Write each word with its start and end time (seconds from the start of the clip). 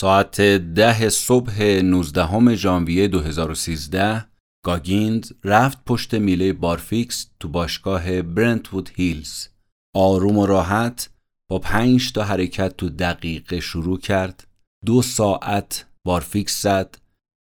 ساعت 0.00 0.40
ده 0.40 1.08
صبح 1.08 1.62
19 1.62 2.54
ژانویه 2.54 3.08
2013 3.08 4.26
گاگینز 4.64 5.32
رفت 5.44 5.84
پشت 5.84 6.14
میله 6.14 6.52
بارفیکس 6.52 7.30
تو 7.40 7.48
باشگاه 7.48 8.22
برنتوود 8.22 8.90
هیلز. 8.94 9.46
آروم 9.94 10.38
و 10.38 10.46
راحت 10.46 11.10
با 11.50 11.58
پنج 11.58 12.12
تا 12.12 12.24
حرکت 12.24 12.76
تو 12.76 12.88
دقیقه 12.88 13.60
شروع 13.60 13.98
کرد. 13.98 14.46
دو 14.86 15.02
ساعت 15.02 15.86
بارفیکس 16.04 16.62
زد 16.62 16.98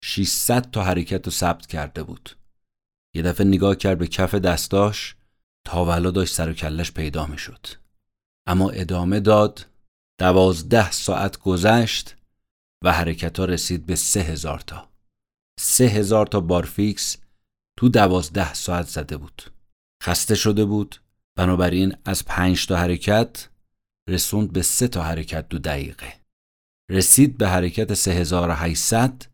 600 0.04 0.72
تا 0.72 0.84
حرکت 0.84 1.26
رو 1.26 1.32
ثبت 1.32 1.68
کرده 1.68 2.04
بود. 2.04 2.30
یه 3.16 3.22
دفعه 3.22 3.48
نگاه 3.48 3.76
کرد 3.76 3.98
به 3.98 4.08
کف 4.08 4.36
دستاش 4.36 5.16
تاولا 5.68 6.12
داشت 6.12 6.34
سر 6.34 6.50
و 6.50 6.54
کلش 6.54 6.92
پیدا 6.92 7.26
می 7.26 7.38
شد 7.38 7.68
اما 8.48 8.70
ادامه 8.70 9.20
داد 9.20 9.66
دوازده 10.20 10.92
ساعت 10.92 11.38
گذشت 11.38 12.15
و 12.86 12.92
حرکت 12.92 13.40
ها 13.40 13.46
رسید 13.46 13.86
به 13.86 13.96
سه 13.96 14.20
هزار 14.20 14.60
تا. 14.60 14.90
سه 15.60 15.84
هزار 15.84 16.28
تا 16.28 16.40
بارفیکس 16.40 17.18
تو 17.80 17.90
دوازده 17.90 18.54
ساعت 18.54 18.88
زده 18.88 19.18
بود. 19.18 19.42
خسته 20.04 20.36
شده 20.36 20.66
بود. 20.66 21.02
بنابراین 21.38 21.96
از 22.06 22.26
پنج 22.26 22.68
تا 22.68 22.76
حرکت 22.76 23.50
رسوند 24.10 24.54
به 24.54 24.62
سه 24.62 24.88
تا 24.88 25.04
حرکت 25.04 25.50
دو 25.50 25.60
دقیقه. 25.60 26.14
رسید 26.92 27.38
به 27.38 27.48
حرکت 27.48 27.94
3800 27.94 29.26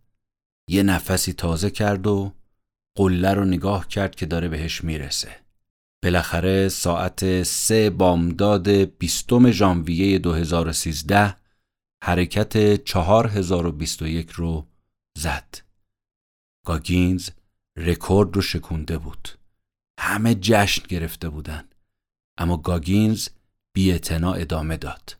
یه 0.69 0.83
نفسی 0.83 1.33
تازه 1.33 1.69
کرد 1.69 2.07
و 2.07 2.33
قله 2.97 3.33
رو 3.33 3.45
نگاه 3.45 3.87
کرد 3.87 4.15
که 4.15 4.25
داره 4.25 4.47
بهش 4.47 4.83
می‌رسه. 4.83 5.35
بالاخره 6.03 6.69
ساعت 6.69 7.43
سه 7.43 7.89
بامداد 7.89 8.69
بیستم 8.69 9.51
ژانویه 9.51 10.19
2013 10.19 11.40
حرکت 12.03 12.83
4021 12.85 14.29
رو 14.29 14.67
زد. 15.17 15.57
گاگینز 16.65 17.29
رکورد 17.77 18.35
رو 18.35 18.41
شکونده 18.41 18.97
بود. 18.97 19.29
همه 19.99 20.35
جشن 20.35 20.83
گرفته 20.87 21.29
بودن. 21.29 21.69
اما 22.37 22.57
گاگینز 22.57 23.29
بی 23.75 23.91
ادامه 23.91 24.77
داد. 24.77 25.17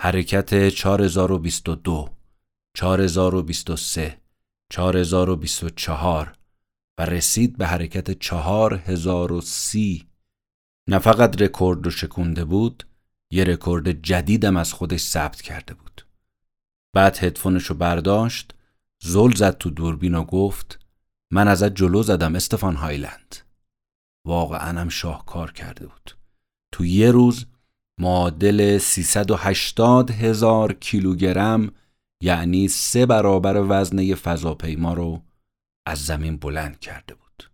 حرکت 0.00 0.68
4022 0.68 2.08
4023 2.76 4.20
4024 4.72 6.36
و 6.98 7.06
رسید 7.06 7.58
به 7.58 7.66
حرکت 7.66 8.18
4030 8.18 10.08
نه 10.88 10.98
فقط 10.98 11.42
رکورد 11.42 11.84
رو 11.84 11.90
شکونده 11.90 12.44
بود 12.44 12.86
یه 13.32 13.44
رکورد 13.44 14.02
جدیدم 14.02 14.56
از 14.56 14.72
خودش 14.72 15.00
ثبت 15.00 15.42
کرده 15.42 15.74
بود. 15.74 15.89
بعد 16.92 17.24
هدفونش 17.24 17.66
رو 17.66 17.76
برداشت 17.76 18.54
زل 19.02 19.34
زد 19.34 19.58
تو 19.58 19.70
دوربین 19.70 20.14
و 20.14 20.24
گفت 20.24 20.78
من 21.32 21.48
ازت 21.48 21.74
جلو 21.74 22.02
زدم 22.02 22.34
استفان 22.34 22.76
هایلند 22.76 23.36
واقعا 24.26 24.80
هم 24.80 24.88
شاهکار 24.88 25.52
کرده 25.52 25.86
بود 25.86 26.16
تو 26.72 26.84
یه 26.84 27.10
روز 27.10 27.46
معادل 28.00 28.78
380 28.78 30.10
هزار 30.10 30.72
کیلوگرم 30.72 31.72
یعنی 32.22 32.68
سه 32.68 33.06
برابر 33.06 33.64
وزن 33.68 34.14
فضاپیما 34.14 34.94
رو 34.94 35.22
از 35.86 36.04
زمین 36.04 36.36
بلند 36.36 36.80
کرده 36.80 37.14
بود. 37.14 37.50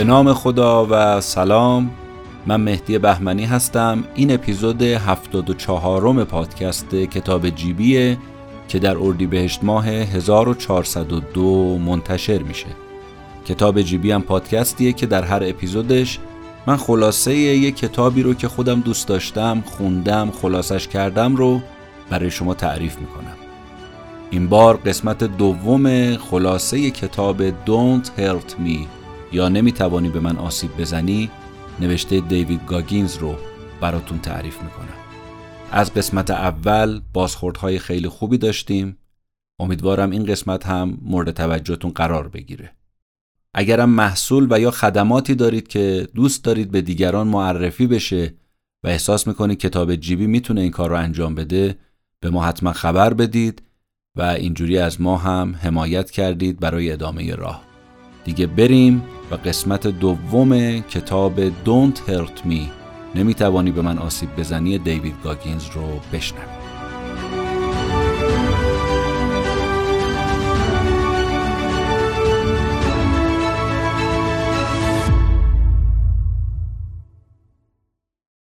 به 0.00 0.04
نام 0.04 0.32
خدا 0.32 0.86
و 0.90 1.20
سلام. 1.20 1.90
من 2.46 2.60
مهدی 2.60 2.98
بهمنی 2.98 3.44
هستم. 3.44 4.04
این 4.14 4.34
اپیزود 4.34 4.82
74 4.82 6.12
م 6.12 6.24
پادکست 6.24 6.94
کتاب 6.94 7.50
جیبیه 7.50 8.18
که 8.68 8.78
در 8.78 8.96
اردیبهشت 8.98 9.64
ماه 9.64 9.88
1402 9.88 11.78
منتشر 11.78 12.38
میشه. 12.38 12.66
کتاب 13.46 13.82
جیبی 13.82 14.10
هم 14.10 14.22
پادکستیه 14.22 14.92
که 14.92 15.06
در 15.06 15.22
هر 15.22 15.42
اپیزودش 15.44 16.18
من 16.66 16.76
خلاصه 16.76 17.34
یه 17.34 17.70
کتابی 17.70 18.22
رو 18.22 18.34
که 18.34 18.48
خودم 18.48 18.80
دوست 18.80 19.08
داشتم 19.08 19.62
خوندم 19.66 20.30
خلاصش 20.30 20.88
کردم 20.88 21.36
رو 21.36 21.60
برای 22.10 22.30
شما 22.30 22.54
تعریف 22.54 22.98
می‌کنم. 22.98 23.36
این 24.30 24.48
بار 24.48 24.76
قسمت 24.76 25.24
دوم 25.24 26.16
خلاصه 26.16 26.90
کتاب 26.90 27.50
Don't 27.50 28.06
Hurt 28.18 28.50
Me. 28.66 28.99
یا 29.32 29.48
نمی‌توانی 29.48 30.08
به 30.08 30.20
من 30.20 30.36
آسیب 30.36 30.76
بزنی 30.76 31.30
نوشته 31.80 32.20
دیوید 32.20 32.66
گاگینز 32.66 33.16
رو 33.16 33.36
براتون 33.80 34.18
تعریف 34.18 34.62
می‌کنم. 34.62 34.96
از 35.72 35.94
قسمت 35.94 36.30
اول 36.30 37.00
بازخوردهای 37.12 37.78
خیلی 37.78 38.08
خوبی 38.08 38.38
داشتیم. 38.38 38.96
امیدوارم 39.60 40.10
این 40.10 40.24
قسمت 40.24 40.66
هم 40.66 40.98
مورد 41.02 41.30
توجهتون 41.30 41.90
قرار 41.90 42.28
بگیره. 42.28 42.72
اگرم 43.54 43.90
محصول 43.90 44.46
و 44.50 44.60
یا 44.60 44.70
خدماتی 44.70 45.34
دارید 45.34 45.68
که 45.68 46.08
دوست 46.14 46.44
دارید 46.44 46.70
به 46.70 46.82
دیگران 46.82 47.26
معرفی 47.28 47.86
بشه 47.86 48.34
و 48.84 48.88
احساس 48.88 49.26
می‌کنید 49.26 49.58
کتاب 49.58 49.96
جیبی 49.96 50.26
می‌تونه 50.26 50.60
این 50.60 50.70
کار 50.70 50.90
رو 50.90 50.96
انجام 50.96 51.34
بده 51.34 51.78
به 52.20 52.30
ما 52.30 52.44
حتما 52.44 52.72
خبر 52.72 53.14
بدید 53.14 53.62
و 54.16 54.22
اینجوری 54.22 54.78
از 54.78 55.00
ما 55.00 55.16
هم 55.16 55.54
حمایت 55.62 56.10
کردید 56.10 56.60
برای 56.60 56.92
ادامه 56.92 57.34
راه. 57.34 57.69
دیگه 58.24 58.46
بریم 58.46 59.02
و 59.30 59.34
قسمت 59.34 59.86
دوم 59.86 60.80
کتاب 60.80 61.50
Don't 61.50 61.96
Hurt 62.08 62.46
Me. 62.48 62.60
نمی‌توانی 63.14 63.70
به 63.70 63.82
من 63.82 63.98
آسیب 63.98 64.36
بزنی 64.36 64.78
دیوید 64.78 65.14
گاگینز 65.24 65.66
رو 65.66 66.00
بشنویم 66.12 66.60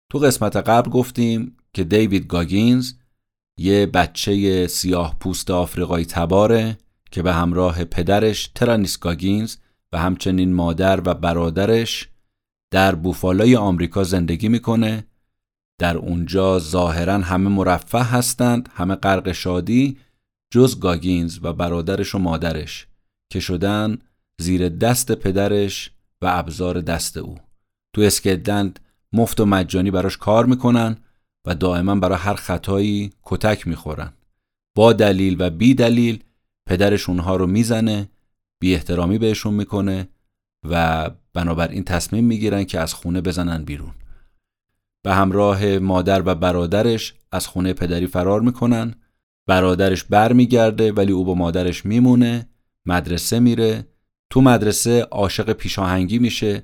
تو 0.09 0.19
قسمت 0.19 0.55
قبل 0.55 0.91
گفتیم 0.91 1.57
که 1.73 1.83
دیوید 1.83 2.27
گاگینز 2.27 2.93
یه 3.57 3.85
بچه 3.85 4.67
سیاه 4.67 5.15
پوست 5.19 5.51
آفریقایی 5.51 6.05
تباره. 6.05 6.77
که 7.11 7.21
به 7.21 7.33
همراه 7.33 7.83
پدرش 7.83 8.51
ترانیس 8.55 8.99
گاگینز 8.99 9.55
و 9.93 9.97
همچنین 9.97 10.53
مادر 10.53 11.01
و 11.05 11.13
برادرش 11.13 12.09
در 12.71 12.95
بوفالوی 12.95 13.55
آمریکا 13.55 14.03
زندگی 14.03 14.49
می‌کنه. 14.49 15.07
در 15.79 15.97
اونجا 15.97 16.59
ظاهرا 16.59 17.17
همه 17.17 17.49
مرفه 17.49 17.99
هستند 17.99 18.69
همه 18.73 18.95
غرق 18.95 19.31
شادی 19.31 19.97
جز 20.53 20.79
گاگینز 20.79 21.39
و 21.41 21.53
برادرش 21.53 22.15
و 22.15 22.19
مادرش 22.19 22.87
که 23.31 23.39
شدن 23.39 23.97
زیر 24.41 24.69
دست 24.69 25.11
پدرش 25.11 25.91
و 26.21 26.25
ابزار 26.29 26.81
دست 26.81 27.17
او. 27.17 27.35
تو 27.95 28.01
Skateland 28.01 28.79
مفت 29.13 29.39
و 29.39 29.45
مجانی 29.45 29.91
براش 29.91 30.17
کار 30.17 30.45
می‌کنن 30.45 30.97
و 31.45 31.55
دائما 31.55 31.95
برای 31.95 32.17
هر 32.17 32.35
خطایی 32.35 33.13
کتک 33.23 33.67
می‌خورن. 33.67 34.13
با 34.75 34.93
دلیل 34.93 35.35
و 35.39 35.49
بی 35.49 35.73
دلیل 35.73 36.23
پدرش 36.71 37.09
اونها 37.09 37.35
رو 37.35 37.47
می‌زنه 37.47 38.09
بی 38.61 38.73
احترامی 38.73 39.17
بهشون 39.17 39.53
می‌کنه 39.53 40.07
و 40.69 41.09
بنابراین 41.33 41.83
تصمیم 41.83 42.25
می‌گیرن 42.25 42.63
که 42.63 42.79
از 42.79 42.93
خونه 42.93 43.21
بزنن 43.21 43.63
بیرون. 43.63 43.91
به 45.03 45.13
همراه 45.13 45.77
مادر 45.77 46.21
و 46.25 46.35
برادرش 46.35 47.13
از 47.31 47.47
خونه 47.47 47.73
پدری 47.73 48.07
فرار 48.07 48.41
می‌کنن. 48.41 48.95
برادرش 49.47 50.03
برمیگرده 50.03 50.91
ولی 50.91 51.11
او 51.11 51.25
با 51.25 51.33
مادرش 51.33 51.85
میمونه 51.85 52.49
مدرسه 52.85 53.39
میره. 53.39 53.87
تو 54.29 54.41
مدرسه 54.41 55.01
عاشق 55.01 55.53
پیشاهنگی 55.53 56.19
میشه 56.19 56.63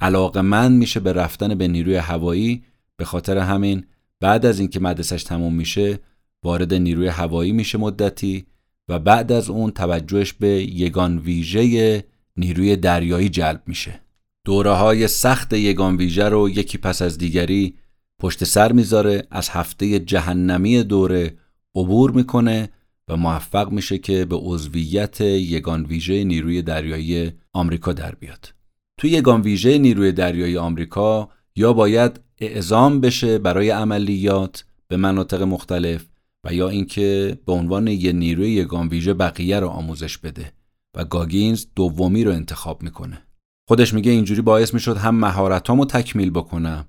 علاقه 0.00 0.40
من 0.40 0.72
میشه 0.72 1.00
به 1.00 1.12
رفتن 1.12 1.54
به 1.54 1.68
نیروی 1.68 1.96
هوایی. 1.96 2.64
به 2.96 3.04
خاطر 3.04 3.38
همین 3.38 3.86
بعد 4.20 4.46
از 4.46 4.58
اینکه 4.60 4.80
مدرسش 4.80 5.24
تموم 5.24 5.54
میشه 5.54 5.98
وارد 6.42 6.74
نیروی 6.74 7.08
هوایی 7.08 7.52
میشه 7.52 7.78
مدتی. 7.78 8.46
و 8.88 8.98
بعد 8.98 9.32
از 9.32 9.50
اون 9.50 9.70
توجهش 9.70 10.32
به 10.32 10.48
یگان 10.48 11.18
ویژه 11.18 12.04
نیروی 12.36 12.76
دریایی 12.76 13.28
جلب 13.28 13.62
میشه 13.66 14.00
دوره 14.44 14.70
های 14.70 15.08
سخت 15.08 15.52
یگان 15.52 15.96
ویژه 15.96 16.28
رو 16.28 16.48
یکی 16.48 16.78
پس 16.78 17.02
از 17.02 17.18
دیگری 17.18 17.78
پشت 18.20 18.44
سر 18.44 18.72
می‌ذاره 18.72 19.26
از 19.30 19.48
هفته 19.48 19.98
جهنمی 19.98 20.82
دوره 20.82 21.36
عبور 21.74 22.10
می‌کنه 22.10 22.70
و 23.08 23.16
موفق 23.16 23.70
میشه 23.70 23.98
که 23.98 24.24
به 24.24 24.36
عضویت 24.36 25.20
یگان 25.20 25.84
ویژه 25.84 26.24
نیروی 26.24 26.62
دریایی 26.62 27.32
آمریکا 27.52 27.92
در 27.92 28.14
بیاد. 28.14 28.54
توی 28.98 29.10
یگان 29.10 29.40
ویژه 29.40 29.78
نیروی 29.78 30.12
دریایی 30.12 30.56
آمریکا 30.56 31.28
یا 31.56 31.72
باید 31.72 32.20
اعزام 32.38 33.00
بشه 33.00 33.38
برای 33.38 33.70
عملیات 33.70 34.64
به 34.88 34.96
مناطق 34.96 35.42
مختلف 35.42 36.06
و 36.46 36.54
یا 36.54 36.68
اینکه 36.68 37.38
به 37.46 37.52
عنوان 37.52 37.86
یه 37.86 38.12
نیروی 38.12 38.50
یگان 38.50 38.88
ویژه 38.88 39.14
بقیه 39.14 39.60
رو 39.60 39.68
آموزش 39.68 40.18
بده 40.18 40.52
و 40.96 41.04
گاگینز 41.04 41.66
دومی 41.76 42.24
رو 42.24 42.32
انتخاب 42.32 42.82
می‌کنه. 42.82 43.22
خودش 43.68 43.94
میگه 43.94 44.10
اینجوری 44.10 44.40
باعث 44.40 44.74
می‌شد 44.74 44.96
هم 44.96 45.14
مهارتامو 45.14 45.84
تکمیل 45.84 46.30
بکنم 46.30 46.86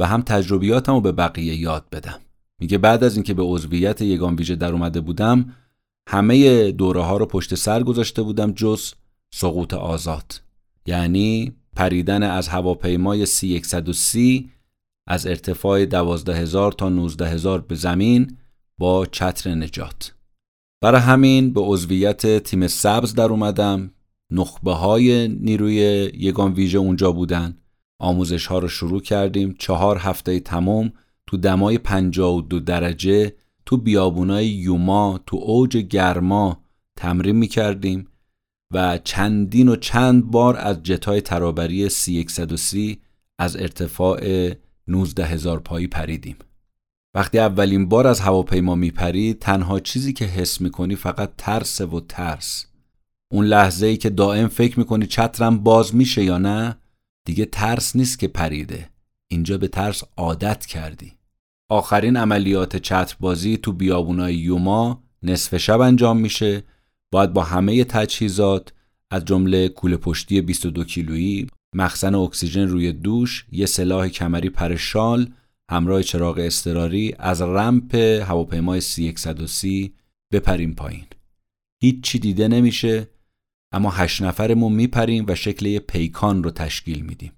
و 0.00 0.06
هم 0.06 0.22
تجربیاتمو 0.22 1.00
به 1.00 1.12
بقیه 1.12 1.54
یاد 1.54 1.86
بدم. 1.92 2.20
میگه 2.60 2.78
بعد 2.78 3.04
از 3.04 3.16
اینکه 3.16 3.34
به 3.34 3.42
عضویت 3.42 4.02
یگان 4.02 4.34
ویژه 4.34 4.56
در 4.56 4.72
اومده 4.72 5.00
بودم 5.00 5.54
همه 6.08 6.70
دوره 6.72 7.02
ها 7.02 7.16
رو 7.16 7.26
پشت 7.26 7.54
سر 7.54 7.82
گذاشته 7.82 8.22
بودم 8.22 8.52
جز 8.52 8.92
سقوط 9.34 9.74
آزاد. 9.74 10.40
یعنی 10.86 11.52
پریدن 11.76 12.22
از 12.22 12.48
هواپیمای 12.48 13.26
C130 13.26 14.44
از 15.06 15.26
ارتفاع 15.26 15.84
12000 15.84 16.72
تا 16.72 16.88
19000 16.88 17.60
به 17.60 17.74
زمین 17.74 18.36
با 18.80 19.06
چتر 19.06 19.54
نجات. 19.54 20.14
برای 20.82 21.00
همین 21.00 21.52
به 21.52 21.60
عضویت 21.60 22.42
تیم 22.42 22.66
سبز 22.66 23.14
در 23.14 23.28
اومدم. 23.30 23.90
نخبه 24.32 24.72
های 24.72 25.28
نیروی 25.28 25.74
یگان 26.14 26.52
ویژه 26.52 26.78
اونجا 26.78 27.12
بودن. 27.12 27.56
آموزش 27.98 28.46
ها 28.46 28.58
رو 28.58 28.68
شروع 28.68 29.00
کردیم. 29.00 29.54
چهار 29.58 29.98
هفته 29.98 30.40
تمام 30.40 30.92
تو 31.26 31.36
دمای 31.36 31.78
52 31.78 32.60
درجه. 32.60 33.34
تو 33.66 33.76
بیابونای 33.76 34.46
یوما 34.46 35.20
تو 35.26 35.36
اوج 35.36 35.76
گرما 35.76 36.64
تمرین 36.96 37.36
می 37.36 37.48
کردیم 37.48 38.08
و 38.72 38.98
چندین 38.98 39.68
و 39.68 39.76
چند 39.76 40.30
بار 40.30 40.56
از 40.56 40.82
جتای 40.82 41.20
ترابری 41.20 41.90
C130 41.90 42.96
از 43.38 43.56
ارتفاع 43.56 44.50
19 44.88 45.24
هزار 45.24 45.60
پایی 45.60 45.86
پریدیم. 45.86 46.36
وقتی 47.14 47.38
اولین 47.38 47.88
بار 47.88 48.06
از 48.06 48.20
هواپیما 48.20 48.74
میپری 48.74 49.34
تنها 49.34 49.80
چیزی 49.80 50.12
که 50.12 50.24
حس 50.24 50.60
می‌کنی 50.60 50.96
فقط 50.96 51.32
ترس 51.38 51.80
و 51.80 52.00
ترس. 52.00 52.66
اون 53.32 53.44
لحظه 53.44 53.86
ای 53.86 53.96
که 53.96 54.10
دائم 54.10 54.48
فکر 54.48 54.78
می‌کنی 54.78 55.06
چترم 55.06 55.58
باز 55.58 55.94
میشه 55.94 56.24
یا 56.24 56.38
نه 56.38 56.76
دیگه 57.26 57.44
ترس 57.44 57.96
نیست 57.96 58.18
که 58.18 58.28
پریده. 58.28 58.90
اینجا 59.28 59.58
به 59.58 59.68
ترس 59.68 60.02
عادت 60.16 60.66
کردی. 60.66 61.12
آخرین 61.70 62.16
عملیات 62.16 62.76
چتربازی 62.76 63.56
تو 63.56 63.72
بیابونای 63.72 64.34
یوما 64.34 65.02
نصف 65.22 65.56
شب 65.56 65.80
انجام 65.80 66.16
میشه 66.16 66.62
باید 67.12 67.32
با 67.32 67.42
همه 67.42 67.84
تجهیزات 67.84 68.72
از 69.10 69.24
جمله 69.24 69.68
کوله 69.68 69.96
پشتی 69.96 70.40
22 70.40 70.84
کیلویی 70.84 71.46
مخزن 71.74 72.14
اکسیژن 72.14 72.68
روی 72.68 72.92
دوش 72.92 73.46
یه 73.52 73.66
سلاح 73.66 74.08
کمری 74.08 74.50
پر 74.50 74.76
شال 74.76 75.32
همراه 75.70 76.02
چراغ 76.02 76.38
استراری 76.38 77.14
از 77.18 77.42
رمپ 77.42 77.94
هواپیمای 77.94 78.80
C130 78.80 79.90
بپریم 80.32 80.74
پایین. 80.74 81.06
هیچی 81.82 82.18
دیده 82.18 82.48
نمیشه 82.48 83.08
اما 83.72 83.90
هشت 83.90 84.22
نفرمون 84.22 84.72
میپریم 84.72 85.24
و 85.28 85.34
شکل 85.34 85.66
یه 85.66 85.80
پیکان 85.80 86.42
رو 86.42 86.50
تشکیل 86.50 87.00
میدیم. 87.00 87.32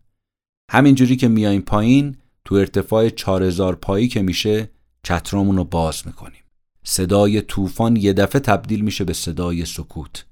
همینجوری 0.70 1.16
که 1.16 1.28
میایم 1.28 1.60
پایین 1.60 2.16
تو 2.44 2.54
ارتفاع 2.54 3.08
4000 3.08 3.74
پایی 3.74 4.08
که 4.08 4.22
میشه 4.22 4.70
چترامون 5.02 5.56
رو 5.56 5.64
باز 5.64 6.06
می‌کنیم. 6.06 6.42
صدای 6.84 7.42
طوفان 7.42 7.96
یه 7.96 8.12
دفعه 8.12 8.40
تبدیل 8.40 8.80
میشه 8.80 9.04
به 9.04 9.12
صدای 9.12 9.64
سکوت. 9.64 10.26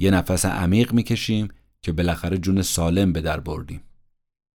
یه 0.00 0.10
نفس 0.10 0.44
عمیق 0.44 0.92
می‌کشیم 0.92 1.48
که 1.82 1.92
بالاخره 1.92 2.38
جون 2.38 2.62
سالم 2.62 3.12
به 3.12 3.20
در 3.20 3.40
بردیم. 3.40 3.80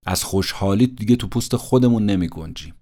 از 0.06 0.25
خوشحالی 0.25 0.87
دیگه 0.87 1.17
تو 1.17 1.27
پوست 1.27 1.56
خودمون 1.56 2.06
نمی 2.06 2.29
گنجیم 2.29 2.75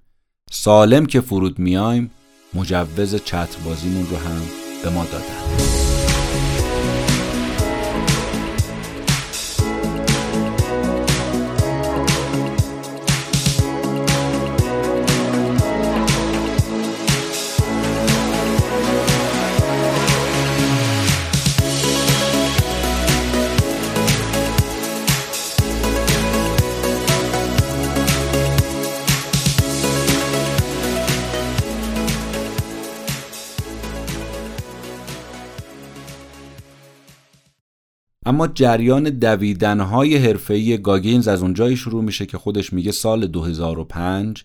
سالم 0.51 1.07
که 1.07 1.21
فرود 1.21 1.59
میایم 1.59 2.11
مجوز 2.55 3.15
چتر 3.15 3.59
بازیمون 3.65 4.07
رو 4.07 4.17
هم 4.17 4.43
به 4.83 4.91
ما 4.91 5.05
دادن. 5.05 5.86
اما 38.26 38.46
جریان 38.46 39.05
دویدنهای 39.05 40.17
حرفه‌ای 40.17 40.78
گاگینز 40.78 41.28
از 41.28 41.43
اونجایی 41.43 41.76
شروع 41.76 42.05
میشه 42.05 42.26
که 42.26 42.38
خودش 42.38 42.73
میگه 42.73 42.93
سال 42.93 43.26
2005 43.26 44.44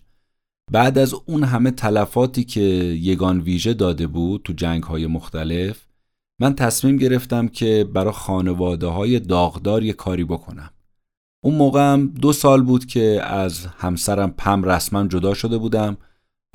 بعد 0.71 0.97
از 0.97 1.13
اون 1.25 1.43
همه 1.43 1.71
تلفاتی 1.71 2.43
که 2.43 2.61
یگان 3.01 3.41
ویژه 3.41 3.73
داده 3.73 4.07
بود 4.07 4.41
تو 4.43 4.53
جنگ 4.53 4.83
های 4.83 5.07
مختلف 5.07 5.85
من 6.41 6.55
تصمیم 6.55 6.97
گرفتم 6.97 7.47
که 7.47 7.89
برای 7.93 8.13
خانواده 8.13 8.87
های 8.87 9.19
داغدار 9.19 9.83
یه 9.83 9.93
کاری 9.93 10.23
بکنم. 10.23 10.69
اون 11.43 11.55
موقعم 11.55 12.07
دو 12.07 12.33
سال 12.33 12.61
بود 12.61 12.85
که 12.85 13.21
از 13.23 13.65
همسرم 13.65 14.31
پم 14.31 14.63
رسما 14.63 15.07
جدا 15.07 15.33
شده 15.33 15.57
بودم 15.57 15.97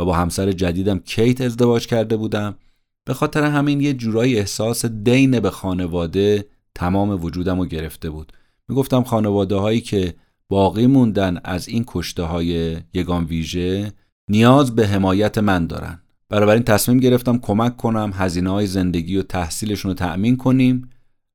و 0.00 0.04
با 0.04 0.14
همسر 0.16 0.52
جدیدم 0.52 0.98
کیت 0.98 1.40
ازدواج 1.40 1.86
کرده 1.86 2.16
بودم. 2.16 2.56
به 3.04 3.14
خاطر 3.14 3.42
همین 3.42 3.80
یه 3.80 3.92
جورایی 3.92 4.38
احساس 4.38 4.86
دین 4.86 5.40
به 5.40 5.50
خانواده 5.50 6.55
تمام 6.76 7.24
وجودم 7.24 7.58
رو 7.58 7.66
گرفته 7.66 8.10
بود. 8.10 8.32
می‌گفتم 8.68 9.02
خانواده 9.02 9.54
هایی 9.54 9.80
که 9.80 10.14
باقی 10.48 10.86
موندن 10.86 11.40
از 11.44 11.68
این 11.68 11.84
کشته 11.86 12.22
های 12.22 12.76
یگان 12.94 13.24
ویژه 13.24 13.92
نیاز 14.30 14.74
به 14.74 14.86
حمایت 14.86 15.38
من 15.38 15.66
دارن. 15.66 16.00
این 16.30 16.62
تصمیم 16.62 17.00
گرفتم 17.00 17.38
کمک 17.38 17.76
کنم 17.76 18.12
هزینه 18.14 18.50
های 18.50 18.66
زندگی 18.66 19.16
و 19.16 19.22
تحصیلشون 19.22 19.90
رو 19.90 19.94
تأمین 19.94 20.36
کنیم 20.36 20.90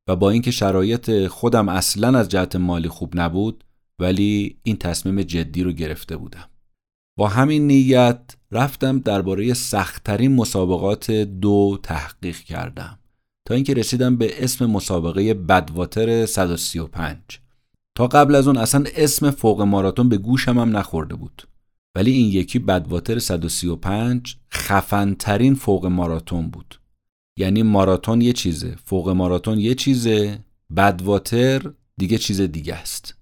و 0.08 0.16
با 0.16 0.30
اینکه 0.30 0.52
شرایط 0.52 1.28
خودم 1.28 1.70
اصلا 1.70 2.20
از 2.20 2.30
جهت 2.30 2.56
مالی 2.56 2.90
خوب 2.90 3.20
نبود 3.20 3.64
ولی 4.00 4.58
این 4.64 4.78
تصمیم 4.78 5.22
جدی 5.22 5.64
رو 5.64 5.72
گرفته 5.72 6.18
بودم. 6.18 6.50
با 7.18 7.28
همین 7.28 7.68
نیت 7.68 8.22
رفتم 8.52 9.00
درباره 9.00 9.54
سختترین 9.54 10.36
مسابقات 10.36 11.12
دو 11.12 11.80
تحقیق 11.84 12.38
کردم. 12.38 13.00
تا 13.48 13.54
اینکه 13.54 13.74
رسیدم 13.74 14.16
به 14.16 14.44
اسم 14.44 14.66
مسابقه 14.66 15.34
بدواتر 15.34 16.26
135 16.26 17.18
تا 17.98 18.08
قبل 18.08 18.36
از 18.36 18.48
اون 18.48 18.58
اصلا 18.58 18.84
اسم 18.96 19.32
فوق 19.32 19.62
ماراتون 19.62 20.10
به 20.10 20.18
گوشم 20.18 20.60
هم 20.60 20.78
نخورده 20.78 21.16
بود. 21.16 21.48
ولی 21.96 22.12
این 22.12 22.28
یکی 22.28 22.60
بدواتر 22.60 23.20
135 23.20 24.36
خفنترین 24.54 25.56
فوق 25.56 25.86
ماراتون 25.86 26.50
بود. 26.50 26.80
یعنی 27.40 27.64
ماراتون 27.64 28.22
یه 28.22 28.34
چیزه 28.34 28.76
فوق 28.86 29.10
ماراتون 29.10 29.60
یه 29.60 29.76
چیزه 29.76 30.40
بدواتر 30.76 31.72
دیگه 31.98 32.18
چیز 32.18 32.42
دیگه 32.42 32.76
است. 32.76 33.16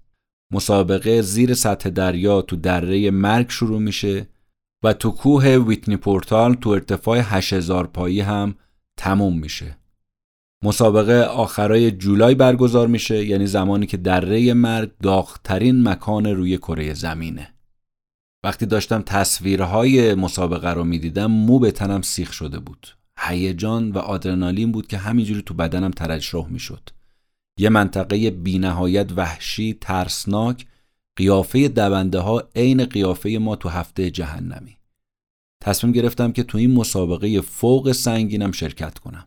مسابقه 0.52 1.22
زیر 1.22 1.54
سطح 1.54 1.90
دریا 1.90 2.42
تو 2.42 2.56
دره 2.56 3.10
مرگ 3.10 3.50
شروع 3.50 3.80
میشه 3.80 4.26
و 4.84 4.92
تو 4.92 5.10
کوه 5.10 5.46
ویتنی 5.46 5.96
پورتال 5.96 6.54
تو 6.54 6.70
ارتفاع 6.70 7.18
8000 7.18 7.86
پایی 7.86 8.20
هم 8.20 8.54
تموم 8.96 9.38
میشه. 9.38 9.79
مسابقه 10.64 11.22
آخرای 11.22 11.90
جولای 11.90 12.34
برگزار 12.34 12.86
میشه 12.86 13.24
یعنی 13.24 13.46
زمانی 13.46 13.86
که 13.86 13.96
دره 13.96 14.54
مرگ 14.54 14.90
داغترین 15.02 15.88
مکان 15.88 16.26
روی 16.26 16.58
کره 16.58 16.94
زمینه. 16.94 17.54
وقتی 18.44 18.66
داشتم 18.66 19.02
تصویرهای 19.02 20.14
مسابقه 20.14 20.70
رو 20.70 20.84
می‌دیدم 20.84 21.26
مو 21.26 21.58
به 21.58 21.70
تنم 21.70 22.02
سیخ 22.02 22.32
شده 22.32 22.58
بود. 22.58 22.86
هیجان 23.18 23.92
و 23.92 23.98
آدرنالین 23.98 24.72
بود 24.72 24.86
که 24.86 24.98
همینجوری 24.98 25.42
تو 25.42 25.54
بدنم 25.54 25.90
ترجرح 25.90 26.46
می‌شد. 26.48 26.90
یه 27.58 27.68
منطقه 27.68 28.30
بینهایت 28.30 29.12
وحشی 29.16 29.78
ترسناک 29.80 30.66
قیافه 31.16 31.68
دونده 31.68 32.18
ها 32.18 32.42
عین 32.56 32.84
قیافه 32.84 33.30
ما 33.30 33.56
تو 33.56 33.68
هفته 33.68 34.10
جهنمی. 34.10 34.76
تصمیم 35.62 35.92
گرفتم 35.92 36.32
که 36.32 36.42
تو 36.42 36.58
این 36.58 36.74
مسابقه 36.74 37.40
فوق 37.40 37.92
سنگینم 37.92 38.52
شرکت 38.52 38.98
کنم. 38.98 39.26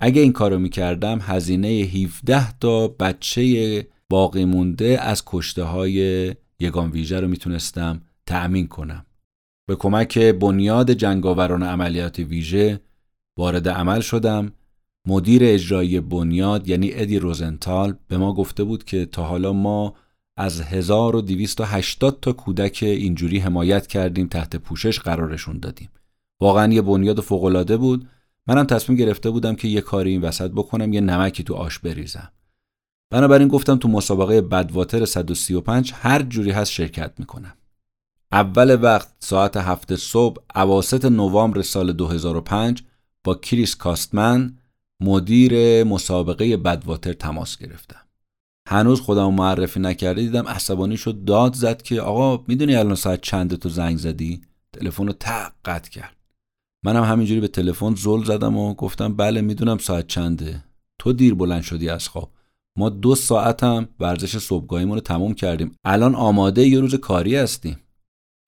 اگه 0.00 0.22
این 0.22 0.32
کارو 0.32 0.58
می‌کردم 0.58 1.18
هزینه 1.22 1.68
17 1.68 2.58
تا 2.58 2.88
بچه 2.88 3.86
باقی 4.10 4.44
مونده 4.44 5.00
از 5.00 5.22
کشته 5.26 5.62
های 5.62 6.34
یگان 6.60 6.90
ویژه 6.90 7.20
رو 7.20 7.28
می‌تونستم 7.28 8.00
تأمین 8.26 8.66
کنم. 8.66 9.06
به 9.68 9.76
کمک 9.76 10.18
بنیاد 10.18 10.90
جنگاوران 10.90 11.62
عملیات 11.62 12.18
ویژه 12.18 12.80
وارد 13.38 13.68
عمل 13.68 14.00
شدم. 14.00 14.52
مدیر 15.06 15.42
اجرایی 15.44 16.00
بنیاد 16.00 16.68
یعنی 16.68 16.90
ادی 16.92 17.18
روزنتال 17.18 17.94
به 18.08 18.18
ما 18.18 18.34
گفته 18.34 18.64
بود 18.64 18.84
که 18.84 19.06
تا 19.06 19.24
حالا 19.24 19.52
ما 19.52 19.94
از 20.36 20.60
1280 20.60 22.20
تا 22.20 22.32
کودک 22.32 22.78
اینجوری 22.82 23.38
حمایت 23.38 23.86
کردیم 23.86 24.26
تحت 24.26 24.56
پوشش 24.56 25.00
قرارشون 25.00 25.58
دادیم. 25.58 25.88
واقعا 26.40 26.72
یه 26.72 26.82
بنیاد 26.82 27.20
فوقالعاده 27.20 27.76
بود. 27.76 28.08
منم 28.50 28.64
تصمیم 28.64 28.98
گرفته 28.98 29.30
بودم 29.30 29.54
که 29.54 29.68
یه 29.68 29.80
کاری 29.80 30.10
این 30.10 30.20
وسط 30.20 30.50
بکنم 30.50 30.92
یه 30.92 31.00
نمکی 31.00 31.42
تو 31.42 31.54
آش 31.54 31.78
بریزم. 31.78 32.32
بنابراین 33.10 33.48
گفتم 33.48 33.76
تو 33.76 33.88
مسابقه 33.88 34.40
بدواتر 34.40 35.04
135 35.04 35.92
هر 35.94 36.22
جوری 36.22 36.50
هست 36.50 36.70
شرکت 36.70 37.12
می‌کنم. 37.18 37.54
اول 38.32 38.78
وقت 38.82 39.08
ساعت 39.18 39.56
هفت 39.56 39.96
صبح 39.96 40.42
اواسط 40.54 41.04
نوامبر 41.04 41.62
سال 41.62 41.92
2005 41.92 42.82
با 43.24 43.34
کریس 43.34 43.76
کاستمن 43.76 44.58
مدیر 45.00 45.84
مسابقه 45.84 46.56
بدواتر 46.56 47.12
تماس 47.12 47.58
گرفتم. 47.58 48.06
هنوز 48.68 49.00
خودم 49.00 49.34
معرفی 49.34 49.80
نکرده 49.80 50.20
دیدم 50.20 50.48
عصبانی 50.48 50.96
شد 50.96 51.24
داد 51.24 51.54
زد 51.54 51.82
که 51.82 52.00
آقا 52.00 52.44
می‌دونی 52.48 52.76
الان 52.76 52.94
ساعت 52.94 53.20
چنده 53.20 53.56
تو 53.56 53.68
زنگ 53.68 53.96
زدی؟ 53.96 54.40
تلفن 54.72 55.06
رو 55.06 55.12
تق 55.12 55.52
قطع 55.64 55.90
کرد. 55.90 56.19
منم 56.82 57.04
همینجوری 57.04 57.40
به 57.40 57.48
تلفن 57.48 57.94
زل 57.94 58.24
زدم 58.24 58.56
و 58.56 58.74
گفتم 58.74 59.14
بله 59.14 59.40
می‌دونم 59.40 59.78
ساعت 59.78 60.06
چنده. 60.06 60.64
تو 60.98 61.12
دیر 61.12 61.34
بلند 61.34 61.62
شدی 61.62 61.88
از 61.88 62.08
خواب. 62.08 62.30
ما 62.76 62.88
دو 62.88 63.14
ساعتم 63.14 63.88
ورزش 64.00 64.38
صبحگاهیمون 64.38 64.94
رو 64.94 65.00
تموم 65.00 65.34
کردیم. 65.34 65.72
الان 65.84 66.14
آماده 66.14 66.68
یه 66.68 66.80
روز 66.80 66.94
کاری 66.94 67.36
هستیم. 67.36 67.76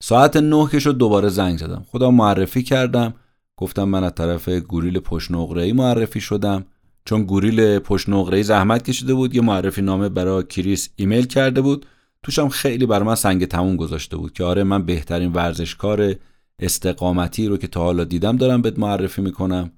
ساعت 0.03 0.37
نه 0.37 0.69
که 0.71 0.79
شد 0.79 0.97
دوباره 0.97 1.29
زنگ 1.29 1.57
زدم. 1.57 1.85
خودم 1.91 2.13
معرفی 2.13 2.63
کردم. 2.63 3.13
گفتم 3.57 3.83
من 3.83 4.03
از 4.03 4.15
طرف 4.15 4.49
گوریل 4.49 4.99
پشت 4.99 5.31
معرفی 5.31 6.21
شدم. 6.21 6.65
چون 7.05 7.23
گوریل 7.23 7.79
پشت 7.79 8.09
نقره 8.09 8.43
زحمت 8.43 8.83
کشیده 8.83 9.13
بود 9.13 9.35
یه 9.35 9.41
معرفی 9.41 9.81
نامه 9.81 10.09
برای 10.09 10.43
کریس 10.43 10.89
ایمیل 10.95 11.25
کرده 11.25 11.61
بود. 11.61 11.85
توشم 12.23 12.49
خیلی 12.49 12.85
بر 12.85 13.03
من 13.03 13.15
سنگ 13.15 13.45
تموم 13.45 13.75
گذاشته 13.75 14.17
بود 14.17 14.33
که 14.33 14.43
آره 14.43 14.63
من 14.63 14.85
بهترین 14.85 15.31
ورزشکار 15.31 16.15
استقامتی 16.59 17.47
رو 17.47 17.57
که 17.57 17.67
تا 17.67 17.83
حالا 17.83 18.03
دیدم 18.03 18.37
دارم 18.37 18.61
بهت 18.61 18.79
معرفی 18.79 19.21
می‌کنم 19.21 19.71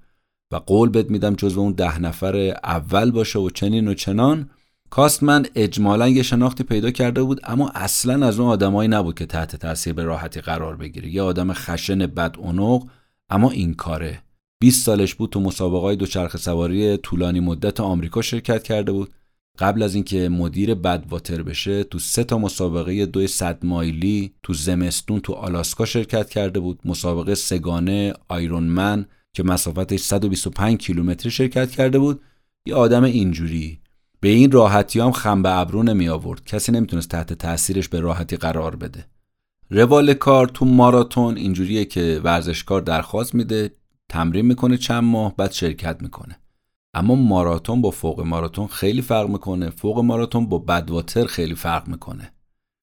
و 0.52 0.56
قول 0.56 0.88
بهت 0.88 1.10
میدم 1.10 1.34
جزو 1.34 1.60
اون 1.60 1.72
ده 1.72 1.98
نفر 1.98 2.36
اول 2.64 3.10
باشه 3.10 3.38
و 3.38 3.50
چنین 3.50 3.88
و 3.88 3.94
چنان. 3.94 4.50
کاست 4.90 5.22
من 5.22 5.46
اجمالا 5.54 6.08
یه 6.08 6.22
شناختی 6.22 6.64
پیدا 6.64 6.90
کرده 6.90 7.22
بود 7.22 7.40
اما 7.44 7.68
اصلا 7.68 8.26
از 8.26 8.40
اون 8.40 8.48
آدمایی 8.48 8.88
نبود 8.88 9.14
که 9.14 9.26
تحت 9.26 9.56
تاثیر 9.56 9.92
به 9.92 10.04
راحتی 10.04 10.40
قرار 10.40 10.76
بگیره. 10.76 11.08
یه 11.08 11.22
آدم 11.22 11.52
خشن 11.52 11.98
بد 11.98 12.36
اما 13.30 13.50
این 13.50 13.74
کاره. 13.74 14.22
20 14.60 14.84
سالش 14.84 15.14
بود 15.14 15.30
تو 15.30 15.40
مسابقات 15.40 15.98
دوچرخه 15.98 16.38
سواری 16.38 16.96
طولانی 16.96 17.40
مدت 17.40 17.80
آمریکا 17.80 18.22
شرکت 18.22 18.62
کرده 18.62 18.92
بود. 18.92 19.12
قبل 19.58 19.82
از 19.82 19.94
اینکه 19.94 20.28
مدیر 20.28 20.74
بدواتر 20.74 21.42
بشه 21.42 21.84
تو 21.84 21.98
سه 21.98 22.24
تا 22.24 22.38
مسابقه 22.38 23.06
دو 23.06 23.26
صد 23.26 23.64
مایلی 23.64 24.32
تو 24.42 24.54
زمستون 24.54 25.20
تو 25.20 25.32
آلاسکا 25.32 25.84
شرکت 25.84 26.28
کرده 26.28 26.60
بود. 26.60 26.80
مسابقه 26.84 27.34
سگانه 27.34 28.14
آیرون 28.28 28.64
من 28.64 29.06
که 29.32 29.42
مسافتش 29.42 30.00
125 30.00 30.78
کیلومتری 30.78 31.30
شرکت 31.30 31.70
کرده 31.70 31.98
بود. 31.98 32.20
یه 32.66 32.74
آدم 32.74 33.04
اینجوری. 33.04 33.80
به 34.20 34.28
این 34.28 34.50
راحتی 34.50 35.00
هم 35.00 35.12
خم 35.12 35.42
به 35.42 35.58
ابرو 35.58 35.82
نمی 35.82 36.08
آورد. 36.08 36.44
کسی 36.44 36.72
نمی‌تونست 36.72 37.08
تحت 37.08 37.32
تاثیرش 37.32 37.88
به 37.88 38.00
راحتی 38.00 38.36
قرار 38.36 38.76
بده. 38.76 39.04
روال 39.70 40.14
کار 40.14 40.48
تو 40.48 40.64
ماراتون 40.64 41.36
اینجوریه 41.36 41.84
که 41.84 42.20
ورزشکار 42.24 42.80
درخواست 42.80 43.34
میده 43.34 43.70
تمرین 44.08 44.46
می‌کنه 44.46 44.76
چند 44.76 45.04
ماه 45.04 45.36
بعد 45.36 45.52
شرکت 45.52 46.02
می‌کنه. 46.02 46.38
اما 46.96 47.14
ماراتون 47.14 47.80
با 47.80 47.90
فوق 47.90 48.20
ماراتون 48.20 48.66
خیلی 48.66 49.02
فرق 49.02 49.28
می‌کنه. 49.28 49.70
فوق 49.70 49.98
ماراتون 49.98 50.46
با 50.46 50.58
بدواتر 50.58 51.26
خیلی 51.26 51.54
فرق 51.54 51.88
می‌کنه. 51.88 52.32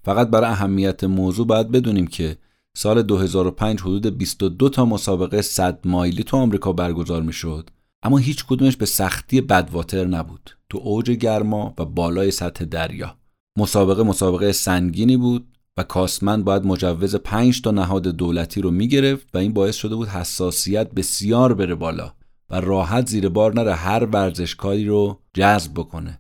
فقط 0.04 0.28
برای 0.28 0.50
اهمیت 0.50 1.04
موضوع 1.04 1.48
باید 1.48 1.72
بدونیم 1.72 2.08
که 2.08 2.38
سال 2.78 3.02
2005 3.02 3.82
حدود 3.82 4.18
22 4.18 4.70
تا 4.70 4.86
مسابقه 4.86 5.42
100 5.42 5.80
مایلی 5.86 6.24
تو 6.24 6.38
آمریکا 6.38 6.74
برگزار 6.74 7.22
می‌شد. 7.22 7.70
اما 8.04 8.18
هیچ 8.18 8.46
کدومش 8.46 8.78
به 8.78 8.86
سختی 8.86 9.42
بدواتر 9.42 10.06
نبود. 10.06 10.50
تو 10.70 10.78
اوج 10.78 11.12
گرما 11.12 11.74
و 11.78 11.86
بالای 11.86 12.32
سطح 12.32 12.66
دریا. 12.66 13.16
مسابقه 13.58 14.04
مسابقه 14.04 14.52
سنگینی 14.52 15.18
بود 15.18 15.48
و 15.78 15.84
کاسمن 15.84 16.44
باید 16.44 16.66
مجوز 16.66 17.16
5 17.16 17.62
تا 17.62 17.72
نهاد 17.72 18.08
دولتی 18.08 18.62
رو 18.62 18.72
می‌گرفت 18.72 19.28
و 19.34 19.38
این 19.38 19.54
باعث 19.54 19.76
شده 19.76 19.96
بود 19.96 20.08
حساسیت 20.08 20.92
بسیار 20.92 21.54
بره 21.54 21.76
بالا. 21.76 22.14
و 22.54 22.56
راحت 22.56 23.10
زیر 23.10 23.30
بار 23.30 23.54
نره 23.54 23.74
هر 23.76 24.06
ورزشکاری 24.06 24.86
رو 24.86 25.20
جذب 25.34 25.72
بکنه. 25.74 26.20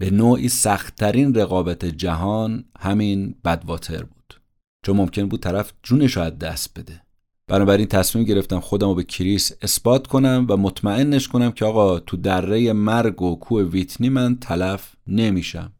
به 0.00 0.10
نوعی 0.10 0.48
سختترین 0.48 1.34
رقابت 1.34 1.84
جهان 1.84 2.64
همین 2.78 3.34
بدواتر 3.44 4.02
بود. 4.02 4.40
چون 4.86 4.96
ممکن 4.96 5.28
بود 5.28 5.40
طرف 5.40 5.72
جونش 5.82 6.18
از 6.18 6.38
دست 6.38 6.78
بده. 6.78 7.02
بنابراین 7.48 7.86
تصمیم 7.86 8.24
گرفتم 8.24 8.60
خودم 8.60 8.88
رو 8.88 8.94
به 8.94 9.04
کریس 9.04 9.52
اثبات 9.62 10.06
کنم 10.06 10.46
و 10.48 10.56
مطمئنش 10.56 11.28
کنم 11.28 11.52
که 11.52 11.64
آقا 11.64 12.00
تو 12.00 12.16
دره 12.16 12.72
مرگ 12.72 13.22
و 13.22 13.36
کوه 13.36 13.62
ویتنی 13.62 14.08
من 14.08 14.36
تلف 14.36 14.92
نمیشم. 15.06 15.72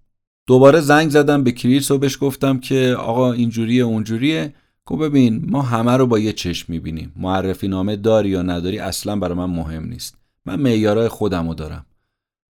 دوباره 0.47 0.81
زنگ 0.81 1.11
زدم 1.11 1.45
به 1.45 1.53
کریس 1.53 1.91
و 1.91 1.99
بهش 1.99 2.19
گفتم 2.21 2.59
که 2.59 2.97
آقا 2.99 3.33
اینجوریه 3.33 3.83
اونجوریه. 3.83 4.55
گفت 4.87 5.03
ببین 5.03 5.51
ما 5.51 5.63
همه 5.63 5.97
رو 5.97 6.07
با 6.07 6.19
یه 6.19 6.33
چشم 6.33 6.73
می‌بینیم. 6.73 7.13
معرفی 7.17 7.69
نامه 7.69 7.97
داری 7.97 8.29
یا 8.29 8.43
نداری 8.43 8.79
اصلا 8.79 9.17
برای 9.17 9.39
من 9.39 9.51
مهم 9.51 9.85
نیست. 9.85 10.19
من 10.47 10.61
معیارای 10.61 11.09
خودم 11.09 11.49
رو 11.49 11.55
دارم. 11.55 11.87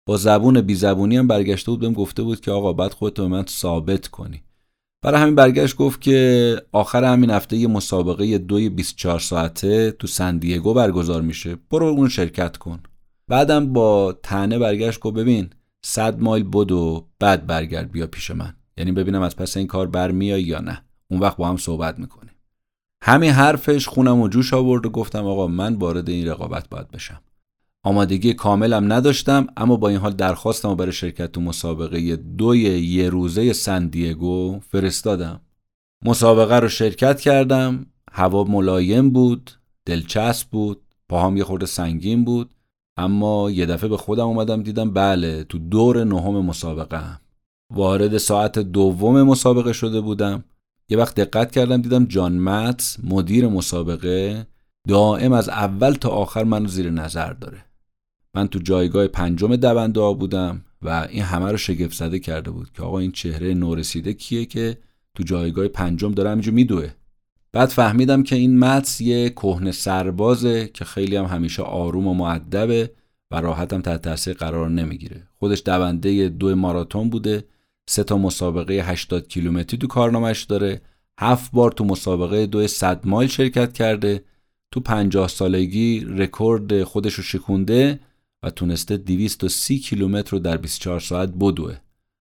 با 0.06 0.18
زبون 0.18 0.62
بی 0.62 0.76
زبونی 0.76 1.18
هم 1.18 1.28
برگشته 1.28 1.72
بود 1.72 1.80
بهم 1.80 1.94
گفته 1.94 2.24
بود 2.24 2.42
که 2.42 2.52
آقا 2.52 2.74
بعد 2.74 2.94
خودت 2.94 3.18
به 3.18 3.28
من 3.28 3.46
ثابت 3.46 4.08
کنی. 4.08 4.44
برای 5.04 5.22
همین 5.22 5.36
برگشت 5.36 5.76
گفت 5.76 6.02
که 6.02 6.56
آخر 6.72 7.04
همین 7.04 7.30
هفته 7.30 7.58
یه 7.58 7.68
مسابقه 7.68 8.38
دوی 8.38 8.70
24 8.70 9.20
ساعته 9.20 9.92
تو 9.92 10.08
سندیگو 10.08 10.74
برگزار 10.74 11.22
میشه. 11.22 11.58
برو 11.70 11.86
اون 11.86 12.10
شرکت 12.10 12.58
کن. 12.58 12.80
بعدم 13.28 13.74
با 13.74 14.20
تنه 14.24 14.60
برگشت 14.60 15.00
گفت 15.00 15.16
ببین 15.16 15.50
صد 15.86 16.20
مایل 16.20 16.44
بدو 16.54 17.08
بعد 17.20 17.48
برگرد 17.48 17.92
بیا 17.92 18.08
پیش 18.08 18.32
من. 18.32 18.54
یعنی 18.78 18.92
ببینم 18.92 19.22
از 19.22 19.36
پس 19.36 19.58
این 19.58 19.68
کار 19.68 19.88
برمیای 19.88 20.44
یا 20.44 20.60
نه. 20.60 20.84
اون 21.12 21.20
وقت 21.20 21.38
با 21.38 21.48
هم 21.48 21.58
صحبت 21.58 22.00
می‌کنیم. 22.00 22.36
همین 23.04 23.32
حرفش 23.32 23.88
خونم 23.88 24.20
و 24.20 24.28
جوش 24.28 24.54
آورد 24.54 24.86
و 24.86 24.90
گفتم 24.90 25.26
آقا 25.26 25.48
من 25.48 25.76
وارد 25.76 26.10
این 26.10 26.28
رقابت 26.28 26.70
باید 26.70 26.92
بشم. 26.92 27.22
آمادگی 27.84 28.34
کاملم 28.34 28.94
نداشتم 28.94 29.48
اما 29.58 29.76
با 29.76 29.90
این 29.90 29.98
حال 29.98 30.14
درخواستم 30.14 30.76
برای 30.76 30.92
شرکت 30.92 31.32
تو 31.32 31.42
مسابقه 31.42 32.16
دوی 32.16 32.60
یه 32.60 33.10
روزه 33.10 33.54
سندیگو 33.54 34.60
فرستادم. 34.60 35.42
مسابقه 36.06 36.60
رو 36.60 36.70
شرکت 36.70 37.20
کردم 37.20 37.86
هوا 38.12 38.44
ملایم 38.44 39.10
بود 39.10 39.52
دلچسب 39.86 40.50
بود 40.50 40.82
پاهام 41.10 41.38
یه 41.38 41.44
خورده 41.44 41.66
سنگین 41.66 42.26
بود 42.26 42.54
اما 42.98 43.52
یه 43.52 43.66
دفعه 43.66 43.90
به 43.90 43.98
خودم 43.98 44.28
اومدم 44.28 44.64
دیدم 44.64 44.94
بله 44.94 45.44
تو 45.44 45.60
دور 45.60 46.04
نهم 46.04 46.46
مسابقه 46.46 46.98
هم. 46.98 47.22
وارد 47.74 48.18
ساعت 48.18 48.60
دوم 48.60 49.24
مسابقه 49.24 49.74
شده 49.74 50.02
بودم. 50.02 50.44
یه 50.92 50.98
وقت 50.98 51.16
دقت 51.16 51.52
کردم 51.52 51.82
دیدم 51.82 52.06
جان 52.06 52.40
متس 52.40 52.98
مدیر 53.04 53.48
مسابقه 53.48 54.48
دائم 54.88 55.34
از 55.34 55.50
اول 55.50 55.94
تا 55.94 56.10
آخر 56.10 56.44
منو 56.44 56.68
زیر 56.68 56.90
نظر 56.90 57.34
داره. 57.34 57.66
من 58.34 58.48
تو 58.48 58.60
جایگاه 58.60 59.08
پنجم 59.08 59.56
دونده 59.56 60.14
بودم 60.14 60.62
و 60.82 61.08
این 61.10 61.24
همه 61.24 61.52
رو 61.52 61.58
شگفت 61.58 61.98
زده 61.98 62.20
کرده 62.20 62.52
بود 62.52 62.72
که 62.74 62.84
آقا 62.84 63.00
این 63.00 63.12
چهره 63.12 63.54
نورسیده 63.54 64.14
کیه 64.14 64.46
که 64.46 64.78
تو 65.16 65.24
جایگاه 65.24 65.68
پنجم 65.68 66.12
داره 66.12 66.30
همینجا 66.30 66.52
میدوه. 66.52 66.90
بعد 67.52 67.70
فهمیدم 67.70 68.24
که 68.24 68.36
این 68.36 68.60
متس 68.60 69.02
یه 69.02 69.30
کهنه 69.30 69.72
سربازه 69.72 70.68
که 70.68 70.86
خیلی 70.86 71.16
هم 71.16 71.26
همیشه 71.26 71.64
آروم 71.64 72.08
و 72.08 72.14
معدبه 72.14 72.92
و 73.32 73.42
راحتم 73.42 73.82
تحت 73.82 74.02
تاثیر 74.02 74.34
قرار 74.34 74.70
نمی‌گیره. 74.70 75.28
خودش 75.40 75.62
دونده 75.66 76.30
دو 76.30 76.56
ماراتون 76.56 77.10
بوده. 77.10 77.44
سه 77.90 78.04
تا 78.04 78.18
مسابقه 78.18 78.74
80 78.74 79.28
کیلومتری 79.28 79.78
تو 79.78 79.88
کارنامش 79.88 80.44
داره. 80.44 80.82
هفت 81.20 81.52
بار 81.52 81.72
تو 81.72 81.86
مسابقه 81.86 82.46
دو 82.46 82.68
100 82.68 83.08
مایل 83.08 83.30
شرکت 83.30 83.74
کرده. 83.74 84.24
تو 84.72 84.80
50 84.80 85.28
سالگی 85.28 86.06
رکورد 86.10 86.84
خودش 86.84 87.14
رو 87.14 87.24
شکونده 87.24 88.00
و 88.44 88.50
تونسته 88.50 88.98
230 88.98 89.80
کیلومتر 89.80 90.32
رو 90.32 90.40
در 90.40 90.58
24 90.58 91.00
ساعت 91.00 91.30
بدوه. 91.40 91.78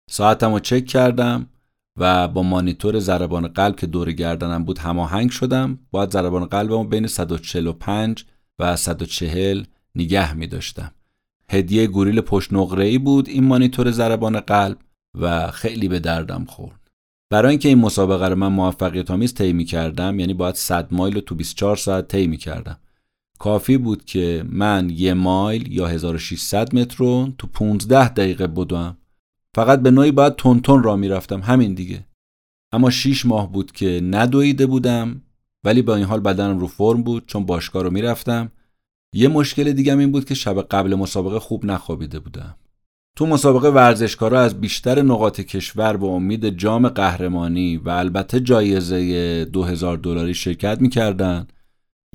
ساعتم 0.10 0.53
رو 0.53 0.60
چک 0.60 0.86
کردم 0.86 1.50
و 1.98 2.27
با 2.27 2.43
مانیتور 2.43 3.00
ضربان 3.00 3.48
قلب 3.48 3.75
که 3.75 3.88
دور 3.88 4.12
گردنم 4.12 4.63
بود 4.63 4.79
هماهنگ 4.79 5.29
شدم. 5.29 5.79
باید 5.91 6.12
ضربان 6.12 6.45
قلبمو 6.45 6.83
بین 6.83 7.07
145 7.07 8.25
و 8.60 8.75
140 8.75 9.63
نگه 9.95 10.33
می 10.33 10.48
داشتم 10.48 10.91
هدیه 11.50 11.88
گوریل 11.88 12.22
پشت 12.22 12.53
نقره 12.53 12.86
ای 12.86 12.98
بود 12.98 13.29
این 13.29 13.43
مانیتور 13.43 13.91
ضربان 13.91 14.39
قلب. 14.39 14.77
و 15.20 15.51
خیلی 15.51 15.88
به 15.88 16.00
دردم 16.00 16.46
خورد. 16.46 16.79
برای 17.29 17.50
اینکه 17.50 17.70
این 17.70 17.77
مسابقه 17.77 18.27
رو 18.27 18.36
من 18.36 18.48
موفقیت 18.48 19.12
آمیز 19.12 19.34
طی 19.34 19.65
کردم 19.65 20.20
یعنی 20.20 20.34
باید 20.34 20.55
100 20.55 20.93
مایل 20.93 21.15
رو 21.15 21.22
تو 21.22 21.36
24 21.36 21.75
ساعت 21.75 22.08
طی 22.08 22.38
کردم 22.38 22.79
کافی 23.39 23.77
بود 23.77 24.05
که 24.05 24.46
من 24.50 24.89
یه 24.89 25.13
مایل 25.13 25.72
یا 25.72 25.88
1600 25.88 26.75
متر 26.75 26.96
رو 26.98 27.34
تو 27.38 27.48
15 27.48 28.10
دقیقه 28.10 28.48
بدوم. 28.48 28.98
فقط 29.55 29.82
به 29.82 29.91
نوعی 29.91 30.12
باید 30.12 30.36
تونتون 30.36 30.84
را 30.84 30.96
می‌رفتم 30.96 31.41
همین 31.41 31.74
دیگه. 31.74 32.05
اما 32.72 32.89
شیش 32.89 33.25
ماه 33.25 33.51
بود 33.51 33.72
که 33.72 34.01
ندویده 34.03 34.65
بودم 34.65 35.22
ولی 35.63 35.82
با 35.82 35.96
این 35.96 36.05
حال 36.05 36.20
بدنم 36.20 36.60
رو 36.60 36.67
فرم 36.67 37.03
بود 37.03 37.25
چون 37.27 37.46
باشگاه 37.46 37.84
رو 37.84 37.89
می‌رفتم. 37.89 38.51
یه 39.15 39.27
مشکل 39.27 39.72
دیگه 39.72 39.98
این 39.98 40.12
بود 40.12 40.25
که 40.25 40.36
شب 40.36 40.62
قبل 40.62 40.96
مسابقه 40.96 41.39
خوب 41.39 41.65
نخوابیده 41.65 42.20
بودم. 42.20 42.55
تو 43.15 43.25
مسابقه 43.25 43.70
ورزشکارا 43.70 44.39
از 44.41 44.62
بیشتر 44.62 45.01
نقاط 45.01 45.41
کشور 45.41 45.98
به 45.98 46.05
امید 46.05 46.50
جام 46.50 46.88
قهرمانی 46.88 47.77
و 47.77 47.89
البته 47.89 48.39
جایزه 48.39 49.46
2000 49.46 49.98
دلاری 49.98 50.34
شرکت 50.34 50.82
می‌کردن. 50.82 51.48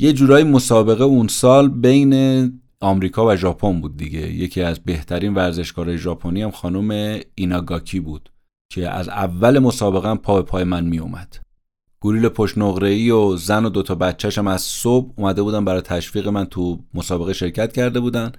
یه 0.01 0.13
جورایی 0.13 0.45
مسابقه 0.45 1.05
اون 1.05 1.29
سال 1.29 1.69
بین 1.69 2.53
آمریکا 2.81 3.27
و 3.27 3.37
ژاپن 3.37 3.81
بود 3.81 3.97
دیگه. 3.97 4.33
یکی 4.33 4.63
از 4.63 4.81
بهترین 4.81 5.35
ورزشکارای 5.35 5.99
ژاپنی 5.99 6.43
هم 6.43 6.51
خانم 6.51 7.21
ایناگاکی 7.35 8.01
بود 8.01 8.31
که 8.73 8.91
از 8.91 9.09
اول 9.09 9.59
مسابقه 9.59 10.09
هم 10.09 10.19
پا 10.19 10.35
به 10.35 10.43
پای 10.43 10.65
من 10.65 10.85
می 10.85 10.99
اومد 10.99 11.37
گوریل 12.01 12.29
پشت 12.29 12.59
ای 12.59 13.11
و 13.11 13.37
زن 13.37 13.65
و 13.65 13.69
دوتا 13.69 13.95
بچهشم 13.95 14.47
از 14.47 14.63
صبح 14.63 15.13
اومده 15.17 15.43
بودن 15.43 15.65
برای 15.65 15.81
تشویق 15.81 16.29
من 16.29 16.45
تو 16.45 16.79
مسابقه 16.95 17.33
شرکت 17.33 17.73
کرده 17.73 18.01
بودن. 18.01 18.33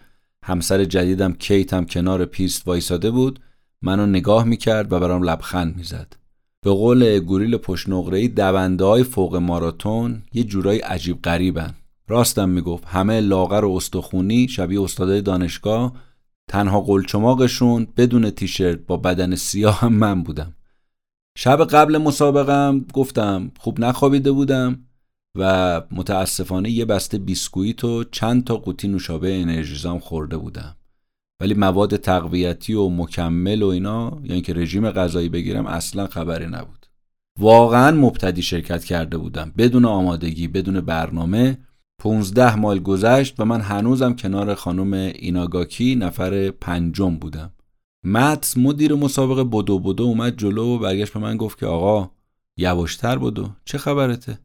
همسر 0.44 0.86
جدیدم 0.86 1.34
کیت 1.34 1.74
هم 1.74 1.86
کنار 1.86 2.26
پیست 2.26 2.68
وایساده 2.68 3.12
بود 3.12 3.40
منو 3.82 4.06
نگاه 4.06 4.44
می‌کرد 4.44 4.94
و 4.94 5.00
برام 5.00 5.24
لبخند 5.24 5.78
می‌زد. 5.78 6.14
به 6.66 6.72
قول 6.72 7.20
گوریل 7.20 7.60
ای 8.14 8.28
دونده 8.28 8.86
های 8.86 9.04
فوق 9.04 9.36
ماراتون 9.36 10.22
یه 10.34 10.44
جورایی 10.44 10.80
عجیب 10.80 11.22
غریبن. 11.22 11.74
راستم 12.08 12.50
می‌گفت 12.50 12.86
همه 12.88 13.20
لاغر 13.20 13.66
و 13.66 13.76
استخونی 13.76 14.48
شبیه 14.48 14.82
استادای 14.82 15.22
دانشگاه 15.22 15.94
تنها 16.50 16.82
قلچماقشون 16.82 17.88
بدون 17.98 18.30
تیشرت 18.30 18.80
با 18.88 18.98
بدن 18.98 19.36
سیاه 19.36 19.80
هم 19.80 19.94
من 19.94 20.24
بودم. 20.24 20.56
شب 21.38 21.66
قبل 21.66 21.98
مسابقم 21.98 22.86
گفتم 22.94 23.52
خوب 23.60 23.80
نخوابیده 23.80 24.32
بودم. 24.32 24.86
و 25.38 25.82
متاسفانه 25.92 26.70
یه 26.70 26.86
بسته 26.86 27.18
بیسکویت 27.18 27.84
و 27.84 28.04
چند 28.04 28.44
تا 28.44 28.58
قوطی 28.58 28.88
نوشابه 28.88 29.42
انرژیزام 29.42 30.00
خورده 30.00 30.38
بودم. 30.38 30.76
ولی 31.42 31.54
مواد 31.54 31.96
تقویتی 31.96 32.74
و 32.74 32.90
مکمل 32.90 33.64
و 33.64 33.68
اینا 33.68 34.20
یعنی 34.24 34.42
که 34.42 34.54
رژیم 34.54 34.92
غذایی 34.92 35.30
بگیرم 35.30 35.66
اصلا 35.66 36.08
خبری 36.08 36.48
نبود. 36.48 36.86
واقعا 37.40 37.92
مبتدی 37.92 38.42
شرکت 38.42 38.84
کرده 38.84 39.18
بودم. 39.18 39.54
بدون 39.58 39.86
آمادگی 39.86 40.48
بدون 40.48 40.82
برنامه. 40.82 41.58
15 42.02 42.56
مایل 42.56 42.82
گذشت 42.82 43.40
و 43.40 43.46
من 43.46 43.62
هنوزم 43.62 44.14
کنار 44.14 44.56
خانم 44.56 44.94
ایناگاکی 44.94 45.96
نفر 45.96 46.52
پنجم 46.52 47.16
بودم. 47.16 47.52
متس 48.04 48.58
مدیر 48.58 48.96
مسابقه 48.96 49.44
بدو 49.44 49.80
بدو 49.80 50.04
اومد 50.04 50.38
جلو 50.38 50.76
و 50.76 50.80
برگشت 50.80 51.14
به 51.14 51.20
من 51.20 51.38
گفت 51.38 51.60
که 51.60 51.66
آقا 51.66 52.12
یواشتر 52.58 53.18
بدو 53.18 53.50
چه 53.66 53.78
خبرته؟ 53.78 54.40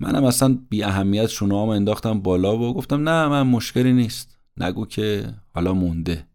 منم 0.00 0.24
اصلا 0.24 0.58
بی 0.70 0.82
اهمیت 0.82 1.26
شونام 1.26 1.68
انداختم 1.68 2.20
بالا 2.20 2.58
و 2.58 2.74
گفتم 2.74 3.08
نه 3.08 3.28
من 3.28 3.42
مشکلی 3.42 3.92
نیست. 3.92 4.38
نگو 4.56 4.86
که 4.86 5.34
حالا 5.54 5.74
مونده. 5.74 6.26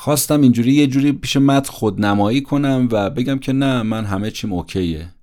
خواستم 0.00 0.40
اینجوری 0.40 0.72
یه 0.72 0.86
جوری 0.86 1.12
پیش 1.12 1.36
مت 1.36 1.68
خودنمایی 1.68 2.42
کنم 2.42 2.88
و 2.92 3.10
بگم 3.10 3.38
که 3.38 3.52
نه 3.52 3.82
من 3.82 4.04
همه 4.04 4.30
چیم 4.30 4.52
اوکیه. 4.52 5.14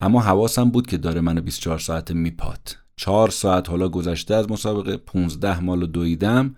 اما 0.00 0.20
حواسم 0.20 0.70
بود 0.70 0.86
که 0.86 0.96
داره 0.96 1.20
منو 1.20 1.40
24 1.40 1.78
ساعت 1.78 2.10
میپات 2.10 2.78
چهار 2.96 3.30
ساعت 3.30 3.70
حالا 3.70 3.88
گذشته 3.88 4.34
از 4.34 4.50
مسابقه 4.50 4.96
15 4.96 5.60
مال 5.60 5.86
دویدم. 5.86 6.56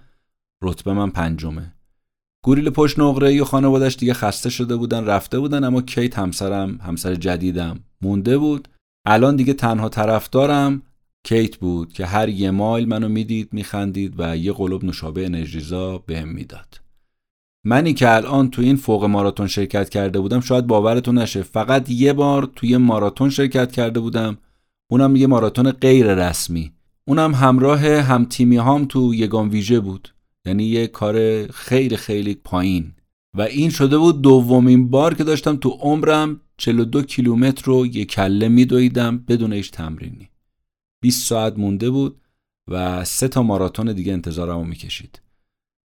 رتبه 0.63 0.93
من 0.93 1.11
پنجمه. 1.11 1.75
گوریل 2.45 2.71
پشت 2.71 2.99
نقره 2.99 3.43
و 3.43 3.45
خانوادش 3.45 3.97
دیگه 3.97 4.15
خسته 4.15 4.51
شده 4.51 4.77
بودن 4.77 5.05
رفته 5.05 5.39
بودن 5.39 5.65
اما 5.65 5.83
کیت 5.83 6.19
همسرم 6.19 6.77
همسر 6.83 7.15
جدیدم 7.15 7.81
مونده 8.03 8.39
بود. 8.39 8.69
الان 9.11 9.37
دیگه 9.37 9.53
تنها 9.53 9.89
طرفدارم 9.89 10.83
کیت 11.25 11.57
بود 11.57 11.93
که 11.93 12.07
هر 12.07 12.29
یه 12.29 12.51
مایل 12.51 12.89
منو 12.89 13.09
می‌دید 13.09 13.49
میخندید 13.53 14.15
و 14.19 14.37
یه 14.37 14.53
قلوب 14.53 14.85
نوشابه 14.85 15.27
انرژیزا 15.27 15.99
بهم 15.99 16.29
می‌داد. 16.29 16.81
منی 17.65 17.95
که 17.95 18.15
الان 18.15 18.51
تو 18.51 18.63
این 18.63 18.77
فوق 18.77 19.05
ماراتون 19.05 19.47
شرکت 19.47 19.89
کرده 19.89 20.21
بودم 20.21 20.41
شاید 20.41 20.67
باورتون 20.67 21.19
نشه. 21.19 21.43
فقط 21.43 21.91
یه 21.91 22.13
بار 22.13 22.51
توی 22.57 22.77
ماراتون 22.77 23.31
شرکت 23.31 23.73
کرده 23.73 24.01
بودم. 24.01 24.39
اونم 24.91 25.17
یه 25.17 25.27
ماراتون 25.27 25.71
غیر 25.71 26.15
رسمی. 26.15 26.73
اونم 27.07 27.35
همراه 27.35 27.87
هم 27.87 28.25
تیمی 28.25 28.57
هام 28.57 28.85
تو 28.85 29.15
یگان 29.15 29.49
ویژه 29.49 29.81
بود. 29.81 30.09
یعنی 30.47 30.65
یه 30.65 30.87
کار 30.87 31.47
خیلی 31.47 31.97
خیلی 31.97 32.35
پایین. 32.35 32.93
و 33.37 33.43
این 33.43 33.71
شده 33.71 33.99
بود 33.99 34.23
دومین 34.23 34.91
بار 34.91 35.15
که 35.15 35.25
داشتم 35.25 35.57
تو 35.57 35.69
عمرم 35.69 36.41
42 36.59 37.03
کیلومتر 37.03 37.65
رو 37.65 37.87
یه 37.87 38.05
کله 38.05 38.49
میدویدم 38.49 39.19
بدون 39.19 39.53
هیچ 39.53 39.71
تمرینی. 39.71 40.31
20 41.03 41.27
ساعت 41.27 41.59
مونده 41.59 41.91
بود 41.91 42.21
و 42.69 43.05
سه 43.05 43.29
تا 43.29 43.43
ماراتون 43.43 43.93
دیگه 43.93 44.13
انتظارمو 44.13 44.65
می‌کشید. 44.65 45.23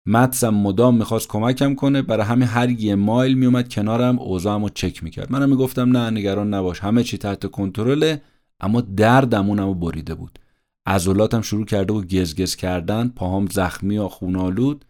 مدسم 0.06 0.50
مدام 0.50 0.98
می‌خواست 0.98 1.28
کمکم 1.28 1.76
کنه 1.76 2.02
برای 2.02 2.26
همین 2.26 2.48
هر 2.48 2.70
یه 2.70 2.96
مایل 2.96 3.34
میومد 3.34 3.70
کنارم 3.70 4.20
اوضاعمو 4.20 4.70
چک 4.70 5.04
می‌کرد. 5.04 5.32
منم 5.32 5.50
می‌گفتم 5.50 5.98
نه 5.98 6.10
نگران 6.10 6.54
نباش. 6.54 6.80
همه 6.80 7.04
چی 7.04 7.18
تحت 7.18 7.52
کنترله 7.52 8.22
اما 8.60 8.82
دردمونمو 8.82 9.74
بریده 9.74 10.16
بود. 10.16 10.40
عضلاتم 10.86 11.42
شروع 11.42 11.66
کرده 11.66 11.94
بود 11.94 12.16
گزگز 12.16 12.56
کردن 12.56 13.08
پاهام 13.08 13.46
زخمی 13.46 13.98
و 13.98 14.08
خونالود. 14.08 14.86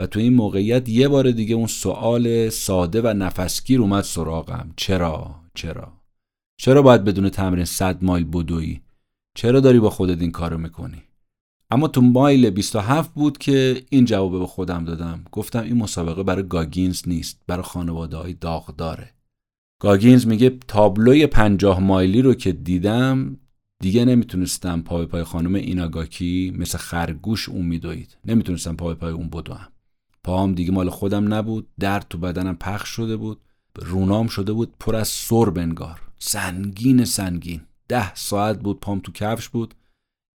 و 0.00 0.06
تو 0.06 0.20
این 0.20 0.34
موقعیت 0.34 0.88
یه 0.88 1.08
بار 1.08 1.30
دیگه 1.30 1.54
اون 1.54 1.66
سوال 1.66 2.48
ساده 2.48 3.00
و 3.02 3.06
نفسگیر 3.06 3.80
اومد 3.80 4.04
سراغم. 4.04 4.72
چرا؟ 4.76 5.34
چرا؟ 5.54 5.92
چرا 6.60 6.82
باید 6.82 7.04
بدون 7.04 7.28
تمرین 7.28 7.64
صد 7.64 8.04
مایل 8.04 8.24
بدویی؟ 8.32 8.80
چرا 9.36 9.60
داری 9.60 9.80
با 9.80 9.90
خودت 9.90 10.20
این 10.20 10.30
کارو 10.30 10.58
می‌کنی؟ 10.58 11.02
اما 11.70 11.88
تو 11.88 12.00
مایل 12.00 12.50
27 12.50 13.14
بود 13.14 13.38
که 13.38 13.82
این 13.90 14.04
جواب 14.04 14.38
به 14.38 14.46
خودم 14.46 14.84
دادم. 14.84 15.24
گفتم 15.32 15.62
این 15.62 15.76
مسابقه 15.76 16.22
برای 16.22 16.48
گاگینز 16.48 17.08
نیست 17.08 17.40
برای 17.46 17.62
خانواده 17.62 18.16
های 18.16 18.32
داغداره 18.32 19.10
گاگینز 19.80 20.26
میگه 20.26 20.58
تابلوی 20.68 21.26
پنجاه 21.26 21.80
مایلی 21.80 22.22
رو 22.22 22.34
که 22.34 22.52
دیدم 22.52 23.36
دیگه 23.82 24.04
نمی‌تونستم 24.04 24.82
پای 24.82 25.06
پای 25.06 25.24
خانم 25.24 25.54
ایناگاکی 25.54 26.54
مثل 26.58 26.78
خرگوش 26.78 27.48
اون 27.48 27.66
میدوید. 27.66 28.16
نمی‌تونستم 28.24 28.76
پای 28.76 28.94
پای 28.94 29.12
اون 29.12 29.28
بدوم. 29.28 29.68
پاهم 30.26 30.54
دیگه 30.54 30.72
مال 30.72 30.90
خودم 30.90 31.34
نبود 31.34 31.68
درد 31.80 32.06
تو 32.10 32.18
بدنم 32.18 32.56
پخش 32.56 32.88
شده 32.88 33.16
بود 33.16 33.40
رونام 33.74 34.26
شده 34.26 34.52
بود 34.52 34.74
پر 34.80 34.96
از 34.96 35.08
سر 35.08 35.44
بنگار 35.44 36.00
سنگین 36.18 37.04
سنگین. 37.04 37.60
ده 37.88 38.14
ساعت 38.14 38.58
بود 38.58 38.80
پام 38.80 39.00
تو 39.00 39.12
کفش 39.12 39.48
بود. 39.48 39.74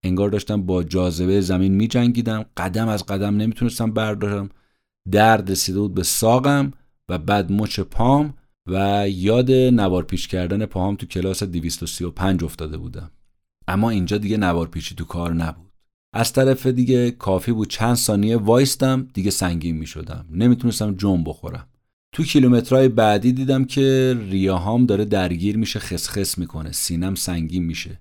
انگار 0.03 0.29
داشتم 0.29 0.61
با 0.61 0.83
جاذبه 0.83 1.41
زمین 1.41 1.75
می 1.75 1.87
جنگیدم 1.87 2.45
قدم 2.57 2.87
از 2.87 3.05
قدم 3.05 3.37
نمی‌تونستم 3.37 3.91
بردارم. 3.91 4.49
درد 5.11 5.51
رسیده 5.51 5.79
بود 5.79 5.93
به 5.93 6.03
ساقم 6.03 6.71
و 7.09 7.17
بعد 7.17 7.51
مچ 7.51 7.79
پام 7.79 8.33
و 8.67 9.09
یاد 9.09 9.51
نوار 9.51 10.03
پیش 10.03 10.27
کردن 10.27 10.65
پاهام 10.65 10.95
تو 10.95 11.05
کلاس 11.05 11.43
235 11.43 12.43
افتاده 12.43 12.77
بودم. 12.77 13.11
اما 13.67 13.89
اینجا 13.89 14.17
دیگه 14.17 14.37
نوار 14.37 14.67
پیچی 14.67 14.95
تو 14.95 15.05
کار 15.05 15.33
نبود. 15.33 15.70
از 16.13 16.33
طرف 16.33 16.67
دیگه 16.67 17.11
کافی 17.11 17.51
بود 17.51 17.69
چند 17.69 17.95
ثانیه 17.95 18.37
وایستم 18.37 19.07
دیگه 19.13 19.31
سنگین 19.31 19.77
می 19.77 19.87
شدم 19.87 20.25
نمی‌تونستم 20.31 20.95
جنب 20.95 21.29
بخورم. 21.29 21.67
تو 22.13 22.23
کیلومترهای 22.23 22.89
بعدی 22.89 23.31
دیدم 23.31 23.65
که 23.65 24.17
ریاهام 24.29 24.85
داره 24.85 25.05
درگیر 25.05 25.57
میشه 25.57 25.79
خسخس 25.79 26.37
می‌کنه. 26.37 26.71
سینم 26.71 27.15
سنگین 27.15 27.63
میشه. 27.63 27.99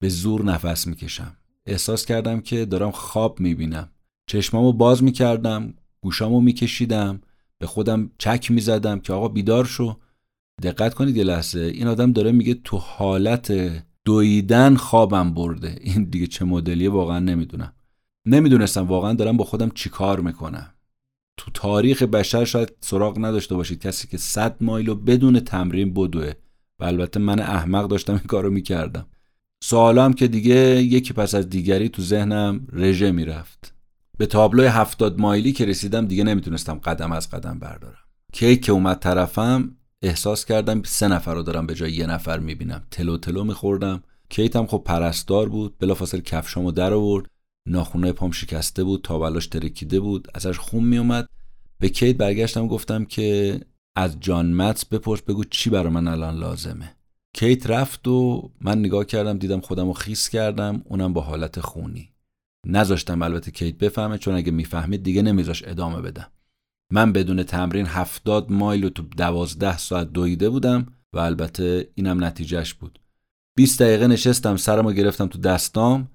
به 0.00 0.08
زور 0.08 0.44
نفس 0.44 0.86
می‌کشم. 0.86 1.36
احساس 1.66 2.06
کردم 2.06 2.40
که 2.40 2.64
دارم 2.64 2.90
خواب 2.90 3.40
می‌بینم. 3.40 3.90
چشمامو 4.26 4.72
باز 4.72 5.02
می‌کردم 5.02 5.74
گوشامو 6.00 6.40
میکشیدم. 6.40 7.20
به 7.58 7.66
خودم 7.66 8.10
چک 8.18 8.50
می‌زدم 8.50 9.00
که 9.00 9.12
آقا 9.12 9.28
بیدار 9.28 9.64
شو. 9.64 9.96
دقت 10.62 10.94
کنید 10.94 11.16
یه 11.16 11.24
لحظه 11.24 11.60
این 11.60 11.86
آدم 11.86 12.12
داره 12.12 12.32
میگه 12.32 12.54
تو 12.54 12.76
حالت 12.76 13.52
دویدن 14.06 14.76
خوابم 14.76 15.34
برده. 15.34 15.78
این 15.80 16.04
دیگه 16.04 16.26
چه 16.26 16.44
مدلیه 16.44 16.90
واقعا 16.90 17.18
نمی‌دونم. 17.18 17.72
نمی‌دونستم 18.26 18.86
واقعا 18.86 19.12
دارم 19.12 19.36
با 19.36 19.44
خودم 19.44 19.70
چیکار 19.70 20.20
می‌کنم. 20.20 20.74
تو 21.36 21.50
تاریخ 21.54 22.02
بشر 22.02 22.44
شاید 22.44 22.72
سراغ 22.80 23.18
نداشته 23.18 23.54
باشید. 23.54 23.82
کسی 23.82 24.08
که 24.08 24.16
100 24.16 24.56
مایل 24.60 24.94
بدون 24.94 25.40
تمرین 25.40 25.94
بدوه. 25.94 26.32
و 26.80 26.84
البته 26.84 27.20
من 27.20 27.40
احمق 27.40 27.88
داشتم 27.88 28.12
این 28.12 28.22
کارو 28.22 28.50
می‌کردم. 28.50 29.06
سوالام 29.64 30.12
که 30.12 30.28
دیگه 30.28 30.82
یکی 30.82 31.12
پس 31.12 31.34
از 31.34 31.48
دیگری 31.48 31.88
تو 31.88 32.02
ذهنم 32.02 32.66
رژه 32.72 33.12
می‌رفت. 33.12 33.74
به 34.18 34.26
تابلوی 34.26 34.66
هفتاد 34.66 35.20
مایلی 35.20 35.52
که 35.52 35.64
رسیدم 35.64 36.06
دیگه 36.06 36.24
نمی‌تونستم 36.24 36.74
قدم 36.74 37.12
از 37.12 37.30
قدم 37.30 37.58
بردارم. 37.58 38.04
کیک 38.32 38.64
که 38.64 38.72
اومد 38.72 38.98
طرفم 38.98 39.76
احساس 40.06 40.44
کردم 40.44 40.82
سه 40.82 41.08
نفر 41.08 41.34
رو 41.34 41.42
دارم 41.42 41.66
به 41.66 41.74
جای 41.74 41.92
یه 41.92 42.06
نفر 42.06 42.38
می‌بینم. 42.38 42.86
تلو 42.90 43.18
تلو 43.18 43.44
میخوردم. 43.44 44.02
کیتم 44.28 44.66
خب 44.66 44.82
پرستار 44.84 45.48
بود 45.48 45.78
بلافاصله 45.78 46.20
کفشامو 46.20 46.72
در 46.72 46.92
آورد. 46.92 47.26
ناخونای 47.68 48.12
پام 48.12 48.30
شکسته 48.30 48.84
بود 48.84 49.02
تاولاش 49.02 49.46
ترکیده 49.46 50.00
بود 50.00 50.28
ازش 50.34 50.58
خون 50.58 50.84
میومد 50.84 51.28
به 51.80 51.88
کیت 51.88 52.16
برگشتم 52.16 52.66
گفتم 52.66 53.04
که 53.04 53.60
از 53.96 54.20
جان 54.20 54.52
متس 54.52 54.84
بپرس 54.84 55.22
بگو 55.22 55.44
چی 55.44 55.70
برا 55.70 55.90
من 55.90 56.08
الان 56.08 56.34
لازمه. 56.34 56.96
کیت 57.34 57.70
رفت 57.70 58.08
و 58.08 58.50
من 58.60 58.78
نگاه 58.78 59.04
کردم 59.04 59.38
دیدم 59.38 59.60
خودم 59.60 59.86
رو 59.86 59.92
خیس 59.92 60.28
کردم 60.28 60.82
اونم 60.84 61.12
با 61.12 61.20
حالت 61.20 61.60
خونی. 61.60 62.08
نذاشتم 62.66 63.22
البته 63.22 63.50
کیت 63.50 63.78
بفهمه 63.78 64.18
چون 64.18 64.34
اگه 64.34 64.52
می‌فهمید 64.52 65.02
دیگه 65.02 65.22
نمیذاش 65.22 65.62
ادامه 65.66 66.00
بدم 66.00 66.26
من 66.92 67.12
بدون 67.12 67.42
تمرین 67.42 67.86
هفتاد 67.86 68.52
مایل 68.52 68.84
و 68.84 68.90
تو 68.90 69.02
دوازده 69.02 69.78
ساعت 69.78 70.12
دویده 70.12 70.50
بودم 70.50 70.86
و 71.12 71.18
البته 71.18 71.88
اینم 71.94 72.24
نتیجهش 72.24 72.74
بود. 72.74 73.00
20 73.56 73.82
دقیقه 73.82 74.06
نشستم 74.06 74.56
سرمو 74.56 74.92
گرفتم 74.92 75.26
تو 75.26 75.38
دستام. 75.38 76.08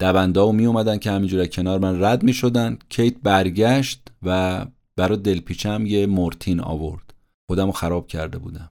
دبنده 0.00 0.40
و 0.40 0.52
می 0.52 0.66
اومدن 0.66 0.98
که 0.98 1.10
همینجوری 1.10 1.48
کنار 1.48 1.78
من 1.78 2.04
رد 2.04 2.22
می 2.22 2.32
شدن 2.32 2.78
کیت 2.88 3.14
برگشت 3.22 4.08
و 4.22 4.66
برای 4.96 5.18
دلپیچم 5.18 5.86
یه 5.86 6.06
مورتین 6.06 6.60
آورد. 6.60 7.14
خودم 7.46 7.66
رو 7.66 7.72
خراب 7.72 8.06
کرده 8.06 8.38
بودم. 8.38 8.70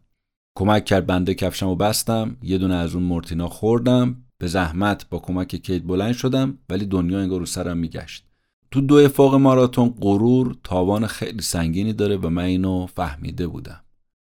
کمک 0.58 0.86
کرد 0.86 1.06
بنده 1.06 1.34
کفشم 1.34 1.68
و 1.68 1.76
بستم. 1.76 2.38
یه 2.42 2.58
دونه 2.58 2.76
از 2.76 2.96
اون 2.96 3.04
مورتینا 3.04 3.50
خوردم. 3.50 4.24
به 4.38 4.48
زحمت 4.48 5.10
با 5.10 5.20
کمک 5.20 5.56
کیت 5.56 5.84
بلند 5.84 6.14
شدم 6.14 6.58
ولی 6.70 6.86
دنیا 6.86 7.20
انگار 7.20 7.40
رو 7.40 7.46
سرم 7.46 7.78
میگشت. 7.78 8.33
تو 8.74 8.82
دو 8.82 8.96
افاق 8.96 9.36
ماراتون 9.36 9.96
غرور 10.02 10.56
تاوان 10.64 11.08
خیلی 11.08 11.42
سنگینی 11.42 11.94
داره 11.94 12.18
و 12.18 12.30
من 12.30 12.44
اینو 12.44 12.86
فهمیده 12.86 13.48
بودم. 13.48 13.82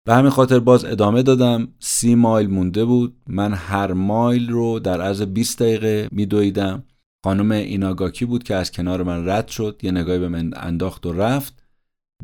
به 0.07 0.15
همین 0.15 0.31
خاطر 0.31 0.59
باز 0.59 0.85
ادامه 0.85 1.23
دادم. 1.23 1.69
سی 1.79 2.15
مایل 2.15 2.51
مونده 2.51 2.85
بود. 2.85 3.17
من 3.27 3.55
هر 3.55 3.93
مایل 3.93 4.51
رو 4.51 4.79
در 4.79 5.01
عرض 5.01 5.23
20 5.23 5.63
دقیقه 5.63 6.09
میدویدم. 6.13 6.85
خانم 7.25 7.51
ایناگاکی 7.51 8.25
بود 8.25 8.43
که 8.43 8.55
از 8.55 8.73
کنار 8.73 9.03
من 9.03 9.29
رد 9.29 9.49
شد. 9.49 9.81
یه 9.83 9.91
نگاهی 9.91 10.19
به 10.19 10.29
من 10.29 10.51
انداخت 10.57 11.07
و 11.07 11.13
رفت. 11.13 11.63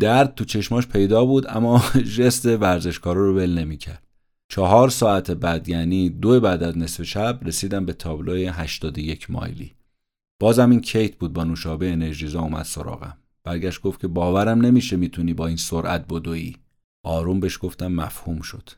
درد 0.01 0.35
تو 0.35 0.45
چشماش 0.45 0.87
پیدا 0.87 1.25
بود 1.25 1.47
اما 1.49 1.83
ژست 2.17 2.47
ورزشکارا 2.47 3.27
رو 3.27 3.37
ول 3.37 3.59
نمی‌کرد. 3.59 4.07
چهار 4.49 4.89
ساعت 4.89 5.31
بعد 5.31 5.69
یعنی 5.69 6.11
دو 6.11 6.41
بعد 6.41 6.63
از 6.63 6.79
نصف 6.79 7.03
شب 7.03 7.41
رسیدم 7.43 7.87
به 7.87 7.93
تابلوی 7.93 8.47
81 8.47 9.31
مایلی. 9.31 9.78
بازم 10.41 10.71
این 10.71 10.81
کیت 10.81 11.17
بود 11.17 11.33
با 11.33 11.45
نوشابه 11.45 11.93
انرژیزا 11.93 12.41
اومد 12.41 12.65
سراغم. 12.65 13.19
برگشت 13.45 13.83
گفت 13.83 14.01
که 14.01 14.09
باورم 14.09 14.61
نمیشه 14.61 14.97
می‌تونی 14.97 15.35
با 15.35 15.47
این 15.47 15.57
سرعت 15.57 16.09
بدویی. 16.09 16.57
آروم 17.05 17.41
بهش 17.41 17.59
گفتم 17.63 17.93
مفهوم 17.93 18.41
شد. 18.41 18.71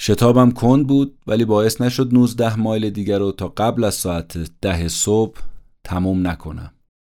شتابم 0.00 0.50
کند 0.50 0.86
بود 0.86 1.18
ولی 1.26 1.44
باعث 1.44 1.80
نشد 1.80 2.14
19 2.14 2.56
مایل 2.56 2.90
دیگر 2.90 3.18
رو 3.18 3.32
تا 3.32 3.48
قبل 3.48 3.84
از 3.84 3.94
ساعت 3.94 4.38
ده 4.60 4.88
صبح 4.88 5.40
تموم 5.84 6.26
نکنم. 6.26 6.72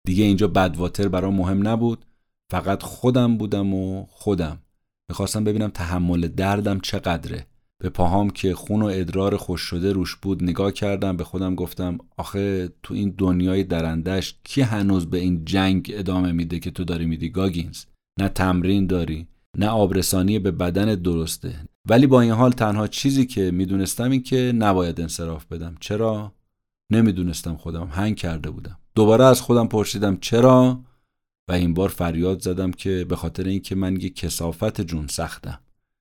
دیگه 0.07 0.25
اینجا 0.25 0.49
بدواتر 0.49 1.09
برام 1.09 1.35
مهم 1.35 1.69
نبود. 1.69 2.05
فقط 2.51 2.83
خودم 2.83 3.37
بودم 3.37 3.75
و 3.75 4.07
خودم. 4.07 4.59
می‌خواستم 5.09 5.45
ببینم 5.45 5.71
تحمل 5.71 6.29
دردم 6.29 6.81
چقدره. 6.81 7.47
به 7.85 7.91
پاهام 7.91 8.31
که 8.31 8.55
خون 8.55 8.83
و 8.83 8.85
ادرار 8.85 9.37
خوش 9.37 9.61
شده 9.61 9.93
روش 9.93 10.17
بود 10.17 10.43
نگاه 10.45 10.73
کردم 10.73 11.17
به 11.17 11.25
خودم 11.25 11.55
گفتم 11.55 11.99
آخه 12.17 12.69
تو 12.83 12.95
این 12.95 13.15
دنیای 13.19 13.65
درندش 13.65 14.35
کی 14.45 14.61
هنوز 14.61 15.07
به 15.07 15.19
این 15.19 15.45
جنگ 15.45 15.93
ادامه 15.95 16.33
میده 16.33 16.59
که 16.59 16.71
تو 16.71 16.85
داری 16.85 17.07
میدی 17.07 17.29
گاگینز؟ 17.29 17.85
نه 18.19 18.29
تمرین 18.29 18.87
داری 18.87 19.27
نه 19.59 19.69
آبرسانی 19.69 20.39
به 20.39 20.51
بدن 20.51 20.95
درسته. 20.95 21.55
ولی 21.89 22.07
با 22.07 22.21
این 22.21 22.33
حال 22.33 22.53
تنها 22.53 22.87
چیزی 22.87 23.27
که 23.27 23.51
می‌دونستم 23.51 24.11
این 24.11 24.23
که 24.23 24.53
نباید 24.55 25.01
انصراف 25.01 25.47
بدم. 25.47 25.75
چرا؟ 25.81 26.33
نمی‌دونستم 26.91 27.57
خودم. 27.57 27.89
هنگ 27.93 28.17
کرده 28.17 28.51
بودم. 28.51 28.79
دوباره 28.95 29.25
از 29.25 29.41
خودم 29.41 29.67
پرسیدم 29.67 30.17
چرا؟ 30.21 30.81
و 31.49 31.53
این 31.53 31.75
بار 31.75 31.89
فریاد 31.89 32.41
زدم 32.41 32.71
که 32.71 33.07
به 33.09 33.17
خاطر 33.17 33.45
اینکه 33.45 33.75
من 33.75 34.01
یه 34.01 34.11
کسافت 34.11 34.81
جون 34.81 35.07
سختم. 35.07 35.59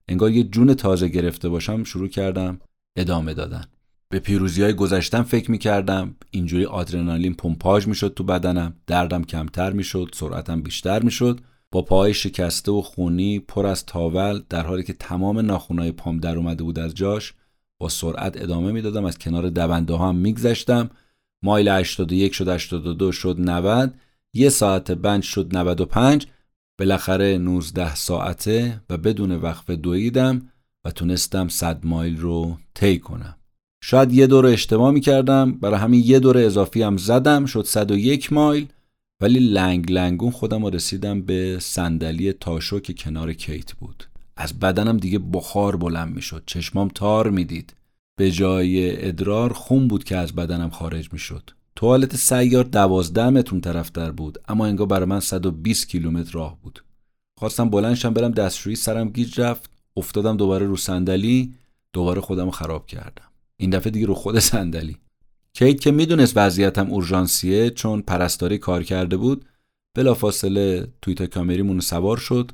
انگار 0.07 0.31
یه 0.31 0.43
جون 0.43 0.73
تازه 0.73 1.07
گرفته 1.07 1.49
باشم 1.49 1.83
شروع 1.83 2.07
کردم 2.07 2.59
ادامه 2.97 3.33
دادن. 3.33 3.65
به 4.09 4.19
پیروزی 4.19 4.63
های 4.63 4.73
گذشتم 4.73 5.23
فکر 5.23 5.51
می 5.51 5.57
کردم 5.57 6.15
اینجوری 6.31 6.65
آدرنالین 6.65 7.33
پمپاژ 7.33 7.87
می 7.87 7.95
شد 7.95 8.13
تو 8.13 8.23
بدنم 8.23 8.73
دردم 8.87 9.23
کمتر 9.23 9.71
می 9.71 9.83
شد 9.83 10.09
سرعتم 10.13 10.61
بیشتر 10.61 11.03
می 11.03 11.11
شد 11.11 11.39
با 11.71 11.81
پای 11.81 12.13
شکسته 12.13 12.71
و 12.71 12.81
خونی 12.81 13.39
پر 13.39 13.65
از 13.65 13.85
تاول 13.85 14.41
در 14.49 14.65
حالی 14.65 14.83
که 14.83 14.93
تمام 14.93 15.39
ناخونای 15.39 15.91
پام 15.91 16.17
در 16.17 16.37
اومده 16.37 16.63
بود 16.63 16.79
از 16.79 16.93
جاش 16.93 17.33
با 17.79 17.89
سرعت 17.89 18.41
ادامه 18.41 18.71
می‌دادم. 18.71 19.05
از 19.05 19.17
کنار 19.17 19.49
دونده 19.49 19.97
هم 19.97 20.15
میگذشتم. 20.15 20.89
مایل 21.43 21.67
81 21.67 22.33
شد 22.33 22.47
82 22.47 23.11
شد 23.11 23.35
90 23.39 23.93
یه 24.33 24.49
ساعت 24.49 24.91
بند 24.91 25.21
شد 25.21 25.57
95 25.57 26.27
بالاخره 26.79 27.37
19 27.37 27.95
ساعته 27.95 28.81
و 28.89 28.97
بدون 28.97 29.31
وقفه 29.31 29.75
دویدم 29.75 30.49
و 30.85 30.91
تونستم 30.91 31.47
100 31.47 31.85
مایل 31.85 32.17
رو 32.17 32.57
طی 32.73 32.99
کنم. 32.99 33.35
شاید 33.83 34.13
یه 34.13 34.27
دور 34.27 34.45
اشتباه 34.45 34.91
می 34.91 35.01
کردم 35.01 35.51
برای 35.51 35.79
همین 35.79 36.03
یه 36.05 36.19
دور 36.19 36.37
اضافی 36.37 36.81
هم 36.81 36.97
زدم 36.97 37.45
شد 37.45 37.65
101 37.65 38.33
مایل 38.33 38.67
ولی 39.21 39.39
لنگ 39.39 39.91
لنگون 39.91 40.31
خودم 40.31 40.65
رسیدم 40.65 41.21
به 41.21 41.57
صندلی 41.61 42.33
تاشو 42.33 42.79
که 42.79 42.93
کنار 42.93 43.33
کیت 43.33 43.73
بود. 43.73 44.03
از 44.37 44.59
بدنم 44.59 44.97
دیگه 44.97 45.19
بخار 45.19 45.75
بلند 45.75 46.15
می‌شد 46.15 46.43
چشمام 46.45 46.87
تار 46.87 47.29
می‌دید. 47.29 47.73
به 48.15 48.31
جای 48.31 49.05
ادرار 49.07 49.53
خون 49.53 49.87
بود 49.87 50.03
که 50.03 50.17
از 50.17 50.33
بدنم 50.33 50.69
خارج 50.69 51.13
می‌شد. 51.13 51.49
توالت 51.83 52.15
سیار 52.15 52.63
دوازده 52.63 53.29
متر 53.29 53.59
طرفتر 53.59 54.11
بود 54.11 54.37
اما 54.47 54.65
انگار 54.65 54.87
برای 54.87 55.05
من 55.05 55.19
120 55.19 55.87
کیلومتر 55.87 56.31
راه 56.31 56.57
بود. 56.61 56.83
خواستم 57.39 57.69
بلندشم 57.69 58.13
برم 58.13 58.31
دستشویی 58.31 58.75
سرم 58.75 59.09
گیج 59.09 59.41
رفت 59.41 59.69
افتادم 59.97 60.37
دوباره 60.37 60.65
رو 60.65 60.77
صندلی 60.77 61.53
دوباره 61.93 62.21
خودم 62.21 62.51
خراب 62.51 62.87
کردم. 62.87 63.31
این 63.57 63.69
دفعه 63.69 63.91
دیگه 63.91 64.05
رو 64.05 64.13
خود 64.13 64.39
صندلی. 64.39 64.97
کیت 65.53 65.81
که 65.81 65.91
می‌دونست 65.91 66.33
وضعیتم 66.37 66.91
اورژانسیه 66.91 67.69
چون 67.69 68.01
پرستاری 68.01 68.57
کار 68.57 68.83
کرده 68.83 69.17
بود 69.17 69.45
بلافاصله 69.95 70.87
تویتا 71.01 71.27
کامریمون 71.27 71.79
سوار 71.79 72.17
شد 72.17 72.51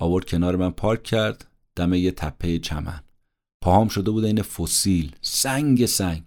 آورد 0.00 0.24
کنار 0.24 0.56
من 0.56 0.70
پارک 0.70 1.02
کرد 1.02 1.46
دم 1.76 1.94
یه 1.94 2.10
تپه 2.10 2.58
چمن. 2.58 3.00
پاهام 3.64 3.88
شده 3.88 4.10
بود 4.10 4.24
این 4.24 4.42
فسیل. 4.42 5.16
سنگ 5.20 5.86
سنگ. 5.86 6.22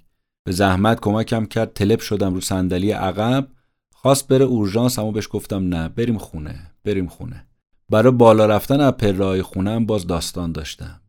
به 0.46 0.52
زحمت 0.52 1.00
کمکم 1.00 1.46
کرد 1.46 1.74
تلپ 1.74 2.00
شدم 2.00 2.34
رو 2.34 2.42
صندلی 2.42 2.92
عقب. 2.92 3.48
خواست 3.94 4.28
بره 4.28 4.46
اورژانس 4.46 5.00
اما 5.00 5.12
بهش 5.12 5.28
گفتم 5.32 5.68
نه 5.68 5.90
بریم 5.90 6.18
خونه 6.18 6.72
بریم 6.84 7.08
خونه. 7.08 7.48
برای 7.90 8.12
بالا 8.12 8.46
رفتن 8.46 8.82
از 8.82 8.94
پرهای 8.94 9.42
خونم 9.42 9.86
باز 9.86 10.08
داستان 10.08 10.52
داشتم. 10.52 11.02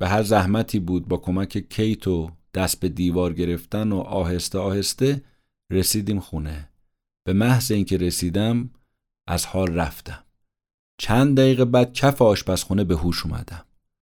به 0.00 0.08
هر 0.08 0.22
زحمتی 0.22 0.78
بود 0.78 1.08
با 1.08 1.16
کمک 1.16 1.68
کیت 1.68 2.08
و 2.08 2.30
دست 2.54 2.80
به 2.80 2.88
دیوار 2.88 3.32
گرفتن 3.32 3.92
و 3.92 3.98
آهسته 3.98 4.58
آهسته 4.58 5.22
رسیدیم 5.70 6.20
خونه. 6.20 6.68
به 7.26 7.32
محض 7.32 7.72
اینکه 7.72 7.96
رسیدم 7.96 8.70
از 9.26 9.46
حال 9.46 9.74
رفتم. 9.74 10.24
چند 10.98 11.36
دقیقه 11.36 11.64
بعد 11.64 11.92
کف 11.92 12.22
آشپزخونه 12.22 12.84
به 12.84 12.96
هوش 12.96 13.26
اومدم. 13.26 13.64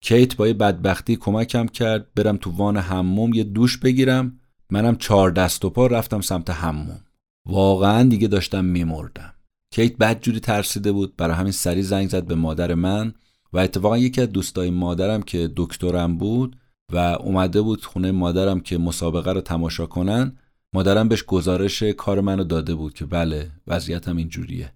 کیت 0.01 0.37
با 0.37 0.47
یه 0.47 0.55
بدبختی 0.55 1.17
کمکم 1.17 1.67
کرد 1.67 2.15
برم 2.15 2.37
تو 2.37 2.51
وان 2.51 2.77
حموم 2.77 3.35
یه 3.35 3.45
دوش 3.45 3.79
بگیرم. 3.79 4.41
منم 4.73 4.97
چهار 4.97 5.31
دست 5.31 5.65
و 5.65 5.71
پا 5.71 5.87
رفتم 5.87 6.21
سمت 6.21 6.51
حموم. 6.51 7.01
واقعا 7.47 8.03
دیگه 8.03 8.29
داشتم 8.29 8.65
میمردم. 8.65 9.35
کیت 9.75 9.97
بدجوری 9.97 10.41
ترسیده 10.41 10.93
بود 10.93 11.17
برای 11.17 11.37
همین 11.37 11.53
سری 11.53 11.83
زنگ 11.83 12.09
زد 12.09 12.25
به 12.25 12.35
مادر 12.35 12.75
من 12.75 13.15
و 13.53 13.59
اتفاقا 13.59 13.99
یکی 13.99 14.21
از 14.21 14.33
دوستای 14.33 14.71
مادرم 14.71 15.23
که 15.23 15.51
دکترم 15.57 16.19
بود 16.19 16.57
و 16.93 16.97
اومده 16.97 17.63
بود 17.63 17.85
خونه 17.85 18.13
مادرم 18.13 18.61
که 18.61 18.79
مسابقه 18.79 19.33
رو 19.33 19.41
تماشا 19.41 19.87
کنن 19.87 20.37
مادرم 20.75 21.09
بهش 21.09 21.25
گزارش 21.25 21.83
کار 21.83 22.21
منو 22.21 22.45
داده 22.45 22.75
بود 22.75 22.95
که 22.95 23.05
بله 23.07 23.51
وضعیتم 23.67 24.17
اینجوریه. 24.17 24.73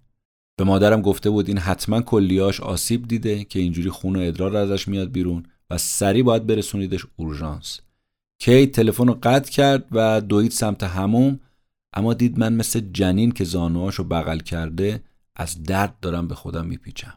به 0.57 0.63
مادرم 0.63 1.01
گفته 1.01 1.29
بود 1.29 1.47
این 1.47 1.57
حتما 1.57 2.01
کلیاش 2.01 2.61
آسیب 2.61 3.07
دیده 3.07 3.43
که 3.43 3.59
اینجوری 3.59 3.89
خون 3.89 4.15
و 4.15 4.19
ادرار 4.19 4.57
ازش 4.57 4.87
میاد 4.87 5.11
بیرون 5.11 5.45
و 5.69 5.77
سریع 5.77 6.23
باید 6.23 6.47
برسونیدش 6.47 7.05
اورژانس. 7.15 7.79
کی 8.43 8.67
تلفن 8.67 9.07
رو 9.07 9.19
قطع 9.23 9.51
کرد 9.51 9.85
و 9.91 10.21
دوید 10.21 10.51
سمت 10.51 10.83
هموم 10.83 11.39
اما 11.93 12.13
دید 12.13 12.39
من 12.39 12.53
مثل 12.53 12.79
جنین 12.93 13.31
که 13.31 13.43
زانوهاشو 13.43 14.03
بغل 14.03 14.39
کرده 14.39 15.03
از 15.35 15.63
درد 15.63 15.99
دارم 16.01 16.27
به 16.27 16.35
خودم 16.35 16.65
میپیچم. 16.65 17.13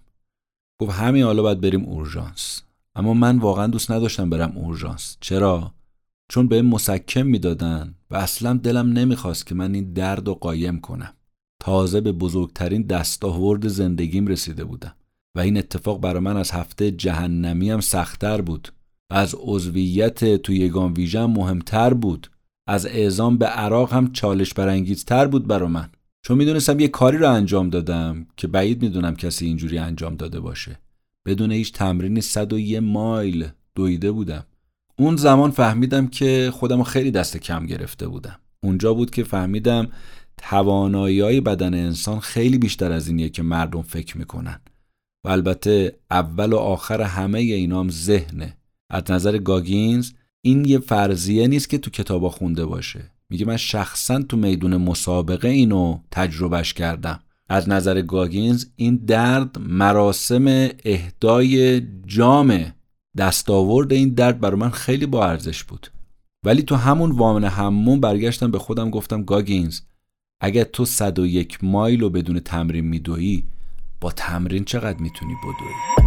گفت 0.80 0.92
همین 0.92 1.24
حالا 1.24 1.42
باید 1.42 1.60
بریم 1.60 1.84
اورژانس. 1.84 2.62
اما 2.94 3.14
من 3.14 3.38
واقعا 3.38 3.66
دوست 3.66 3.90
نداشتم 3.90 4.30
برم 4.30 4.52
اورژانس. 4.56 5.16
چرا؟ 5.20 5.74
چون 6.28 6.48
به 6.48 6.62
مسکم 6.62 7.26
می‌دادن 7.26 7.94
و 8.10 8.16
اصلا 8.16 8.52
دلم 8.52 8.92
نمی‌خواست 8.92 9.46
که 9.46 9.54
من 9.54 9.74
این 9.74 9.92
درد 9.92 10.28
رو 10.28 10.34
قایم 10.34 10.80
کنم. 10.80 11.14
تازه 11.60 12.00
به 12.00 12.12
بزرگترین 12.12 12.82
دستاورد 12.82 13.68
زندگیم 13.68 14.26
رسیده 14.26 14.64
بودم 14.64 14.94
و 15.34 15.40
این 15.40 15.56
اتفاق 15.56 16.00
برای 16.00 16.20
من 16.20 16.36
از 16.36 16.50
هفته 16.50 16.90
جهنمی 16.90 17.70
هم 17.70 17.80
سختتر 17.80 18.40
بود. 18.40 18.68
از 19.10 19.34
عضویت 19.38 20.42
تو 20.42 20.52
یگان 20.52 20.92
ویژن 20.92 21.24
مهمتر 21.24 21.94
بود. 21.94 22.30
از 22.68 22.86
اعزام 22.86 23.38
به 23.38 23.46
عراق 23.46 23.92
هم 23.92 24.12
چالش 24.12 24.54
برانگیزتر 24.54 25.26
بود 25.26 25.46
برا 25.46 25.68
من. 25.68 25.88
چون 26.22 26.38
می‌دونستم 26.38 26.80
یه 26.80 26.88
کاری 26.88 27.18
رو 27.18 27.32
انجام 27.32 27.70
دادم 27.70 28.26
که 28.36 28.46
بعید 28.46 28.82
می‌دونم 28.82 29.16
کسی 29.16 29.46
اینجوری 29.46 29.78
انجام 29.78 30.16
داده 30.16 30.40
باشه. 30.40 30.78
بدون 31.26 31.52
هیچ 31.52 31.72
تمرینی 31.72 32.20
101 32.20 32.78
مایل 32.78 33.48
دویده 33.74 34.12
بودم. 34.12 34.46
اون 34.98 35.16
زمان 35.16 35.50
فهمیدم 35.50 36.06
که 36.06 36.50
خودم 36.54 36.82
خیلی 36.82 37.10
دست 37.10 37.36
کم 37.36 37.66
گرفته 37.66 38.08
بودم. 38.08 38.38
اونجا 38.62 38.94
بود 38.94 39.10
که 39.10 39.24
فهمیدم 39.24 39.88
توانایی 40.36 41.20
های 41.20 41.40
بدن 41.40 41.74
انسان 41.74 42.20
خیلی 42.20 42.58
بیشتر 42.58 42.92
از 42.92 43.08
اینیه 43.08 43.28
که 43.28 43.42
مردم 43.42 43.82
فکر 43.82 44.18
می‌کنن. 44.18 44.60
و 45.24 45.28
البته 45.28 45.98
اول 46.10 46.52
و 46.52 46.56
آخر 46.56 47.02
همه 47.02 47.38
اینام 47.38 47.90
ذهنه. 47.90 48.56
از 48.90 49.03
نظر 49.11 49.38
گاگینز 49.38 50.11
این 50.42 50.64
یه 50.64 50.79
فرضیه 50.79 51.49
نیست 51.49 51.70
که 51.70 51.79
تو 51.79 51.90
کتابا 51.90 52.31
خونده 52.31 52.66
باشه. 52.66 53.11
میگه 53.31 53.46
من 53.46 53.57
شخصا 53.57 54.22
تو 54.22 54.37
میدون 54.37 54.77
مسابقه 54.77 55.49
اینو 55.49 55.99
تجربهش 56.11 56.72
کردم. 56.72 57.20
از 57.49 57.68
نظر 57.68 58.03
گاگینز 58.03 58.66
این 58.77 58.96
درد 58.96 59.59
مراسم 59.59 60.68
اهدای 60.85 61.83
جام 62.07 62.72
دستاورد 63.16 63.92
این 63.92 64.09
درد 64.09 64.40
برای 64.40 64.61
من 64.61 64.70
خیلی 64.70 65.07
با 65.07 65.27
ارزش 65.27 65.64
بود. 65.64 65.87
ولی 66.44 66.62
تو 66.62 66.77
همون 66.77 67.11
وامن 67.11 67.44
همون 67.44 68.01
برگشتم 68.01 68.51
به 68.51 68.59
خودم 68.59 68.90
گفتم 68.90 69.22
گاگینز 69.22 69.81
اگر 70.40 70.64
تو 70.64 70.85
101 70.85 71.59
مایل 71.62 72.01
رو 72.01 72.11
بدون 72.11 72.40
تمرین 72.40 72.85
میدویی 72.85 73.44
با 74.01 74.11
تمرین 74.11 74.64
چقدر 74.64 74.99
می‌تونی 74.99 75.35
بدوی 75.44 76.07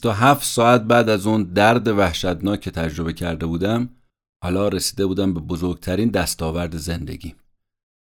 27 0.00 0.44
ساعت 0.44 0.82
بعد 0.82 1.08
از 1.08 1.26
اون 1.26 1.42
درد 1.42 1.88
وحشتناک 1.88 2.60
که 2.60 2.70
تجربه 2.70 3.12
کرده 3.12 3.46
بودم 3.46 3.88
حالا 4.44 4.68
رسیده 4.68 5.06
بودم 5.06 5.34
به 5.34 5.40
بزرگترین 5.40 6.08
دستاورد 6.08 6.76
زندگی. 6.76 7.34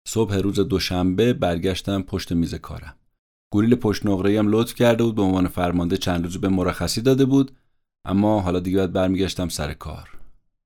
صبح 0.08 0.36
روز 0.36 0.60
دوشنبه 0.60 1.34
برگشتم 1.34 2.02
پشت 2.02 2.32
میز 2.32 2.56
کارم. 2.56 2.96
گوریل 3.54 3.76
پشت 3.76 4.06
نقره 4.06 4.40
هم 4.40 4.48
لطف 4.48 4.76
کرده 4.76 5.04
بود 5.04 5.16
به 5.16 5.22
عنوان 5.22 5.48
فرمانده 5.48 5.98
چند 5.98 6.24
روز 6.24 6.38
به 6.38 6.50
مرخصی 6.50 7.02
داده 7.02 7.26
بود 7.26 7.52
اما 8.06 8.42
حالا 8.42 8.60
دیگه 8.60 8.78
باید 8.78 8.94
برمیگشتم 8.94 9.50
سر 9.50 9.74
کار. 9.74 10.10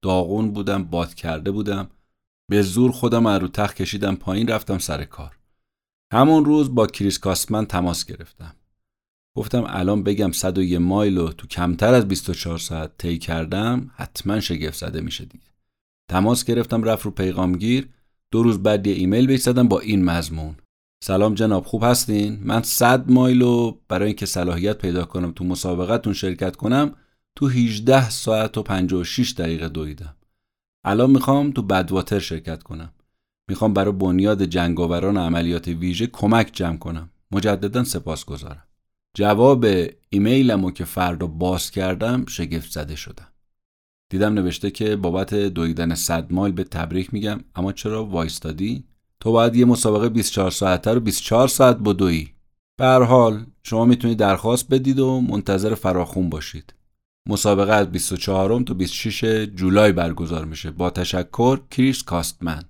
داغون 0.02 0.52
بودم 0.52 0.84
باد 0.84 1.14
کرده 1.14 1.52
بودم. 1.52 1.90
به 2.50 2.62
زور 2.62 2.92
خودم 2.92 3.26
از 3.26 3.42
رو 3.42 3.48
تخت 3.48 3.76
کشیدم 3.76 4.16
پایین 4.16 4.48
رفتم 4.48 4.78
سر 4.78 5.06
کار. 5.06 5.38
همون 6.14 6.46
روز 6.46 6.76
با 6.76 6.88
کریس 6.88 7.20
کاسمن 7.20 7.66
تماس 7.66 8.06
گرفتم. 8.06 8.56
گفتم 9.36 9.64
الان 9.68 10.04
بگم 10.04 10.32
101 10.32 10.80
مایل 10.80 11.18
رو 11.18 11.28
تو 11.28 11.48
کمتر 11.48 11.94
از 11.94 12.08
24 12.08 12.58
ساعت 12.58 12.92
طی 12.98 13.18
کردم 13.18 13.92
حتما 13.96 14.40
شگفت 14.40 14.78
زده 14.78 15.02
میشه 15.02 15.26
دیگه. 15.26 15.46
تماس 16.10 16.44
گرفتم 16.44 16.84
رفت 16.84 17.06
رو 17.06 17.12
پیغامگیر. 17.12 17.90
دو 18.32 18.44
روز 18.44 18.64
بعد 18.64 18.88
یه 18.88 18.94
ایمیل 18.94 19.28
بهش 19.28 19.40
زدم 19.40 19.68
با 19.68 19.80
این 19.80 20.06
مضمون. 20.06 20.56
سلام 21.04 21.36
جناب 21.36 21.66
خوب 21.66 21.84
هستین؟ 21.84 22.40
من 22.44 22.64
100 22.64 23.12
مایل 23.12 23.42
رو 23.42 23.80
برای 23.88 24.08
اینکه 24.08 24.26
صلاحیت 24.26 24.78
پیدا 24.78 25.06
کنم 25.06 25.32
تو 25.32 25.44
مسابقتون 25.44 26.14
شرکت 26.14 26.56
کنم 26.56 26.96
تو 27.36 27.48
18 27.48 28.10
ساعت 28.10 28.58
و 28.58 28.64
56 28.64 29.34
دقیقه 29.38 29.70
دویدم. 29.70 30.16
الان 30.84 31.12
می‌خوام 31.12 31.52
تو 31.52 31.62
بدواتر 31.62 32.20
شرکت 32.20 32.64
کنم. 32.64 32.94
می‌خوام 33.50 33.74
برای 33.74 33.94
بنیاد 33.94 34.44
جنگاوران 34.44 35.18
عملیات 35.18 35.68
ویژه 35.68 36.08
کمک 36.08 36.50
جمع 36.54 36.78
کنم. 36.78 37.10
مجددا 37.32 37.84
سپاس 37.84 38.26
گذارم 38.26 38.64
جواب 39.14 39.66
ایمیلمو 40.10 40.72
که 40.72 40.86
فردا 40.86 41.28
باز 41.28 41.72
کردم 41.72 42.26
شگفت 42.26 42.72
زده 42.72 42.96
شدم. 42.96 43.28
دیدم 44.10 44.34
نوشته 44.34 44.72
که 44.72 44.96
بابت 44.96 45.34
دویدن 45.34 45.96
صد 45.96 46.34
مایل 46.34 46.54
به 46.54 46.64
تبریک 46.64 47.14
میگم 47.14 47.40
اما 47.56 47.72
چرا 47.72 48.06
وایستادی؟ 48.06 48.84
تو 49.20 49.32
باید 49.32 49.56
یه 49.56 49.66
مسابقه 49.66 50.10
24 50.10 50.52
ساعته 50.52 50.92
رو 50.92 51.00
24 51.00 51.48
ساعت 51.48 51.78
بدوی 51.78 52.30
به 52.80 52.86
حال 52.86 53.46
شما 53.64 53.86
می‌تونید 53.86 54.18
درخواست 54.18 54.70
بدید 54.70 55.00
و 55.00 55.22
منتظر 55.22 55.76
فراخون 55.76 56.30
باشید. 56.30 56.74
مسابقه 57.30 57.74
از 57.74 57.92
24 57.92 58.62
تا 58.62 58.74
26 58.74 59.46
جولای 59.56 59.92
برگزار 59.92 60.46
میشه. 60.46 60.72
با 60.72 60.90
تشکر 60.90 61.60
کریس 61.72 62.04
کاستمن. 62.04 62.64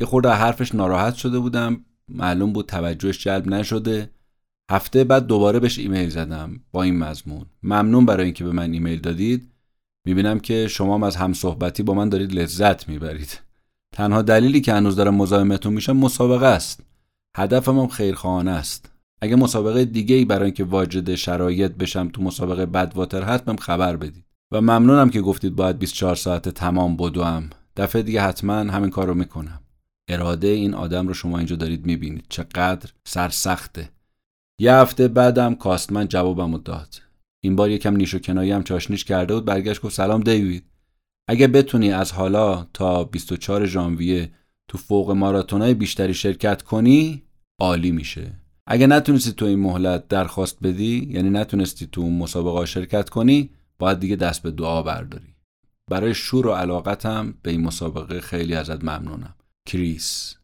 یه 0.00 0.06
خورده 0.06 0.30
حرفش 0.30 0.74
ناراحت 0.74 1.14
شده 1.14 1.38
بودم. 1.38 1.84
معلوم 2.08 2.52
بود 2.52 2.66
توجهش 2.66 3.18
جلب 3.18 3.48
نشده. 3.48 4.10
هفته 4.70 5.04
بعد 5.04 5.26
دوباره 5.26 5.58
بهش 5.58 5.78
ایمیل 5.78 6.08
زدم 6.08 6.60
با 6.72 6.82
این 6.82 6.98
مضمون. 6.98 7.46
ممنون 7.62 8.06
برای 8.06 8.24
اینکه 8.24 8.44
به 8.44 8.52
من 8.52 8.72
ایمیل 8.72 9.00
دادید. 9.00 9.50
می‌بینم 10.04 10.40
که 10.40 10.68
شما 10.68 11.06
از 11.06 11.16
همصحبتی 11.16 11.82
با 11.82 11.94
من 11.94 12.08
دارید 12.08 12.32
لذت 12.32 12.88
می‌برید. 12.88 13.40
تنها 13.92 14.22
دلیلی 14.22 14.60
که 14.60 14.72
هنوز 14.72 14.96
دارم 14.96 15.14
مزاحمتون 15.14 15.72
میشم 15.72 15.96
مسابقه 15.96 16.46
است. 16.46 16.80
هدفم 17.36 17.78
هم 17.78 17.88
خیرخواهانه 17.88 18.50
است. 18.50 18.90
اگه 19.20 19.36
مسابقه 19.36 19.84
دیگه 19.84 20.16
ای 20.16 20.24
برای 20.24 20.44
اینکه 20.44 20.64
واجد 20.64 21.14
شرایط 21.14 21.72
بشم 21.72 22.08
تو 22.08 22.22
مسابقه 22.22 22.66
بدواتر 22.66 23.38
بهم 23.38 23.56
خبر 23.56 23.96
بدید. 23.96 24.24
و 24.52 24.60
ممنونم 24.60 25.10
که 25.10 25.20
گفتید 25.20 25.56
باید 25.56 25.78
24 25.78 26.16
ساعت 26.16 26.48
تمام 26.48 26.96
بدوم. 26.96 27.50
دفعه 27.76 28.02
دیگه 28.02 28.22
حتما 28.22 28.54
همین 28.54 28.90
کار 28.90 29.06
رو 29.06 29.14
می‌کنم. 29.14 29.60
اراده 30.08 30.48
این 30.48 30.74
آدم 30.74 31.08
رو 31.08 31.14
شما 31.14 31.38
اینجا 31.38 31.56
دارید 31.56 31.86
می‌بینید. 31.86 32.24
چقدر 32.28 32.90
سرسخته. 33.04 33.88
یه 34.60 34.74
هفته 34.74 35.08
بعدم 35.08 35.54
کاستمن 35.54 36.08
جوابمو 36.08 36.58
داد. 36.58 37.02
این 37.44 37.56
بار 37.56 37.70
یکم 37.70 37.96
نیش 37.96 38.14
و 38.14 38.18
کنایی 38.18 38.50
هم 38.50 38.62
چاشنیش 38.62 39.04
کرده 39.04 39.34
بود 39.34 39.44
برگشت 39.44 39.80
گفت 39.80 39.94
سلام 39.94 40.20
دیوید. 40.20 40.64
اگه 41.28 41.46
بتونی 41.46 41.92
از 41.92 42.12
حالا 42.12 42.66
تا 42.74 43.04
24 43.04 43.66
ژانویه 43.66 44.30
تو 44.68 44.78
فوق 44.78 45.10
ماراتونای 45.10 45.74
بیشتری 45.74 46.14
شرکت 46.14 46.62
کنی 46.62 47.22
عالی 47.60 47.90
میشه. 47.90 48.32
اگه 48.66 48.86
نتونستی 48.86 49.32
تو 49.32 49.46
این 49.46 49.58
مهلت 49.58 50.08
درخواست 50.08 50.58
بدی 50.62 51.08
یعنی 51.10 51.30
نتونستی 51.30 51.86
تو 51.86 52.00
اون 52.00 52.18
مسابقه 52.18 52.66
شرکت 52.66 53.08
کنی 53.08 53.50
باید 53.78 53.98
دیگه 54.00 54.16
دست 54.16 54.42
به 54.42 54.50
دعا 54.50 54.82
برداری. 54.82 55.34
برای 55.90 56.14
شور 56.14 56.46
و 56.46 56.52
علاقتم 56.52 57.34
به 57.42 57.50
این 57.50 57.60
مسابقه 57.60 58.20
خیلی 58.20 58.54
ازت 58.54 58.84
ممنونم. 58.84 59.34
کریس. 59.68 60.35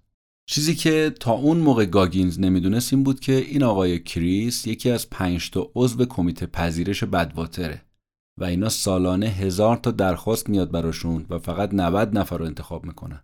چیزی 0.52 0.74
که 0.74 1.14
تا 1.20 1.32
اون 1.32 1.56
موقع 1.56 1.84
گاگینز 1.84 2.40
نمی‌دونست 2.40 2.92
این 2.92 3.02
بود 3.02 3.20
که 3.20 3.32
این 3.32 3.62
آقای 3.62 3.98
کریس 3.98 4.66
یکی 4.66 4.90
از 4.90 5.10
پنج 5.10 5.50
تا 5.50 5.70
عضو 5.74 6.04
کمیته 6.04 6.46
پذیرش 6.46 7.04
Badwater 7.04 7.74
ه 7.74 7.82
و 8.38 8.44
اینا 8.44 8.68
سالانه 8.68 9.26
هزار 9.26 9.76
تا 9.76 9.90
درخواست 9.90 10.48
میاد 10.48 10.70
براشون 10.70 11.26
و 11.30 11.38
فقط 11.38 11.74
90 11.74 12.18
نفر 12.18 12.38
رو 12.38 12.44
انتخاب 12.44 12.86
می‌کنن. 12.86 13.20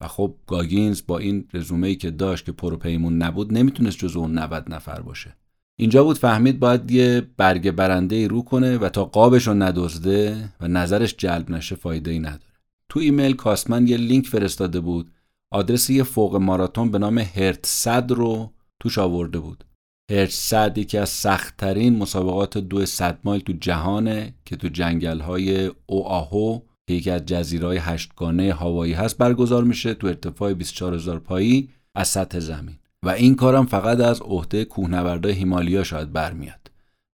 و 0.00 0.08
خب 0.08 0.34
گاگینز 0.46 1.02
با 1.06 1.18
این 1.18 1.48
رزومه 1.54 1.88
ای 1.88 1.96
که 1.96 2.10
داشت 2.10 2.44
که 2.44 2.52
پروپیمون 2.52 3.16
نبود 3.22 3.52
نمی‌تونست 3.52 3.98
جز 3.98 4.16
اون 4.16 4.38
90 4.38 4.74
نفر 4.74 5.00
باشه. 5.00 5.36
اینجا 5.76 6.04
بود 6.04 6.18
فهمید 6.18 6.58
باید 6.58 6.90
یه 6.90 7.26
برگ 7.36 7.70
برنده 7.70 8.28
رو 8.28 8.42
کنه 8.42 8.78
و 8.78 8.88
تا 8.88 9.04
قاپش 9.04 9.46
رو 9.46 9.54
ندزده 9.54 10.52
و 10.60 10.68
نظرش 10.68 11.14
جلب 11.18 11.50
نشه 11.50 11.74
فایده 11.74 12.10
ای 12.10 12.18
نداره. 12.18 12.54
تو 12.88 13.00
ایمیل 13.00 13.32
کاسمن 13.32 13.86
یه 13.86 13.96
لینک 13.96 14.26
فرستاده 14.26 14.80
بود 14.80 15.10
آدرس 15.52 15.90
یه 15.90 16.02
فوق 16.02 16.36
ماراتون 16.36 16.90
به 16.90 16.98
نام 16.98 17.18
HURT 17.18 17.66
صد 17.66 18.12
رو 18.12 18.52
توش 18.82 18.98
آورده 18.98 19.38
بود. 19.38 19.64
HURT 20.10 20.30
صد 20.30 20.78
یکی 20.78 20.98
از 20.98 21.08
سختترین 21.08 21.98
مسابقات 21.98 22.58
دو 22.58 22.86
صد 22.86 23.18
مایل 23.24 23.42
تو 23.42 23.52
جهانه 23.52 24.34
که 24.44 24.56
تو 24.56 24.68
جنگل 24.68 25.20
های 25.20 25.70
اوآهو 25.86 26.60
که 26.88 26.94
یکی 26.94 27.10
از 27.10 27.26
جزیرهای 27.26 27.76
هشتگانه 27.76 28.54
هاوایی 28.54 28.92
هست 28.92 29.18
برگزار 29.18 29.64
میشه 29.64 29.94
تو 29.94 30.06
ارتفاع 30.06 30.52
24000 30.52 31.18
پایی 31.18 31.70
از 31.94 32.08
سطح 32.08 32.38
زمین. 32.38 32.76
و 33.04 33.08
این 33.08 33.34
کارم 33.34 33.66
فقط 33.66 34.00
از 34.00 34.20
عهده 34.20 34.64
کوهنوردای 34.64 35.32
هیمالیا 35.32 35.84
شاید 35.84 36.12
برمیاد. 36.12 36.70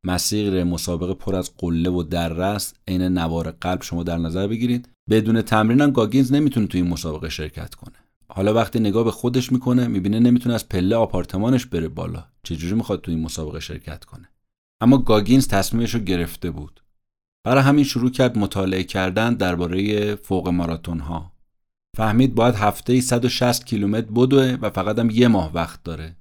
مسیر 0.06 0.64
مسابقه 0.64 1.14
پر 1.14 1.36
از 1.36 1.56
قله 1.58 1.90
و 1.90 2.02
دره 2.02 2.44
است 2.44 2.76
عین 2.88 3.02
نوار 3.02 3.50
قلب 3.50 3.82
شما 3.82 4.02
در 4.02 4.18
نظر 4.18 4.46
بگیرید. 4.46 4.88
بدون 5.10 5.42
تمرینم 5.42 5.90
گاگینز 5.90 6.32
نمی‌تونه 6.32 6.66
تو 6.66 6.78
این 6.78 6.88
مسابقه 6.88 7.28
شرکت 7.28 7.74
کنه. 7.74 8.05
حالا 8.28 8.54
وقتی 8.54 8.80
نگاه 8.80 9.04
به 9.04 9.10
خودش 9.10 9.52
می‌کنه 9.52 9.86
می‌بینه 9.86 10.18
نمی‌تونه 10.18 10.54
از 10.54 10.68
پله 10.68 10.96
آپارتمانش 10.96 11.66
بره 11.66 11.88
بالا. 11.88 12.24
چجوری 12.42 12.74
می‌خواد 12.74 13.00
تو 13.00 13.10
این 13.10 13.20
مسابقه 13.20 13.60
شرکت 13.60 14.04
کنه؟ 14.04 14.28
اما 14.80 14.98
گاگینز 14.98 15.48
تصمیمش 15.48 15.94
رو 15.94 16.00
گرفته 16.00 16.50
بود. 16.50 16.82
برای 17.44 17.62
همین 17.62 17.84
شروع 17.84 18.10
کرد 18.10 18.38
مطالعه 18.38 18.84
کردن 18.84 19.34
درباره 19.34 20.14
فوق 20.14 20.48
ماراتون 20.48 21.00
ها 21.00 21.32
فهمید 21.96 22.34
باید 22.34 22.54
هفته 22.54 23.00
160 23.00 23.66
کیلومتر 23.66 24.10
بدوه 24.14 24.56
و 24.62 24.70
فقط 24.70 24.98
هم 24.98 25.10
یه 25.10 25.28
ماه 25.28 25.52
وقت 25.54 25.82
داره. 25.82 26.16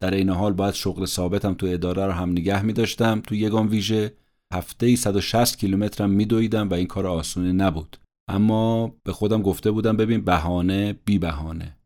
در 0.00 0.10
این 0.10 0.28
حال 0.28 0.52
باید 0.52 0.74
شغل 0.74 1.06
ثابتم 1.06 1.54
تو 1.54 1.66
اداره 1.66 2.06
رو 2.06 2.12
هم 2.12 2.30
نگه 2.30 2.62
می 2.62 2.72
داشتم 2.72 3.20
تو 3.20 3.34
یگان 3.34 3.68
ویژه 3.68 4.14
هفته 4.52 4.86
ای 4.86 4.96
160 4.96 5.58
کیلومترم 5.58 6.10
میدویدم 6.10 6.68
و 6.68 6.74
این 6.74 6.86
کار 6.86 7.06
آسونی 7.06 7.52
نبود. 7.52 7.96
اما 8.30 8.94
به 9.04 9.12
خودم 9.12 9.42
گفته 9.42 9.70
بودم 9.70 9.96
ببین 9.96 10.20
بهانه 10.20 10.92
بی 11.04 11.18
بهانه. 11.18 11.76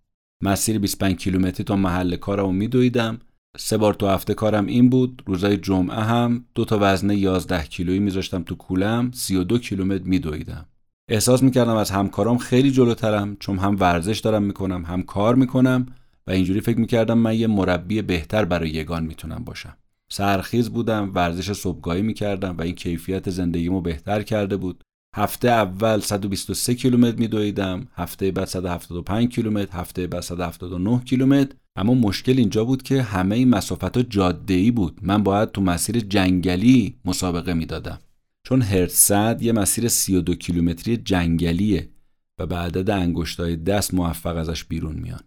مسیر 0.43 0.79
25 0.79 1.17
کیلومتری 1.17 1.65
تا 1.65 1.77
محل 1.77 2.17
کارمو 2.17 2.53
میدویدم. 2.53 3.19
سه 3.59 3.77
بار 3.77 3.95
تو 3.95 4.07
هفته 4.07 4.35
کارم 4.35 4.67
این 4.67 4.91
بود. 4.91 5.23
روزای 5.27 5.57
جمعه 5.57 6.01
هم 6.01 6.45
دو 6.55 6.65
تا 6.65 6.79
وزنه 6.81 7.17
11 7.17 7.63
کیلویی 7.63 7.99
میذاشتم 7.99 8.43
تو 8.43 8.55
کولم. 8.55 9.11
32 9.13 9.59
کیلومتر 9.59 10.05
میدویدم. 10.05 10.67
احساس 11.11 11.43
می‌کردم 11.43 11.77
از 11.77 11.91
همکارام 11.91 12.39
خیلی 12.39 12.71
جلوترم 12.71 13.37
چون 13.37 13.59
هم 13.59 13.77
ورزش 13.81 14.19
دارم 14.19 14.43
می‌کنم 14.43 14.85
هم 14.85 15.03
کار 15.03 15.35
می‌کنم 15.35 15.87
و 16.27 16.31
اینجوری 16.31 16.61
فکر 16.61 16.79
می‌کردم 16.79 17.19
من 17.19 17.35
یه 17.37 17.47
مربی 17.47 18.03
بهتر 18.03 18.45
برای 18.45 18.71
یگان 18.71 19.05
می‌تونم 19.05 19.45
باشم. 19.45 19.77
سرخیز 20.11 20.71
بودم 20.71 21.11
ورزش 21.15 21.53
صبحگاهی 21.53 22.03
می‌کردم 22.03 22.57
و 22.59 22.63
این 22.63 22.75
کیفیت 22.75 23.31
زندگیمو 23.31 23.81
بهتر 23.81 24.23
کرده 24.23 24.57
بود. 24.57 24.85
هفته 25.17 25.49
اول 25.49 26.01
123 26.01 26.75
کیلومتر 26.75 27.17
میدویدم 27.17 27.87
هفته 27.95 28.31
بعد 28.31 28.47
175 28.47 29.29
کیلومتر 29.29 29.79
هفته 29.79 30.07
بعد 30.07 30.23
179 30.23 31.01
کیلومتر. 31.05 31.57
اما 31.77 31.95
مشکل 31.95 32.39
اینجا 32.39 32.65
بود 32.65 32.83
که 32.83 33.03
همه 33.03 33.37
این 33.37 33.49
مسافت 33.49 33.99
جاده 33.99 34.55
ای 34.55 34.71
بود. 34.71 34.99
من 35.03 35.23
باید 35.23 35.53
تو 35.53 35.61
مسیر 35.61 36.01
جنگلی 36.01 36.95
مسابقه 37.05 37.55
می‌دادم. 37.55 37.99
چون 38.47 38.63
هرتزد 38.63 39.39
یه 39.43 39.53
مسیر 39.53 39.89
32 39.89 40.35
کیلومتری 40.35 40.97
جنگلیه 40.97 41.89
و 42.39 42.47
به 42.47 42.57
عدد 42.57 42.91
انگشتای 42.91 43.57
دست 43.57 43.95
موفق 43.95 44.37
ازش 44.37 44.65
بیرون 44.65 44.97
میان. 44.97 45.21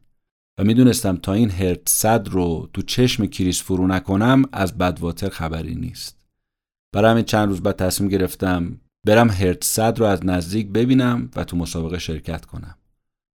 و 0.59 0.63
می‌دونستم 0.63 1.15
تا 1.15 1.33
این 1.33 1.49
هرتزد 1.49 2.27
رو 2.31 2.69
تو 2.73 2.81
چشم 2.81 3.25
کریس 3.25 3.63
فرو 3.63 3.87
نکنم 3.87 4.43
از 4.51 4.77
بدواتر 4.77 5.29
خبری 5.29 5.75
نیست. 5.75 6.17
برای 6.93 7.11
همین 7.11 7.23
چند 7.23 7.49
روز 7.49 7.61
بعد 7.61 7.75
تصمیم 7.75 8.09
گرفتم 8.09 8.77
برم 9.05 9.29
هرتزد 9.29 9.99
رو 9.99 10.05
از 10.05 10.25
نزدیک 10.25 10.67
ببینم 10.67 11.29
و 11.35 11.43
تو 11.43 11.57
مسابقه 11.57 11.99
شرکت 11.99 12.45
کنم. 12.45 12.75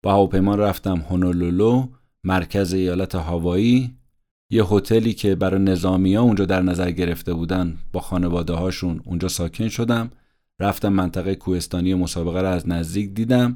با 0.03 0.11
هواپیما 0.11 0.55
رفتم 0.55 0.97
هونولولو 1.09 1.87
مرکز 2.23 2.73
ایالت 2.73 3.15
هاوایی. 3.15 3.97
یه 4.49 4.65
هتلی 4.65 5.13
که 5.13 5.35
برای 5.35 5.61
نظامی 5.61 6.15
ها 6.15 6.23
اونجا 6.23 6.45
در 6.45 6.61
نظر 6.61 6.91
گرفته 6.91 7.33
بودن 7.33 7.77
با 7.93 7.99
خانواده 7.99 8.53
هاشون 8.53 9.01
اونجا 9.05 9.27
ساکن 9.27 9.67
شدم. 9.67 10.11
رفتم 10.59 10.89
منطقه 10.89 11.35
کوهستانی 11.35 11.93
مسابقه 11.93 12.41
رو 12.41 12.47
از 12.47 12.69
نزدیک 12.69 13.09
دیدم. 13.13 13.55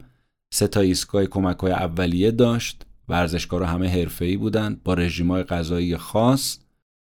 سه 0.54 0.68
تا 0.68 0.80
ایستگاه 0.80 1.26
کمک 1.26 1.58
های 1.58 1.72
اولیه 1.72 2.32
داشت. 2.32 2.86
ورزشکارا 3.10 3.66
همه 3.66 3.88
حرفه‌ای 3.88 4.38
بودن. 4.38 4.82
با 4.84 4.94
رژیمای 4.94 5.44
غذایی 5.44 5.98
خاص. 5.98 6.58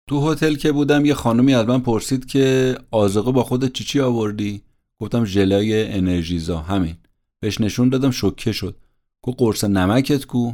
تو 0.09 0.31
هتل 0.31 0.55
که 0.55 0.71
بودم 0.71 1.05
یه 1.05 1.13
خانمی 1.13 1.53
از 1.53 1.67
من 1.67 1.79
پرسید 1.79 2.25
که 2.25 2.75
آزاقه 2.91 3.31
با 3.31 3.43
خودت 3.43 3.73
چی 3.73 3.83
چی 3.83 3.99
آوردی؟ 3.99 4.61
گفتم 4.99 5.25
ژلای 5.25 5.93
انرژیزا 5.93 6.57
همین. 6.57 6.97
بهش 7.39 7.61
نشون 7.61 7.89
دادم 7.89 8.11
شوکه 8.11 8.51
شد. 8.51 8.77
گفت 9.21 9.37
قرص 9.39 9.63
نمکت 9.63 10.25
کو؟ 10.25 10.51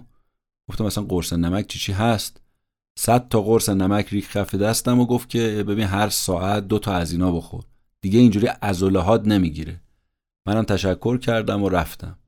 گفتم 0.70 0.86
مثلا 0.86 1.04
قرص 1.04 1.34
نمک 1.34 1.68
چی 1.68 1.80
چی 1.80 1.92
هست؟ 1.92 2.42
صد 2.96 3.28
تا 3.28 3.42
قرص 3.42 3.70
نمک 3.70 4.08
ریخ 4.10 4.38
کف 4.38 4.56
دستم 4.56 5.00
و 5.00 5.06
گفت 5.06 5.30
که 5.30 5.64
ببین 5.68 5.88
هر 5.88 6.10
ساعت 6.10 6.68
دو 6.68 6.80
تا 6.80 6.94
از 6.94 7.12
اینا 7.12 7.32
بخور. 7.32 7.64
دیگه 8.02 8.20
اینجوری 8.20 8.48
عضلات 8.48 9.28
نمی‌گیره. 9.28 9.82
منم 10.46 10.64
تشکر 10.64 11.18
کردم 11.18 11.64
و 11.64 11.70
رفتم. 11.70 12.20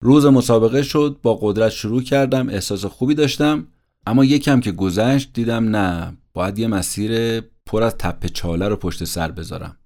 روز 0.00 0.26
مسابقه 0.26 0.82
شد 0.82 1.18
با 1.22 1.38
قدرت 1.42 1.72
شروع 1.72 2.02
کردم 2.02 2.48
احساس 2.48 2.84
خوبی 2.84 3.14
داشتم 3.14 3.66
اما 4.06 4.24
یکم 4.24 4.60
که 4.60 4.72
گذشت 4.72 5.32
دیدم 5.32 5.76
نه 5.76 6.16
باید 6.34 6.58
یه 6.58 6.66
مسیر 6.66 7.40
پر 7.40 7.82
از 7.82 7.94
تپه 7.98 8.28
چاله 8.28 8.68
رو 8.68 8.76
پشت 8.76 9.04
سر 9.04 9.30
بذارم. 9.30 9.76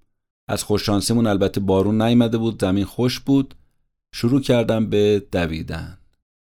از 0.49 0.63
خوششانسیمون 0.63 1.27
البته 1.27 1.59
بارون 1.59 2.01
نیامده 2.01 2.37
بود 2.37 2.61
زمین 2.61 2.85
خوش 2.85 3.19
بود. 3.19 3.55
شروع 4.15 4.41
کردم 4.41 4.89
به 4.89 5.23
دویدن. 5.31 5.97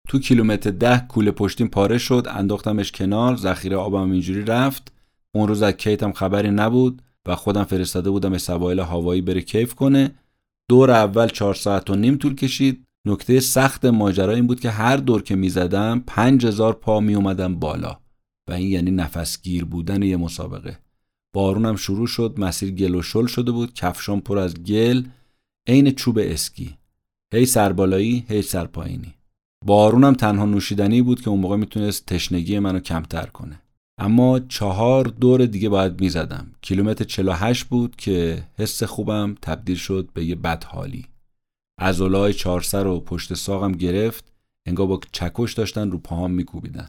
تو 0.08 0.18
کیلومتر 0.18 0.70
ده 0.70 0.98
کوله 1.08 1.30
پشتیم 1.30 1.68
پاره 1.68 1.98
شد 1.98 2.26
انداختمش 2.30 2.92
کنار 2.92 3.36
ذخیره 3.36 3.76
آبم 3.76 4.10
اینجوری 4.10 4.44
رفت. 4.44 4.92
اون 5.34 5.48
روز 5.48 5.62
از 5.62 5.72
کیتم 5.72 6.12
خبری 6.12 6.50
نبود 6.50 7.02
و 7.26 7.36
خودم 7.36 7.64
فرستاده 7.64 8.10
بودم 8.10 8.38
سوایل 8.38 8.80
هوایی 8.80 9.20
بره 9.20 9.40
کیف 9.40 9.74
کنه. 9.74 10.14
دور 10.68 10.90
اول 10.90 11.28
چهار 11.28 11.54
ساعت 11.54 11.90
و 11.90 11.94
نیم 11.94 12.16
طول 12.16 12.34
کشید. 12.34 12.84
نکته 13.06 13.40
سخت 13.40 13.84
ماجرا 13.84 14.32
این 14.32 14.46
بود 14.46 14.60
که 14.60 14.70
هر 14.70 14.96
دور 14.96 15.22
که 15.22 15.36
می‌زدم 15.36 16.04
پنج 16.06 16.46
هزار 16.46 16.72
پا 16.72 17.00
می 17.00 17.14
اومدم 17.14 17.54
بالا. 17.54 17.98
و 18.48 18.52
این 18.52 18.68
یعنی 18.68 18.90
نفسگیر 18.90 19.64
بودن 19.64 20.02
یه 20.02 20.16
مسابقه. 20.16 20.78
بارونم 21.34 21.76
شروع 21.76 22.06
شد 22.06 22.34
مسیر 22.38 22.70
گل 22.70 22.94
و 22.94 23.02
شل 23.02 23.26
شده 23.26 23.50
بود 23.50 23.74
کفشام 23.74 24.20
پر 24.20 24.38
از 24.38 24.62
گل 24.62 25.02
عین 25.66 25.90
چوب 25.90 26.18
اسکی. 26.22 26.76
هی 27.32 27.46
سربالایی 27.46 28.24
هی 28.28 28.42
سرپایینی. 28.42 29.14
بارونم 29.64 30.14
تنها 30.14 30.44
نوشیدنی 30.44 31.02
بود 31.02 31.20
که 31.20 31.30
اون 31.30 31.40
موقع 31.40 31.56
می‌تونست 31.56 32.06
تشنگی 32.06 32.58
منو 32.58 32.80
کمتر 32.80 33.26
کنه. 33.26 33.62
اما 34.00 34.40
چهار 34.40 35.04
دور 35.04 35.46
دیگه 35.46 35.68
باید 35.68 36.00
می‌زدم. 36.00 36.50
کیلومتر 36.62 37.04
48 37.04 37.64
بود 37.64 37.96
که 37.96 38.46
حس 38.58 38.82
خوبم 38.82 39.34
تبدیل 39.42 39.76
شد 39.76 40.08
به 40.14 40.24
یه 40.24 40.34
بدحالی. 40.34 41.06
چهار 42.36 42.60
سر 42.60 42.86
و 42.86 43.00
پشت 43.00 43.34
ساقم 43.34 43.72
گرفت 43.72 44.32
انگار 44.66 44.86
با 44.86 45.00
چکش 45.12 45.52
داشتن 45.52 45.90
رو 45.90 45.98
پاهام 45.98 46.30
میکوبیدن. 46.30 46.88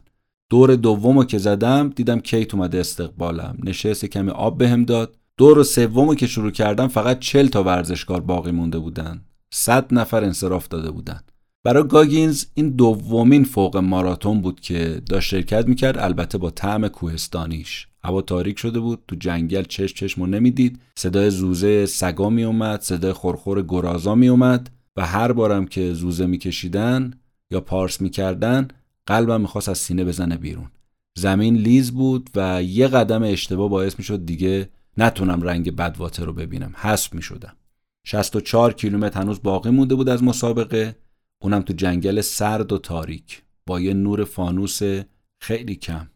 دور 0.49 0.75
دومو 0.75 1.23
که 1.23 1.37
زدم 1.37 1.89
دیدم 1.89 2.19
کیت 2.19 2.53
اومده 2.53 2.79
استقبالم. 2.79 3.57
نشست 3.63 4.05
کمی 4.05 4.29
آب 4.29 4.57
بهم 4.57 4.85
داد. 4.85 5.15
دور 5.37 5.63
سومو 5.63 6.15
که 6.15 6.27
شروع 6.27 6.51
کردم 6.51 6.87
فقط 6.87 7.19
چل 7.19 7.47
تا 7.47 7.63
ورزشکار 7.63 8.21
باقی 8.21 8.51
مونده 8.51 8.79
بودن. 8.79 9.21
صد 9.53 9.93
نفر 9.93 10.23
انصراف 10.23 10.67
داده 10.67 10.91
بودن. 10.91 11.19
برای 11.63 11.87
گاگینز 11.87 12.45
این 12.53 12.69
دومین 12.69 13.43
فوق 13.43 13.77
ماراتون 13.77 14.41
بود 14.41 14.59
که 14.59 15.01
داشت 15.09 15.29
شرکت 15.29 15.67
می‌کرد 15.67 15.97
البته 15.97 16.37
با 16.37 16.49
طعم 16.49 16.87
کوهستانیش. 16.87 17.87
هوا 18.03 18.21
تاریک 18.21 18.59
شده 18.59 18.79
بود 18.79 19.03
تو 19.07 19.15
جنگل 19.15 19.63
چشم 19.63 19.95
چشمو 19.95 20.25
نمی‌دید. 20.25 20.79
صدای 20.95 21.29
زوزه 21.29 21.85
سگا 21.85 22.29
میومد 22.29 22.81
صدای 22.81 23.13
خورخور 23.13 23.61
گرازا 23.61 24.15
میومد 24.15 24.69
و 24.97 25.05
هر 25.05 25.31
بارم 25.31 25.65
که 25.65 25.93
زوزه 25.93 26.25
میکشیدن 26.25 27.13
یا 27.51 27.61
پارس 27.61 28.01
می‌کردن 28.01 28.67
قلبم 29.09 29.41
می‌خواست 29.41 29.69
از 29.69 29.77
سینه 29.77 30.05
بزنه 30.05 30.37
بیرون. 30.37 30.71
زمین 31.17 31.55
لیز 31.55 31.91
بود 31.91 32.29
و 32.35 32.63
یه 32.63 32.87
قدم 32.87 33.23
اشتباه 33.23 33.69
باعث 33.69 33.95
می‌شد 33.97 34.25
دیگه 34.25 34.69
نتونم 34.97 35.41
رنگ 35.41 35.75
بدواتر 35.75 36.25
رو 36.25 36.33
ببینم. 36.33 36.73
حسب 36.75 37.13
می‌شدم. 37.13 37.55
64 38.03 38.73
کیلومتر 38.73 39.21
هنوز 39.21 39.41
باقی 39.43 39.69
مونده 39.69 39.95
بود 39.95 40.09
از 40.09 40.23
مسابقه. 40.23 40.95
اونم 41.41 41.61
تو 41.61 41.73
جنگل 41.73 42.21
سرد 42.21 42.71
و 42.71 42.77
تاریک. 42.77 43.43
با 43.65 43.79
یه 43.79 43.93
نور 43.93 44.23
فانوس 44.23 44.79
خیلی 45.41 45.75
کم. 45.75 46.07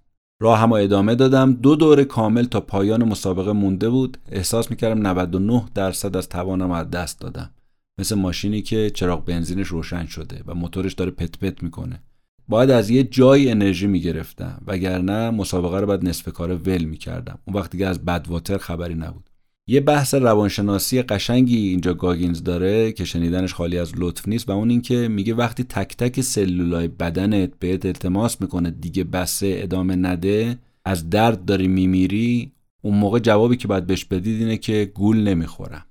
راه 0.41 0.59
هم 0.59 0.73
ادامه 0.73 1.15
دادم. 1.15 1.53
دو 1.53 1.75
دور 1.75 2.03
کامل 2.03 2.45
تا 2.45 2.61
پایان 2.61 3.03
مسابقه 3.03 3.51
مونده 3.51 3.89
بود. 3.89 4.17
احساس 4.31 4.71
می‌کردم 4.71 5.07
99 5.07 5.65
درصد 5.73 6.17
از 6.17 6.29
توانم 6.29 6.71
از 6.71 6.89
دست 6.89 7.19
دادم. 7.19 7.49
مثل 7.97 8.15
ماشینی 8.15 8.61
که 8.61 8.89
چراغ 8.89 9.25
بنزینش 9.25 9.67
روشن 9.67 10.05
شده 10.05 10.43
و 10.47 10.53
موتورش 10.53 10.93
داره 10.93 11.11
پت 11.11 11.37
پت 11.37 11.63
می‌کنه. 11.63 12.03
باید 12.47 12.71
از 12.71 12.89
یه 12.89 13.03
جای 13.03 13.51
انرژی 13.51 13.87
می‌گرفتم 13.87 14.61
وگرنه 14.67 15.29
مسابقه 15.29 15.79
رو 15.79 15.87
بعد 15.87 16.05
نصف 16.05 16.29
کار 16.29 16.55
ول 16.55 16.83
می‌کردم. 16.83 17.39
اون 17.45 17.55
وقت 17.57 17.71
دیگه 17.71 17.87
از 17.87 18.05
بدواتر 18.05 18.57
خبری 18.57 18.95
نبود. 18.95 19.29
یه 19.67 19.81
بحث 19.81 20.13
روانشناسی 20.13 21.01
قشنگی 21.01 21.67
اینجا 21.67 21.93
گاگینز 21.93 22.43
داره 22.43 22.91
که 22.91 23.05
شنیدنش 23.05 23.53
خالی 23.53 23.77
از 23.77 23.91
لطف 23.97 24.27
نیست 24.27 24.49
و 24.49 24.51
اون 24.51 24.69
اینکه 24.69 25.07
میگه 25.07 25.33
وقتی 25.33 25.63
تک 25.63 25.97
تک 25.97 26.21
سلولای 26.21 26.87
بدنت 26.87 27.59
بهت 27.59 27.85
التماس 27.85 28.41
می‌کنه 28.41 28.71
دیگه 28.71 29.03
بسه 29.03 29.55
ادامه 29.57 29.95
نده 29.95 30.59
از 30.85 31.09
درد 31.09 31.45
داری 31.45 31.67
میمیری 31.67 32.51
اون 32.81 32.97
موقع 32.97 33.19
جوابی 33.19 33.57
که 33.57 33.67
باید 33.67 33.87
بهش 33.87 34.05
بدید 34.05 34.41
اینه 34.41 34.57
که 34.57 34.91
گول 34.93 35.17
نمی‌خورم. 35.17 35.85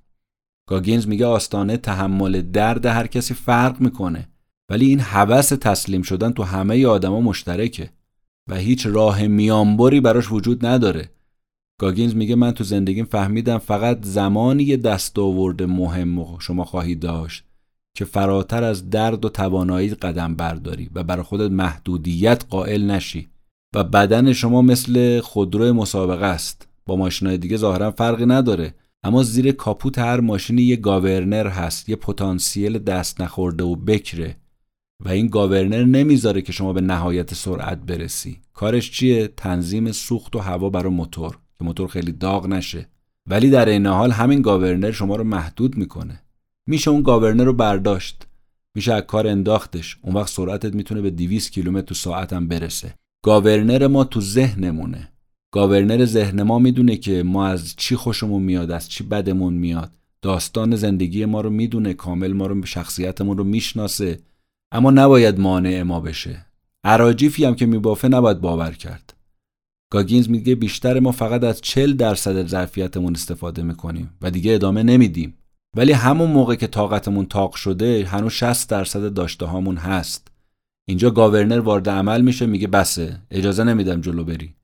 گاگینز 0.69 1.07
میگه 1.07 1.25
آستانه 1.25 1.77
تحمل 1.77 2.41
درد 2.41 2.85
هر 2.85 3.07
کسی 3.07 3.33
فرق 3.33 3.81
می‌کنه. 3.81 4.29
ولی 4.69 4.85
این 4.85 4.99
هوس 4.99 5.49
تسلیم 5.49 6.01
شدن 6.01 6.31
تو 6.31 6.43
همه 6.43 6.87
آدما 6.87 7.21
مشترکه 7.21 7.89
و 8.49 8.55
هیچ 8.55 8.85
راه 8.85 9.27
میانبری 9.27 10.01
براش 10.01 10.31
وجود 10.31 10.65
نداره. 10.65 11.09
گاگینز 11.79 12.15
میگه 12.15 12.35
من 12.35 12.51
تو 12.51 12.63
زندگیم 12.63 13.05
فهمیدم 13.05 13.57
فقط 13.57 14.05
زمانی 14.05 14.63
یه 14.63 14.77
دست 14.77 15.19
آورده 15.19 15.65
مهم 15.65 16.39
شما 16.39 16.65
خواهی 16.65 16.95
داشت 16.95 17.43
که 17.97 18.05
فراتر 18.05 18.63
از 18.63 18.89
درد 18.89 19.25
و 19.25 19.29
توانایی 19.29 19.89
قدم 19.89 20.35
برداری 20.35 20.89
و 20.95 21.03
برای 21.03 21.23
خودت 21.23 21.51
محدودیت 21.51 22.45
قائل 22.49 22.91
نشی 22.91 23.29
و 23.75 23.83
بدن 23.83 24.33
شما 24.33 24.61
مثل 24.61 25.19
خودرو 25.19 25.73
مسابقه 25.73 26.25
است. 26.25 26.67
با 26.85 26.95
ماشینای 26.95 27.37
دیگه 27.37 27.57
ظاهرا 27.57 27.91
فرقی 27.91 28.25
نداره. 28.25 28.73
اما 29.03 29.23
زیر 29.23 29.51
کاپوت 29.51 29.99
هر 29.99 30.19
ماشینی 30.19 30.61
یه 30.61 30.75
governor 30.75 31.47
هست 31.47 31.89
یه 31.89 31.95
پتانسیل 31.95 32.79
دست 32.79 33.21
نخورده 33.21 33.63
و 33.63 33.75
بکره. 33.75 34.35
و 35.05 35.09
این 35.09 35.27
governor 35.27 35.83
نمی‌ذاره 35.83 36.41
که 36.41 36.51
شما 36.51 36.73
به 36.73 36.81
نهایت 36.81 37.33
سرعت 37.33 37.77
برسی. 37.77 38.37
کارش 38.53 38.91
چیه؟ 38.91 39.27
تنظیم 39.37 39.91
سوخت 39.91 40.35
و 40.35 40.39
هوا 40.39 40.69
برای 40.69 40.93
موتور 40.93 41.31
که 41.31 41.65
موتور 41.65 41.87
خیلی 41.87 42.11
داغ 42.11 42.47
نشه. 42.47 42.87
ولی 43.29 43.49
در 43.49 43.69
این 43.69 43.85
حال 43.85 44.11
همین 44.11 44.41
governor 44.41 44.91
شما 44.91 45.15
رو 45.15 45.23
محدود 45.23 45.77
می‌کنه. 45.77 46.23
میشه 46.67 46.91
اون 46.91 47.01
governor 47.01 47.43
رو 47.43 47.53
برداشت. 47.53 48.27
میشه 48.75 48.93
از 48.93 49.03
کار 49.03 49.27
انداختش. 49.27 49.97
اون 50.01 50.15
وقت 50.15 50.29
سرعتت 50.29 50.75
می‌تونه 50.75 51.01
به 51.01 51.09
200 51.09 51.51
کیلومتر 51.51 51.85
تو 51.85 51.95
ساعت 51.95 52.33
هم 52.33 52.47
برسه. 52.47 52.93
governor 53.23 53.87
ما 53.87 54.03
تو 54.03 54.21
ذهنمونه. 54.21 55.09
گاورنر 55.51 56.05
ذهن 56.05 56.43
ما 56.43 56.59
می‌دونه 56.59 56.97
که 56.97 57.23
ما 57.23 57.47
از 57.47 57.75
چی 57.77 57.95
خوشمون 57.95 58.43
میاد 58.43 58.71
از 58.71 58.89
چی 58.89 59.03
بدمون 59.03 59.53
میاد. 59.53 59.91
داستان 60.21 60.75
زندگی 60.75 61.25
ما 61.25 61.41
رو 61.41 61.49
می‌دونه. 61.49 61.93
کامل 61.93 62.33
ما 62.33 62.47
رو 62.47 62.65
شخصیتمون 62.65 63.37
رو 63.37 63.43
می‌شناسه. 63.43 64.19
اما 64.73 64.91
نباید 64.91 65.39
مانع 65.39 65.83
ما 65.83 65.99
بشه. 65.99 66.45
عراجیفی 66.83 67.45
هم 67.45 67.55
که 67.55 67.65
میبافه 67.65 68.07
نباید 68.07 68.41
باور 68.41 68.71
کرد. 68.71 69.13
گاگینز 69.91 70.29
میگه 70.29 70.55
بیشتر 70.55 70.99
ما 70.99 71.11
فقط 71.11 71.43
از 71.43 71.61
40 71.61 71.93
درصد 71.93 72.47
ظرفیتمون 72.47 73.13
استفاده 73.13 73.63
می‌کنیم 73.63 74.09
و 74.21 74.31
دیگه 74.31 74.53
ادامه 74.53 74.83
نمیدیم. 74.83 75.37
ولی 75.75 75.91
همون 75.91 76.31
موقع 76.31 76.55
که 76.55 76.67
طاقتمون 76.67 77.25
تاق 77.25 77.55
شده 77.55 78.05
هنوز 78.05 78.31
60 78.31 78.69
درصد 78.69 79.13
داشته 79.13 79.45
هامون 79.45 79.77
هست. 79.77 80.27
اینجا 80.87 81.11
governor 81.11 81.59
وارد 81.59 81.89
عمل 81.89 82.21
میشه 82.21 82.45
میگه 82.45 82.67
بسه 82.67 83.19
اجازه 83.31 83.63
نمیدم 83.63 84.01
جلو 84.01 84.23
بری. 84.23 84.55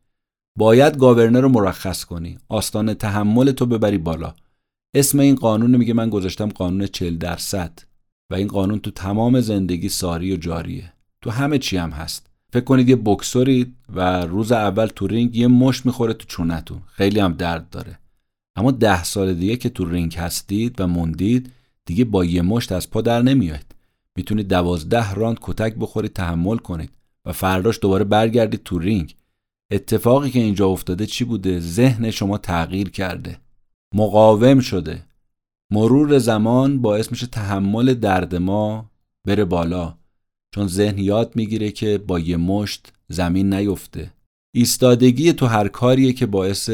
باید 0.57 0.97
governor 0.97 1.41
رو 1.41 1.49
مرخص 1.49 2.03
کنی. 2.05 2.37
آستانه 2.49 2.93
تحملتو 2.93 3.65
ببری 3.65 3.97
بالا. 3.97 4.35
اسم 4.93 5.19
این 5.19 5.35
قانون 5.35 5.75
میگه 5.75 5.93
من 5.93 6.09
گذاشتم 6.09 6.49
قانون 6.49 6.87
40 6.87 7.17
درصد. 7.17 7.88
و 8.29 8.35
این 8.35 8.47
قانون 8.47 8.79
تو 8.79 8.91
تمام 8.91 9.41
زندگی 9.41 9.89
ساری 9.89 10.33
و 10.33 10.37
جاریه. 10.37 10.93
تو 11.21 11.29
همه 11.29 11.57
چی 11.57 11.77
هم 11.77 11.89
هست. 11.89 12.29
فکر 12.53 12.63
کنید 12.63 12.89
یه 12.89 12.95
بکسورید 12.95 13.75
و 13.93 14.21
روز 14.21 14.51
اول 14.51 14.85
تو 14.87 15.07
رینگ 15.07 15.35
یه 15.35 15.47
مشت 15.47 15.85
می‌خوره 15.85 16.13
تو 16.13 16.25
چونتون. 16.27 16.81
خیلی 16.91 17.19
هم 17.19 17.33
درد 17.33 17.69
داره. 17.69 17.99
اما 18.55 18.71
ده 18.71 19.03
سال 19.03 19.33
دیگه 19.33 19.55
که 19.55 19.69
تو 19.69 19.85
رینگ 19.85 20.15
هستید 20.15 20.81
و 20.81 20.87
موندید 20.87 21.51
دیگه 21.85 22.05
با 22.05 22.25
یه 22.25 22.41
مشت 22.41 22.71
از 22.71 22.89
پا 22.89 23.01
در 23.01 23.21
نمیاید. 23.21 23.75
می‌تونید 24.15 24.47
دوازده 24.47 25.13
راند 25.13 25.37
کتک 25.41 25.75
بخورید 25.75 26.13
تحمل 26.13 26.57
کنید 26.57 26.89
و 27.25 27.33
فرداش 27.33 27.79
دوباره 27.81 28.03
برگردید 28.03 28.63
تو 28.63 28.79
رینگ. 28.79 29.15
اتفاقی 29.71 30.29
که 30.29 30.39
اینجا 30.39 30.67
افتاده 30.67 31.05
چی 31.05 31.23
بوده؟ 31.23 31.59
ذهن 31.59 32.11
شما 32.11 32.37
تغییر 32.37 32.89
کرده. 32.89 33.37
مقاوم 33.95 34.59
شده. 34.59 35.01
مرور 35.71 36.17
زمان 36.17 36.81
باعث 36.81 37.11
میشه 37.11 37.27
تحمل 37.27 37.93
درد 37.93 38.35
ما 38.35 38.89
بره 39.27 39.45
بالا 39.45 39.97
چون 40.55 40.67
ذهن 40.67 40.97
یاد 40.97 41.35
می‌گیره 41.35 41.71
که 41.71 41.97
با 41.97 42.19
یه 42.19 42.37
مشت 42.37 42.93
زمین 43.07 43.53
نیفته. 43.53 44.11
ایستادگی 44.55 45.33
تو 45.33 45.45
هر 45.45 45.67
کاریه 45.67 46.13
که 46.13 46.25
باعث 46.25 46.69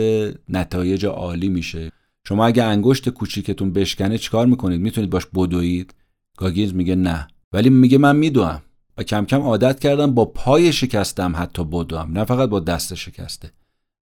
نتایج 0.50 1.06
عالی 1.06 1.50
میشه. 1.50 1.91
شما 2.28 2.46
اگه 2.46 2.64
انگشت 2.64 3.10
کوچیکتون 3.10 3.74
بشکنه 3.74 4.18
چیکار 4.18 4.46
می‌کنید؟ 4.46 4.82
می‌تونید 4.82 5.10
باش 5.10 5.26
بدوید؟ 5.26 5.93
گاگینز 6.38 6.74
میگه 6.74 6.96
نه. 6.96 7.28
ولی 7.54 7.70
میگه 7.70 7.98
من 7.98 8.16
میدوم. 8.16 8.62
و 8.98 9.04
کم 9.04 9.26
کم 9.26 9.41
عادت 9.41 9.80
کردم 9.80 10.14
با 10.14 10.26
پای 10.26 10.74
شکستم 10.74 11.34
حتی 11.36 11.64
بدوم. 11.64 12.12
نه 12.12 12.24
فقط 12.24 12.50
با 12.50 12.60
دست 12.60 12.93
شکسته. 12.93 13.52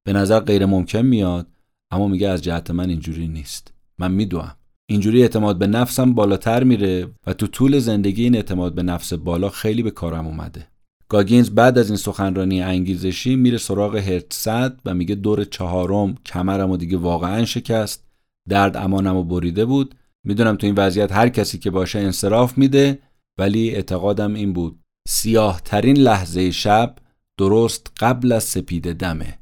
به 0.05 0.13
نظر 0.13 0.39
غیر 0.39 0.65
ممکن 0.65 1.01
میاد 1.01 1.47
اما 1.91 2.07
میگه 2.07 2.29
از 2.29 2.41
جهت 2.41 2.71
من 2.71 2.89
اینجوری 2.89 3.27
نیست. 3.27 3.73
من 3.97 4.11
میدوم. 4.11 4.51
اینجوری 4.89 5.21
اعتماد 5.21 5.59
به 5.59 5.67
نفسم 5.67 6.13
بالاتر 6.13 6.63
میره 6.63 7.07
و 7.27 7.33
تو 7.33 7.47
طول 7.47 7.79
زندگی 7.79 8.23
این 8.23 8.35
اعتماد 8.35 8.75
به 8.75 8.83
نفس 8.83 9.13
بالا 9.13 9.49
خیلی 9.49 9.83
به 9.83 9.91
کارم 9.91 10.27
اومده. 10.27 10.67
گاگینز 11.09 11.49
بعد 11.49 11.77
از 11.77 11.89
این 11.89 11.97
سخنرانی 11.97 12.61
انگیزشی 12.61 13.35
میره 13.35 13.57
سراغ 13.57 13.95
هرتصد 13.95 14.79
و 14.85 14.93
میگه 14.93 15.15
دور 15.15 15.43
چهارم 15.43 16.15
کمرم 16.25 16.71
و 16.71 16.77
دیگه 16.77 16.97
واقعا 16.97 17.45
شکست 17.45 18.07
درد 18.49 18.77
امانم 18.77 19.15
و 19.15 19.23
بریده 19.23 19.65
بود. 19.65 19.95
می‌دونم 20.23 20.55
تو 20.55 20.67
این 20.67 20.75
وضعیت 20.77 21.11
هر 21.11 21.29
کسی 21.29 21.57
که 21.57 21.71
باشه 21.71 21.99
انصراف 21.99 22.57
میده 22.57 22.99
ولی 23.37 23.69
اعتقادم 23.69 24.33
این 24.33 24.53
بود. 24.53 24.79
سیاه 25.07 25.61
ترین 25.65 25.97
لحظه 25.97 26.51
شب 26.51 26.95
درست 27.37 27.91
قبل 27.99 28.31
از 28.31 28.43
سپیده 28.43 28.93
دمه. 28.93 29.39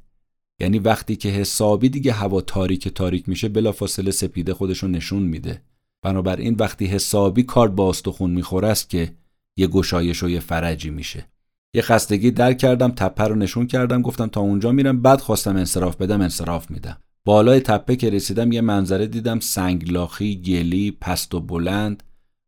یعنی 0.62 0.80
وقتی 0.80 1.16
که 1.16 1.30
حسابی 1.30 1.90
دیگه 1.90 2.14
هوا 2.14 2.42
تاریک 2.42 2.88
تاریک 2.88 3.30
میشه 3.30 3.50
بلافاصله 3.50 4.12
سپیده 4.12 4.54
خودشو 4.54 4.88
نشون 4.88 5.24
میده. 5.24 5.62
بنابراین 6.02 6.56
وقتی 6.60 6.86
حسابی 6.86 7.44
کارد 7.44 7.76
با 7.76 7.90
استخون 7.90 8.32
می‌خوره 8.32 8.68
است 8.68 8.90
که 8.90 9.16
یه 9.58 9.68
گشایش 9.68 10.24
و 10.24 10.30
یه 10.30 10.40
فرجی 10.40 10.90
میشه. 10.90 11.28
یه 11.74 11.82
خستگی 11.82 12.32
در 12.32 12.54
کردم 12.54 12.92
تپه 12.92 13.24
رو 13.24 13.36
نشون 13.36 13.68
کردم 13.68 14.02
گفتم 14.02 14.28
تا 14.28 14.42
اونجا 14.42 14.72
میرم. 14.72 15.02
بعد 15.02 15.22
خواستم 15.22 15.56
انصراف 15.56 15.96
بدم 15.96 16.22
انصراف 16.22 16.72
میدم. 16.72 16.98
بالای 17.26 17.60
تپه 17.60 17.96
که 17.96 18.10
رسیدم 18.10 18.52
یه 18.52 18.62
منظره 18.62 19.08
دیدم 19.08 19.40
سنگلاخی 19.40 20.42
گلی 20.42 20.92
پست 20.92 21.34
و 21.34 21.40
بلند. 21.40 22.04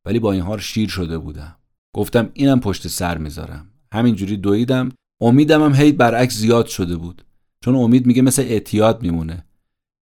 ولی 0.06 0.20
با 0.20 0.32
این 0.32 0.42
حال 0.42 0.60
شیر 0.60 0.90
شده 0.90 1.18
بودم. 1.18 1.56
گفتم 1.96 2.30
اینم 2.34 2.60
پشت 2.60 2.88
سر 2.88 3.18
می‌ذارم. 3.18 3.70
همینجوری 3.94 4.38
دویدم. 4.38 4.92
امیدم 5.22 5.64
هم 5.64 5.74
هی 5.76 5.92
برعکس 5.92 6.36
زیاد 6.36 6.66
شده 6.66 6.96
بود. 6.96 7.26
چون 7.64 7.76
امید 7.76 8.06
میگه 8.06 8.22
مثل 8.22 8.42
اعتیاد 8.42 9.02
میمونه. 9.02 9.46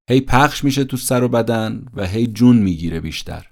هی 0.09 0.21
پخش 0.21 0.63
میشه 0.63 0.83
تو 0.83 0.97
سر 0.97 1.23
و 1.23 1.27
بدن 1.27 1.85
و 1.93 2.07
هی 2.07 2.27
جون 2.27 2.57
می‌گیره 2.57 2.99
بیشتر. 2.99 3.47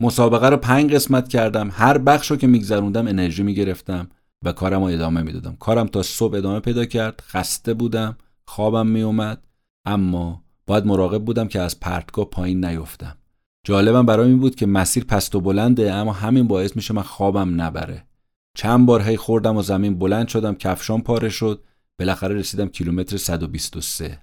مسابقه 0.00 0.48
رو 0.48 0.56
پنج 0.56 0.94
قسمت 0.94 1.28
کردم. 1.28 1.70
هر 1.72 1.98
بخش 1.98 2.30
رو 2.30 2.36
که 2.36 2.46
میگذروندم 2.46 3.06
انرژی 3.06 3.42
می‌گرفتم 3.42 4.08
و 4.44 4.52
کارم 4.52 4.80
رو 4.80 4.86
ادامه 4.86 5.22
می‌دادم. 5.22 5.56
کارم 5.60 5.86
تا 5.86 6.02
صبح 6.02 6.34
ادامه 6.34 6.60
پیدا 6.60 6.84
کرد. 6.84 7.22
خسته 7.26 7.74
بودم. 7.74 8.16
خوابم 8.46 8.86
میومد 8.86 9.46
اما 9.86 10.44
باید 10.66 10.86
مراقب 10.86 11.24
بودم 11.24 11.48
که 11.48 11.60
از 11.60 11.80
پرتگاه 11.80 12.24
پایین 12.24 12.64
نیفتم. 12.64 13.16
جالبم 13.66 14.06
برای 14.06 14.28
این 14.28 14.38
بود 14.38 14.54
که 14.54 14.66
مسیر 14.66 15.04
پست 15.04 15.34
و 15.34 15.40
بلنده 15.40 15.92
اما 15.92 16.12
همین 16.12 16.48
باعث 16.48 16.76
میشه 16.76 16.94
من 16.94 17.02
خوابم 17.02 17.60
نبره. 17.60 18.04
چند 18.56 18.86
بار 18.86 19.02
هی 19.02 19.16
خوردم 19.16 19.56
و 19.56 19.62
زمین 19.62 19.98
بلند 19.98 20.28
شدم. 20.28 20.54
کفشام 20.54 21.02
پاره 21.02 21.28
شد. 21.28 21.64
بالاخره 21.98 22.34
رسیدم 22.34 22.68
کیلومتر 22.68 23.16
123 23.16 24.18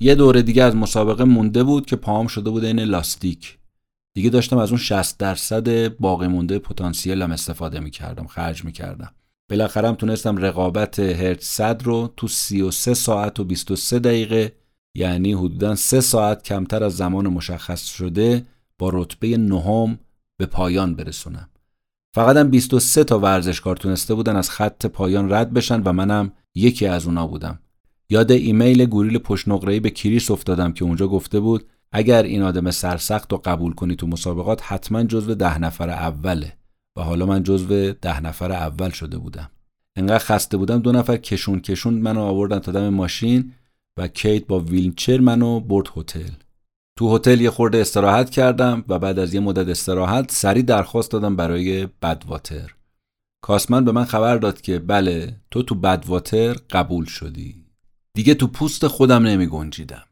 یه 0.00 0.14
دوره 0.14 0.42
دیگه 0.42 0.62
از 0.62 0.76
مسابقه 0.76 1.24
مونده 1.24 1.62
بود 1.62 1.86
که 1.86 1.96
پاهم 1.96 2.26
شده 2.26 2.50
بود 2.50 2.64
این 2.64 2.80
لاستیک. 2.80 3.58
دیگه 4.16 4.30
داشتم 4.30 4.58
از 4.58 4.68
اون 4.68 4.78
60 4.78 5.18
درصد 5.18 5.88
باقی 5.88 6.26
مونده 6.26 6.58
پتانسیلم 6.58 7.32
استفاده 7.32 7.80
می‌کردم 7.80 8.26
خرج 8.26 8.64
می‌کردم. 8.64 9.14
بالاخره 9.50 9.88
هم 9.88 9.94
تونستم 9.94 10.36
رقابت 10.36 10.98
هرت 10.98 11.42
صد 11.42 11.82
رو 11.82 12.12
تو 12.16 12.28
33 12.28 12.94
ساعت 12.94 13.40
و 13.40 13.44
23 13.44 13.98
دقیقه 13.98 14.52
یعنی 14.96 15.32
حدودا 15.32 15.74
3 15.74 16.00
ساعت 16.00 16.42
کمتر 16.42 16.84
از 16.84 16.96
زمان 16.96 17.28
مشخص 17.28 17.84
شده 17.84 18.46
با 18.78 18.90
رتبه 18.92 19.36
نهم 19.36 19.98
به 20.36 20.46
پایان 20.46 20.94
برسونم. 20.94 21.48
فقط 22.14 22.36
هم 22.36 22.50
23 22.50 23.04
تا 23.04 23.18
ورزشکار 23.18 23.76
تونسته 23.76 24.14
بودن 24.14 24.36
از 24.36 24.50
خط 24.50 24.86
پایان 24.86 25.32
رد 25.32 25.52
بشن 25.52 25.82
و 25.82 25.92
منم 25.92 26.32
یکی 26.54 26.86
از 26.86 27.06
اونا 27.06 27.26
بودم. 27.26 27.58
یاد 28.10 28.32
ایمیل 28.32 28.86
گوریل 28.86 29.18
پشت 29.18 29.48
به 29.48 29.90
کریس 29.90 30.30
افتادم 30.30 30.72
که 30.72 30.84
اونجا 30.84 31.08
گفته 31.08 31.40
بود 31.40 31.66
اگر 31.92 32.22
این 32.22 32.42
آدم 32.42 32.70
سرسخت 32.70 33.32
رو 33.32 33.40
قبول 33.44 33.72
کنی 33.74 33.96
تو 33.96 34.06
مسابقات 34.06 34.62
حتما 34.62 35.02
جزو 35.04 35.34
ده 35.34 35.58
نفر 35.58 35.90
اوله. 35.90 36.52
و 36.96 37.02
حالا 37.02 37.26
من 37.26 37.42
جزو 37.42 37.92
ده 37.92 38.20
نفر 38.20 38.52
اول 38.52 38.90
شده 38.90 39.18
بودم. 39.18 39.50
انقدر 39.96 40.18
خسته 40.18 40.56
بودم 40.56 40.78
دو 40.78 40.92
نفر 40.92 41.16
کشون 41.16 41.60
کشون 41.60 41.94
منو 41.94 42.20
آوردن 42.20 42.58
تا 42.58 42.72
دم 42.72 42.88
ماشین 42.88 43.52
و 43.98 44.08
کیت 44.08 44.46
با 44.46 44.60
ویلچر 44.60 45.20
منو 45.20 45.60
برد 45.60 45.86
هتل. 45.96 46.30
تو 46.98 47.16
هتل 47.16 47.40
یه 47.40 47.50
خورده 47.50 47.78
استراحت 47.78 48.30
کردم 48.30 48.84
و 48.88 48.98
بعد 48.98 49.18
از 49.18 49.34
یه 49.34 49.40
مدت 49.40 49.68
استراحت 49.68 50.30
سریع 50.30 50.62
درخواست 50.62 51.10
دادم 51.10 51.36
برای 51.36 51.88
بدواتر 52.02 52.74
کاسمن 53.44 53.84
به 53.84 53.92
من 53.92 54.04
خبر 54.04 54.36
داد 54.36 54.60
که 54.60 54.78
بله 54.78 55.36
تو 55.50 55.62
تو 55.62 55.74
بدواتر 55.74 56.52
قبول 56.52 57.04
شدی. 57.04 57.64
دیگه 58.14 58.34
تو 58.34 58.46
پوست 58.46 58.86
خودم 58.86 59.26
نمی 59.26 59.46
گنجیدم 59.46 60.02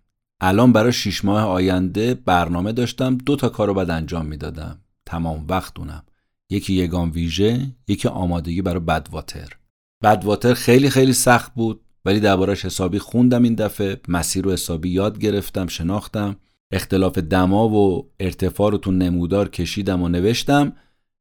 الان 0.40 0.72
برای 0.72 0.92
شیش 0.92 1.24
ماه 1.24 1.44
آینده 1.44 2.14
برنامه 2.14 2.72
داشتم 2.72 3.16
دو 3.16 3.36
تا 3.36 3.48
کارو 3.48 3.74
بعد 3.74 3.90
انجام 3.90 4.26
می‌دادم. 4.26 4.78
تمام 5.06 5.44
وقتونم 5.48 6.02
یکی 6.50 6.74
یگان 6.74 7.10
ویژه 7.10 7.66
یکی 7.88 8.08
آمادگی 8.08 8.62
برای 8.62 8.80
بدواتر 8.80 9.48
بدواتر 10.02 10.54
خیلی 10.54 10.90
خیلی 10.90 11.12
سخت 11.12 11.54
بود 11.54 11.80
ولی 12.04 12.20
دربارش 12.20 12.64
حسابی 12.64 12.98
خوندم 12.98 13.42
این 13.42 13.54
دفعه. 13.54 14.00
مسیر 14.08 14.44
رو 14.44 14.52
حسابی 14.52 14.88
یاد 14.88 15.18
گرفتم 15.18 15.66
شناختم. 15.66 16.36
اختلاف 16.72 17.18
دما 17.18 17.68
و 17.68 18.10
ارتفاع 18.20 18.70
رو 18.70 18.78
تو 18.78 18.90
نمودار 18.90 19.48
کشیدم 19.48 20.02
و 20.02 20.08
نوشتم. 20.08 20.72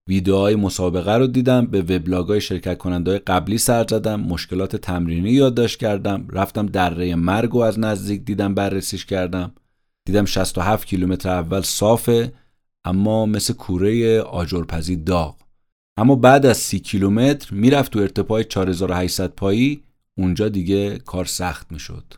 ویدیوهای 0.08 0.56
مسابقه 0.56 1.18
رو 1.18 1.28
دیدم 1.28 1.66
به 1.66 1.82
وبلاگ‌های 1.82 2.42
شرکت 2.42 2.78
کننده 2.78 3.20
قبلی 3.20 3.58
سر 3.58 3.86
زدم 3.90 4.22
مشکلات 4.22 4.76
تمرینی 4.76 5.32
یادداشت 5.32 5.80
کردم 5.80 6.28
رفتم 6.30 6.66
دره 6.66 7.16
مرگ 7.16 7.56
و 7.56 7.60
از 7.60 7.80
نزدیک 7.80 8.26
دیدم 8.26 8.54
بررسیش 8.56 9.06
کردم. 9.06 9.52
دیدم 10.06 10.26
67 10.26 10.88
کیلومتر 10.88 11.30
اول 11.30 11.62
صافه 11.62 12.34
اما 12.86 13.26
مثل 13.26 13.54
کوره 13.54 14.22
آجرپزی 14.22 14.96
داغ. 14.96 15.36
اما 15.98 16.16
بعد 16.16 16.46
از 16.46 16.58
سی 16.58 16.80
کیلومتر 16.80 17.54
می‌رفت 17.54 17.92
تو 17.92 18.00
ارتفاع 18.00 18.44
4800 18.44 19.30
پایی 19.30 19.84
اونجا 20.18 20.50
دیگه 20.50 20.98
کار 20.98 21.26
سخت 21.26 21.72
می‌شد. 21.72 22.14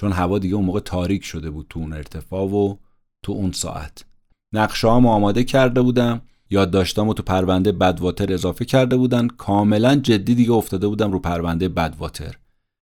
چون 0.00 0.12
هوا 0.12 0.38
دیگه 0.38 0.54
اون 0.54 0.64
موقع 0.64 0.80
تاریک 0.80 1.24
شده 1.24 1.50
بود 1.50 1.66
تو 1.68 1.80
اون 1.80 1.92
ارتفاع 1.92 2.44
و 2.44 2.76
تو 3.24 3.32
اون 3.32 3.52
ساعت. 3.52 4.04
نقشه 4.54 4.88
آماده 4.88 5.44
کرده 5.44 5.82
بودم. 5.82 6.22
یادداشتامو 6.50 7.14
تو 7.14 7.22
پرونده 7.22 7.72
بدواتر 7.72 8.32
اضافه 8.32 8.64
کرده 8.64 8.96
بودن. 8.96 9.28
کاملا 9.28 9.96
جدی 9.96 10.34
دیگه 10.34 10.52
افتاده 10.52 10.88
بودم 10.88 11.12
رو 11.12 11.18
پرونده 11.18 11.68
بدواتر. 11.68 12.38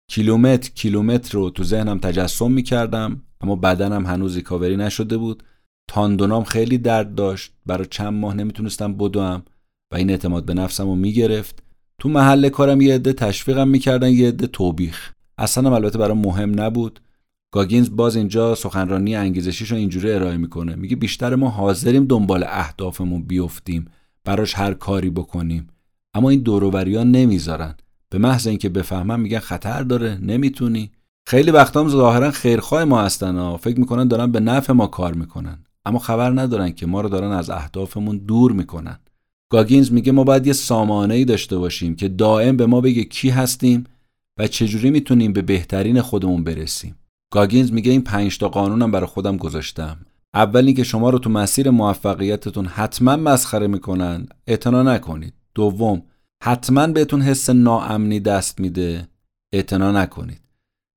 کیلومتر 0.10 0.70
کیلومتر 0.70 1.38
رو 1.38 1.50
تو 1.50 1.64
ذهنم 1.64 2.00
تجسم 2.00 2.52
می‌کردم 2.52 3.22
اما 3.42 3.56
بدنم 3.56 4.06
هنوز 4.06 4.36
ریکاوری 4.36 4.78
نشده 4.78 5.18
بود. 5.18 5.44
تاندونام 5.88 6.44
خیلی 6.44 6.78
درد 6.78 7.16
داشت. 7.16 7.52
برای 7.66 7.88
چند 7.92 8.14
ماه 8.14 8.34
نمی‌تونستم 8.34 8.94
بدوم 8.94 9.44
و 9.92 9.96
این 9.96 10.10
اعتماد 10.10 10.46
به 10.46 10.54
نفسم 10.54 10.86
رو 10.86 10.96
می‌گرفت. 10.96 11.64
تو 12.00 12.10
محل 12.10 12.50
کارم 12.50 12.82
یه 12.82 12.96
عده 12.96 13.14
تشویقم 13.14 13.68
می‌کردن 13.68 14.10
یه 14.10 14.28
عده 14.28 14.48
توبیخ. 14.48 15.12
اصلا 15.38 15.76
البته 15.76 15.98
برای 15.98 16.18
مهم 16.18 16.62
نبود. 16.62 17.00
گاگینز 17.52 17.90
باز 17.90 18.16
اینجا 18.16 18.56
سخنرانی 18.56 19.16
انگیزشیش 19.16 19.72
رو 19.72 19.78
اینجوری 19.78 20.12
ارائه 20.12 20.38
می‌کنه. 20.38 20.76
میگه 20.76 20.96
بیشتر 20.96 21.36
ما 21.36 21.50
حاضریم 21.50 22.06
دنبال 22.06 22.44
اهدافمون 22.44 23.24
بیفتیم 23.24 23.86
براش 24.24 24.54
هر 24.54 24.74
کاری 24.74 25.10
بکنیم. 25.10 25.68
اما 26.14 26.30
این 26.30 26.40
دوروبریا 26.40 27.04
نمی‌ذارن. 27.04 27.76
به 28.10 28.18
محض 28.18 28.48
اینکه 28.48 28.70
بفهمن 28.70 29.20
میگن 29.20 29.40
خطر 29.40 29.84
داره 29.84 30.18
نمی‌تونی. 30.22 30.92
خیلی 31.28 31.52
وقتا 31.52 31.82
هم 31.82 31.90
ظاهرا 31.90 32.32
خیرخواه 32.32 32.84
ما 32.84 33.02
هستن 33.02 33.36
ها. 33.36 33.58
فکر 33.58 33.80
می‌کنن 33.80 34.08
دارن 34.08 34.32
به 34.32 34.40
نفع 34.40 34.74
ما 34.74 34.88
کار 34.88 35.14
می‌کنن. 35.14 35.64
اما 35.86 36.00
خبر 36.00 36.42
ندارن 36.42 36.72
که 36.72 36.86
ما 36.86 37.02
رو 37.02 37.10
دارن 37.10 37.32
از 37.32 37.50
اهدافمون 37.50 38.18
دور 38.18 38.52
می‌کنن. 38.52 39.00
گاگینز 39.50 39.92
میگه 39.92 40.12
ما 40.12 40.24
باید 40.24 40.48
یه 40.48 40.54
سامانه 40.54 41.14
ای 41.14 41.26
داشته 41.26 41.58
باشیم 41.58 41.96
که 41.96 42.08
دائم 42.08 42.58
به 42.58 42.66
ما 42.66 42.82
بگه 42.82 43.04
کی 43.04 43.30
هستیم 43.30 43.84
و 44.38 44.48
چجوری 44.48 44.90
می‌تونیم 44.90 45.34
به 45.34 45.42
بهترین 45.42 46.02
خودمون 46.02 46.44
برسیم. 46.44 46.96
گاگینز 47.32 47.72
میگه 47.72 47.92
این 47.92 48.02
پنج 48.02 48.38
تا 48.38 48.50
قانونم 48.50 48.92
برای 48.92 49.08
خودم 49.08 49.38
گذاشتم. 49.38 49.98
اول 50.34 50.66
اینکه 50.66 50.84
شما 50.84 51.10
رو 51.10 51.20
تو 51.20 51.30
مسیر 51.30 51.70
موفقیتتون 51.70 52.66
حتما 52.66 53.16
مسخره 53.16 53.68
می‌کنن. 53.68 54.28
اعتنا 54.48 54.84
نکنید. 54.84 55.34
دوم 55.56 56.02
حتما 56.44 56.88
بهتون 56.88 57.22
حس 57.22 57.50
ناامنی 57.50 58.20
دست 58.20 58.60
میده. 58.60 59.08
اعتنا 59.54 59.92
نکنید. 59.92 60.42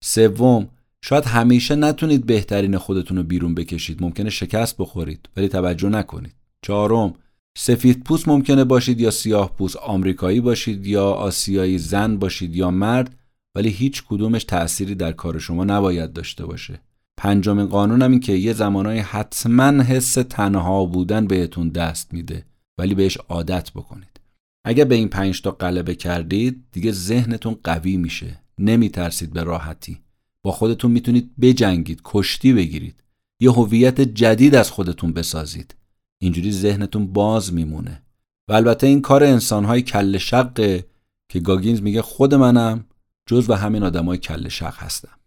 سوم 0.04 0.68
شاید 1.04 1.24
همیشه 1.24 1.74
نتونید 1.74 2.26
بهترین 2.26 2.78
خودتون 2.78 3.16
رو 3.16 3.22
بیرون 3.22 3.54
بکشید. 3.54 4.02
ممکنه 4.02 4.30
شکست 4.30 4.76
بخورید 4.76 5.28
ولی 5.36 5.48
توجه 5.48 5.88
نکنید. 5.88 6.34
چهارم 6.62 7.14
سفید 7.58 8.04
پوست 8.04 8.28
ممکنه 8.28 8.64
باشید 8.64 9.00
یا 9.00 9.10
سیاه 9.10 9.56
پوست. 9.56 9.76
آمریکایی 9.76 10.40
باشید 10.40 10.86
یا 10.86 11.10
آسیایی 11.10 11.78
زن 11.78 12.16
باشید 12.16 12.56
یا 12.56 12.70
مرد. 12.70 13.16
ولی 13.54 13.68
هیچ 13.68 14.04
کدومش 14.08 14.44
تأثیری 14.44 14.94
در 14.94 15.12
کار 15.12 15.38
شما 15.38 15.64
نباید 15.64 16.12
داشته 16.12 16.46
باشه. 16.46 16.80
پنجمین 17.16 17.66
قانونم 17.66 18.10
این 18.10 18.20
که 18.20 18.32
یه 18.32 18.52
زمانهای 18.52 18.98
حتما 18.98 19.82
حس 19.82 20.12
تنها 20.12 20.84
بودن 20.84 21.26
بهتون 21.26 21.68
دست 21.68 22.14
میده 22.14 22.44
ولی 22.78 22.94
بهش 22.94 23.16
عادت 23.16 23.70
بکنید. 23.72 24.20
اگر 24.64 24.84
به 24.84 24.94
این 24.94 25.08
پنج 25.08 25.42
تا 25.42 25.50
غلبه 25.50 25.94
کردید 25.94 26.64
دیگه 26.72 26.92
ذهنتون 26.92 27.56
قوی 27.64 27.96
میشه. 27.96 28.40
نمیترسید 28.58 29.32
به 29.32 29.42
راحتی. 29.42 29.98
با 30.42 30.52
خودتون 30.52 30.90
می‌تونید 30.90 31.30
بجنگید 31.40 32.00
کشتی 32.04 32.52
بگیرید. 32.52 33.02
یه 33.40 33.52
هویت 33.52 34.00
جدید 34.00 34.54
از 34.54 34.70
خودتون 34.70 35.12
بسازید. 35.12 35.74
اینجوری 36.18 36.52
ذهنتون 36.52 37.06
باز 37.06 37.52
میمونه. 37.52 38.02
و 38.48 38.52
البته 38.52 38.86
این 38.86 39.00
کار 39.00 39.24
انسانهای 39.24 39.82
کل 39.82 40.18
شقه 40.18 40.86
که 41.28 41.40
گاگینز 41.40 41.82
میگه 41.82 42.02
خود 42.02 42.34
منم 42.34 42.84
جز 43.26 43.50
و 43.50 43.54
همین 43.54 43.82
آدمای 43.82 44.18
کل 44.18 44.48
شق 44.48 44.74
هستم 44.78 45.18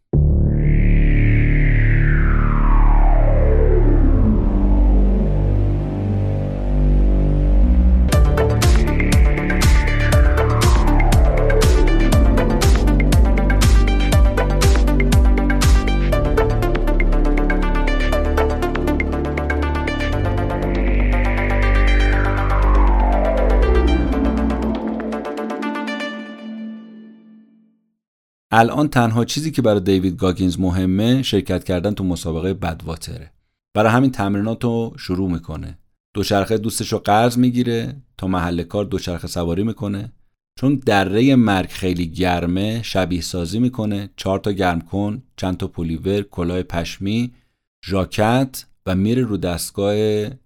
الان 28.51 28.87
تنها 28.87 29.25
چیزی 29.25 29.51
که 29.51 29.61
برای 29.61 29.79
دیوید 29.79 30.17
گاگینز 30.17 30.59
مهمه 30.59 31.23
شرکت 31.23 31.63
کردن 31.63 31.93
تو 31.93 32.03
مسابقه 32.03 32.53
بدواتره. 32.53 33.31
برای 33.75 33.91
همین 33.91 34.11
تمرینات 34.11 34.63
رو 34.63 34.93
شروع 34.99 35.31
می‌کنه. 35.31 35.77
دوچرخه 36.15 36.57
دوستش 36.57 36.93
رو 36.93 36.99
قرض 36.99 37.37
می‌گیره 37.37 37.95
تا 38.17 38.27
محل 38.27 38.63
کار 38.63 38.85
دوچرخه 38.85 39.27
سواری 39.27 39.63
می‌کنه. 39.63 40.11
چون 40.59 40.75
دره 40.75 41.35
مرگ 41.35 41.69
خیلی 41.69 42.07
گرمه 42.07 42.81
شبیه 42.83 43.21
سازی 43.21 43.59
می‌کنه. 43.59 44.09
چهار 44.15 44.39
تا 44.39 44.51
گرم 44.51 44.81
کن 44.81 45.23
چند 45.37 45.57
تا 45.57 45.67
پولیور 45.67 46.21
کلاه 46.21 46.63
پشمی 46.63 47.31
ژاکت 47.85 48.65
و 48.85 48.95
میره 48.95 49.21
رو 49.21 49.37
دستگاه 49.37 49.95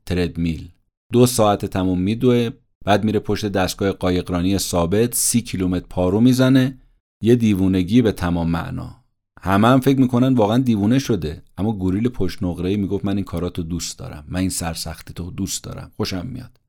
تردمیل. 0.06 0.70
دو 1.14 1.26
ساعت 1.26 1.66
تموم 1.66 2.02
میدوه 2.02 2.50
بعد 2.86 3.04
میره 3.04 3.20
پشت 3.20 3.46
دستگاه 3.46 3.92
قایقرانی 3.92 4.58
ثابت 4.58 5.16
سی 5.16 5.42
کیلومتر 5.42 5.86
پارو 5.90 6.22
می‌زنه. 6.22 6.78
یه 7.22 7.36
دیوونگی 7.36 8.02
به 8.02 8.12
تمام 8.12 8.50
معنا. 8.50 8.96
همه 9.42 9.68
هم 9.68 9.80
فکر 9.80 10.00
می‌کنن 10.00 10.34
واقعا 10.34 10.58
دیوونه 10.58 11.00
شده. 11.00 11.44
اما 11.58 11.72
گوریل 11.72 12.10
پشت 12.10 12.44
نقره 12.44 12.76
می‌گفت 12.76 13.06
من 13.06 13.16
این 13.16 13.26
کاراتو 13.26 13.64
دوست 13.64 14.00
دارم. 14.00 14.26
من 14.28 14.40
این 14.40 14.50
سرسختی 14.50 15.14
تو 15.14 15.32
دوست 15.32 15.64
دارم. 15.64 15.92
خوشم 15.98 16.26
میاد. 16.26 16.60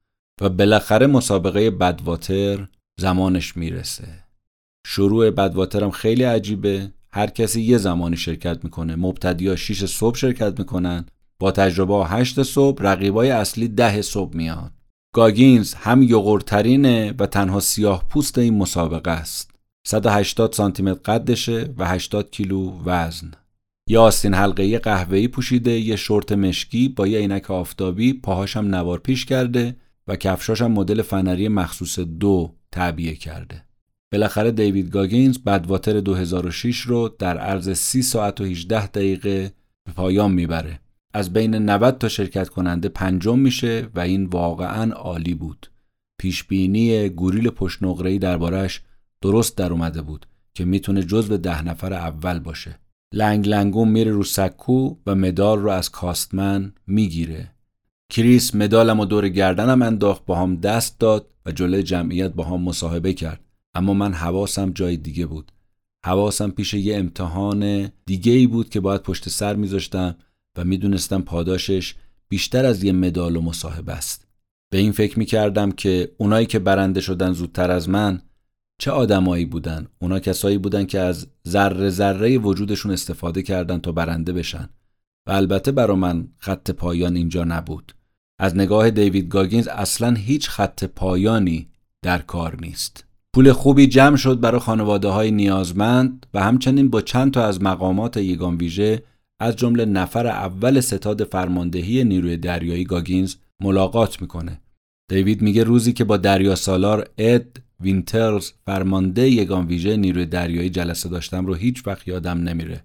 و 0.40 0.48
بالاخره 0.48 1.06
مسابقه 1.06 1.70
بدواتر 1.70 2.68
زمانش 3.00 3.56
می‌رسه. 3.56 4.08
شروع 4.86 5.30
بدواتر 5.30 5.84
هم 5.84 5.90
خیلی 5.90 6.22
عجیبه. 6.22 6.92
هر 7.12 7.26
کسی 7.26 7.62
یه 7.62 7.78
زمانی 7.78 8.16
شرکت 8.16 8.64
می‌کنه. 8.64 8.96
مبتدیا 8.96 9.56
6 9.56 9.84
صبح 9.84 10.16
شرکت 10.16 10.58
می‌کنن. 10.58 11.06
با 11.38 11.50
تجربه 11.50 12.06
8 12.06 12.42
صبح 12.42 12.82
رقیبای 12.82 13.30
اصلی 13.30 13.68
ده 13.68 14.02
صبح 14.02 14.36
میاد. 14.36 14.72
گاگینز 15.14 15.74
هم 15.74 16.02
یغورترینه 16.02 17.14
و 17.18 17.26
تنها 17.26 17.60
سیاه 17.60 18.04
پوست 18.08 18.38
این 18.38 18.58
مسابقه 18.58 19.10
است. 19.10 19.51
180 19.86 20.52
سانتی 20.52 20.82
متر 20.82 21.00
قدشه 21.12 21.74
و 21.78 21.88
80 21.88 22.30
کیلو 22.30 22.82
وزن. 22.84 23.30
یه 23.88 23.98
آستین 23.98 24.34
حلقه 24.34 24.78
قهوه‌ای 24.78 25.28
پوشیده، 25.28 25.70
یه 25.70 25.96
شورت 25.96 26.32
مشکی 26.32 26.88
با 26.88 27.06
یه 27.06 27.18
عینک 27.18 27.50
آفتابی، 27.50 28.12
پاهاشم 28.12 28.60
نوار 28.60 28.98
پیش 28.98 29.24
کرده 29.24 29.76
و 30.08 30.16
کفشاشم 30.16 30.70
مدل 30.70 31.02
فنری 31.02 31.48
مخصوص 31.48 31.98
دو 31.98 32.54
تعبیه 32.72 33.14
کرده. 33.14 33.64
بالاخره 34.12 34.50
دیوید 34.50 34.90
گاگینز 34.90 35.38
بدواتر 35.38 36.00
2006 36.00 36.80
رو 36.80 37.16
در 37.18 37.38
عرض 37.38 37.70
30 37.70 38.02
ساعت 38.02 38.40
و 38.40 38.44
18 38.44 38.86
دقیقه 38.86 39.52
به 39.86 39.92
پایان 39.92 40.32
می‌بره. 40.32 40.80
از 41.14 41.32
بین 41.32 41.54
90 41.54 41.98
تا 41.98 42.08
شرکت 42.08 42.48
کننده 42.48 42.88
پنجم 42.88 43.38
میشه 43.38 43.88
و 43.94 44.00
این 44.00 44.26
واقعا 44.26 44.92
عالی 44.92 45.34
بود. 45.34 45.70
پیشبینی 46.20 47.08
گوریل 47.08 47.50
پشت 47.50 47.78
دربارش 48.18 48.80
درست 49.22 49.56
در 49.56 49.72
اومده 49.72 50.02
بود 50.02 50.26
که 50.54 50.64
می‌تونه 50.64 51.02
جزو 51.02 51.36
ده 51.36 51.62
نفر 51.62 51.92
اول 51.92 52.38
باشه. 52.38 52.78
لنگ 53.14 53.48
لنگون 53.48 53.88
میره 53.88 54.12
رو 54.12 54.22
سکو 54.22 54.96
و 55.06 55.14
مدال 55.14 55.58
رو 55.58 55.70
از 55.70 55.90
کاستمن 55.90 56.72
می‌گیره. 56.86 57.54
کریس 58.12 58.54
مدالم 58.54 59.00
و 59.00 59.04
دور 59.04 59.28
گردنم 59.28 59.82
انداخت 59.82 60.24
با 60.24 60.36
هم 60.36 60.56
دست 60.56 60.98
داد 60.98 61.26
و 61.46 61.52
جلوی 61.52 61.82
جمعیت 61.82 62.32
با 62.32 62.44
هم 62.44 62.60
مصاحبه 62.62 63.12
کرد. 63.12 63.40
اما 63.74 63.94
من 63.94 64.12
حواسم 64.12 64.70
جای 64.70 64.96
دیگه 64.96 65.26
بود. 65.26 65.52
حواسم 66.06 66.50
پیش 66.50 66.74
یه 66.74 66.96
امتحان 66.96 67.88
دیگه 68.06 68.32
ای 68.32 68.46
بود 68.46 68.68
که 68.68 68.80
باید 68.80 69.02
پشت 69.02 69.28
سر 69.28 69.54
میذاشتم 69.54 70.16
و 70.58 70.64
می‌دونستم 70.64 71.22
پاداشش 71.22 71.94
بیشتر 72.28 72.64
از 72.64 72.84
یه 72.84 72.92
مدال 72.92 73.36
و 73.36 73.40
مصاحبه 73.40 73.92
است. 73.92 74.26
به 74.72 74.78
این 74.78 74.92
فکر 74.92 75.18
می‌کردم 75.18 75.72
که 75.72 76.12
اونایی 76.18 76.46
که 76.46 76.58
برنده 76.58 77.00
شدن 77.00 77.32
زودتر 77.32 77.70
از 77.70 77.88
من 77.88 78.22
چه 78.78 78.90
آدمایی 78.90 79.44
بودن؟ 79.44 79.86
اونا 79.98 80.18
کسایی 80.18 80.58
بودن 80.58 80.86
که 80.86 81.00
از 81.00 81.26
ذره 81.48 81.90
ذره 81.90 82.38
وجودشون 82.38 82.92
استفاده 82.92 83.42
کردن 83.42 83.78
تا 83.78 83.92
برنده 83.92 84.32
بشن. 84.32 84.68
و 85.28 85.32
البته 85.32 85.72
برا 85.72 85.96
من 85.96 86.28
خط 86.38 86.70
پایان 86.70 87.16
اینجا 87.16 87.44
نبود. 87.44 87.94
از 88.40 88.56
نگاه 88.56 88.90
دیوید 88.90 89.28
گاگینز 89.28 89.68
اصلا 89.68 90.14
هیچ 90.14 90.48
خط 90.48 90.84
پایانی 90.84 91.68
در 92.04 92.18
کار 92.18 92.56
نیست. 92.60 93.04
پول 93.34 93.52
خوبی 93.52 93.86
جمع 93.86 94.16
شد 94.16 94.40
برای 94.40 94.60
خانواده 94.60 95.08
های 95.08 95.30
نیازمند 95.30 96.26
و 96.34 96.42
همچنین 96.42 96.88
با 96.90 97.00
چند 97.00 97.32
تا 97.32 97.44
از 97.44 97.62
مقامات 97.62 98.16
یگان 98.16 98.56
ویژه 98.56 99.02
از 99.40 99.56
جمله 99.56 99.84
نفر 99.84 100.26
اول 100.26 100.80
ستاد 100.80 101.24
فرماندهی 101.24 102.04
نیروی 102.04 102.36
دریایی 102.36 102.84
گاگینز 102.84 103.34
ملاقات 103.62 104.22
می‌کنه. 104.22 104.60
دیوید 105.10 105.42
میگه 105.42 105.64
روزی 105.64 105.92
که 105.92 106.04
با 106.04 106.16
دریا 106.16 106.54
سالار 106.54 107.08
اد 107.18 107.60
وینترز 107.82 108.52
فرمانده 108.66 109.30
یگان 109.30 109.66
ویژه 109.66 109.96
نیروی 109.96 110.26
دریایی 110.26 110.70
جلسه 110.70 111.08
داشتم 111.08 111.46
رو 111.46 111.54
هیچ 111.54 111.86
وقت 111.86 112.08
یادم 112.08 112.38
نمیره. 112.38 112.84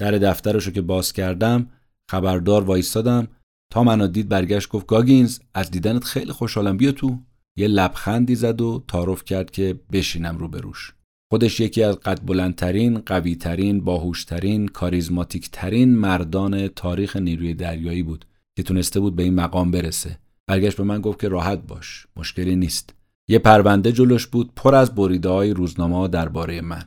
در 0.00 0.10
دفترش 0.10 0.66
رو 0.66 0.72
که 0.72 0.82
باز 0.82 1.12
کردم 1.12 1.66
خبردار 2.10 2.64
وایستادم 2.64 3.28
تا 3.72 3.82
منو 3.82 4.06
دید 4.06 4.28
برگشت 4.28 4.68
گفت 4.68 4.86
گاگینز 4.86 5.38
از 5.54 5.70
دیدنت 5.70 6.04
خیلی 6.04 6.32
خوشحالم 6.32 6.76
بیا 6.76 6.92
تو 6.92 7.18
یه 7.58 7.68
لبخندی 7.68 8.34
زد 8.34 8.60
و 8.60 8.84
تعارف 8.88 9.24
کرد 9.24 9.50
که 9.50 9.80
بشینم 9.92 10.38
رو 10.38 10.48
بروش 10.48 10.94
خودش 11.30 11.60
یکی 11.60 11.82
از 11.82 12.00
قد 12.00 12.20
بلندترین، 12.26 12.98
قویترین، 12.98 13.80
باهوشترین، 13.84 14.68
کاریزماتیکترین 14.68 15.96
مردان 15.96 16.68
تاریخ 16.68 17.16
نیروی 17.16 17.54
دریایی 17.54 18.02
بود 18.02 18.24
که 18.56 18.62
تونسته 18.62 19.00
بود 19.00 19.16
به 19.16 19.22
این 19.22 19.34
مقام 19.34 19.70
برسه. 19.70 20.18
برگشت 20.46 20.76
به 20.76 20.82
من 20.82 21.00
گفت 21.00 21.20
که 21.20 21.28
راحت 21.28 21.58
باش، 21.58 22.06
مشکلی 22.16 22.56
نیست. 22.56 22.94
یه 23.30 23.38
پرونده 23.38 23.92
جلوش 23.92 24.26
بود 24.26 24.52
پر 24.56 24.74
از 24.74 24.94
بریده 24.94 25.28
های 25.28 25.50
روزنامه 25.50 26.08
درباره 26.08 26.60
من. 26.60 26.84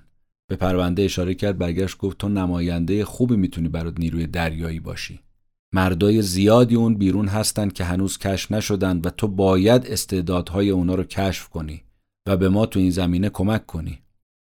به 0.49 0.55
پرونده 0.55 1.03
اشاره 1.03 1.33
کرد 1.33 1.57
برگشت 1.57 1.97
گفت 1.97 2.17
تو 2.17 2.29
نماینده 2.29 3.05
خوبی 3.05 3.35
می‌تونی 3.35 3.67
برات 3.67 3.99
نیروی 3.99 4.27
دریایی 4.27 4.79
باشی. 4.79 5.19
مردای 5.73 6.21
زیادی 6.21 6.75
اون 6.75 6.95
بیرون 6.95 7.27
هستن 7.27 7.69
که 7.69 7.83
هنوز 7.83 8.17
کشف 8.17 8.51
نشدن 8.51 9.01
و 9.05 9.09
تو 9.09 9.27
باید 9.27 9.85
استعدادهای 9.85 10.69
اونا 10.69 10.95
رو 10.95 11.03
کشف 11.03 11.49
کنی 11.49 11.83
و 12.27 12.37
به 12.37 12.49
ما 12.49 12.65
تو 12.65 12.79
این 12.79 12.89
زمینه 12.89 13.29
کمک 13.29 13.65
کنی. 13.65 13.99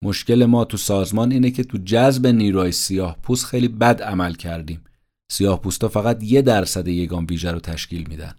مشکل 0.05 0.45
ما 0.45 0.65
تو 0.65 0.77
سازمان 0.77 1.33
اینه 1.33 1.51
که 1.51 1.65
تو 1.65 1.79
جذب 1.79 2.27
نیروی 2.27 2.73
سیاه 2.73 3.17
پوست 3.23 3.47
خیلی 3.47 3.69
بد 3.69 4.03
عمل 4.03 4.35
کردیم. 4.35 4.85
سیاه 5.31 5.61
پوستا 5.61 5.89
فقط 5.89 6.23
یه 6.23 6.43
درصد 6.43 6.89
یگان 6.89 7.25
ویژه 7.25 7.53
رو 7.53 7.61
تشکیل 7.61 8.07
میدن. 8.09 8.35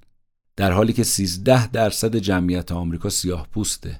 در 0.58 0.72
حالی 0.72 0.93
که 0.93 1.03
13 1.03 1.68
درصد 1.68 2.16
جمعیت 2.16 2.72
آمریکا 2.72 3.10
سیاه 3.10 3.47
پوسته 3.51 3.99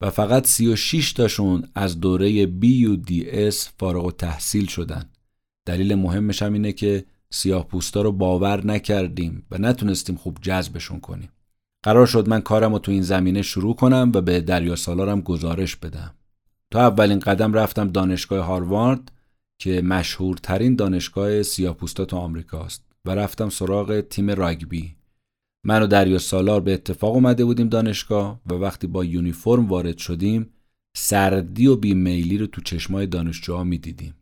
و 0.00 0.10
فقط 0.10 0.46
36 0.46 1.12
تاشون 1.12 1.68
از 1.74 2.00
دوره 2.00 2.46
BUDS 2.46 3.54
فارغ 3.78 4.04
و 4.04 4.10
تحصیل 4.10 4.66
شدن. 4.66 5.04
دلیل 5.66 5.94
مهمش 5.94 6.42
هم 6.42 6.52
اینه 6.52 6.72
که 6.72 7.04
سیاه 7.30 7.68
پوستا 7.68 8.02
رو 8.02 8.12
باور 8.12 8.66
نکردیم 8.66 9.46
و 9.50 9.58
نتونستیم 9.58 10.16
خوب 10.16 10.38
جذبشون 10.40 11.00
کنیم. 11.00 11.28
قرار 11.82 12.06
شد 12.06 12.28
من 12.28 12.40
کارم 12.40 12.72
رو 12.72 12.78
تو 12.78 12.92
این 12.92 13.02
زمینه 13.02 13.42
شروع 13.42 13.76
کنم 13.76 14.12
و 14.14 14.20
به 14.20 14.40
دریا 14.40 14.76
سالارم 14.76 15.20
گزارش 15.20 15.76
بدم. 15.76 16.14
تا 16.70 16.80
اولین 16.80 17.18
قدم 17.18 17.52
رفتم 17.52 17.88
دانشگاه 17.88 18.44
هاروارد 18.44 19.12
که 19.58 19.82
مشهورترین 19.82 20.76
دانشگاه 20.76 21.42
سیاپوستا 21.42 22.04
تو 22.04 22.16
آمریکاست 22.16 22.84
و 23.04 23.10
رفتم 23.10 23.48
سراغ 23.48 24.00
تیم 24.00 24.30
راگبی 24.30 24.96
من 25.64 25.82
و 25.82 25.86
دریا 25.86 26.18
سالار 26.18 26.60
به 26.60 26.74
اتفاق 26.74 27.14
اومده 27.14 27.44
بودیم 27.44 27.68
دانشگاه 27.68 28.40
و 28.46 28.54
وقتی 28.54 28.86
با 28.86 29.04
یونیفرم 29.04 29.68
وارد 29.68 29.98
شدیم 29.98 30.50
سردی 30.96 31.66
و 31.66 31.76
بیمیلی 31.76 32.38
رو 32.38 32.46
تو 32.46 32.60
چشمای 32.60 33.06
دانشجوها 33.06 33.64
می‌دیدیم. 33.64 34.14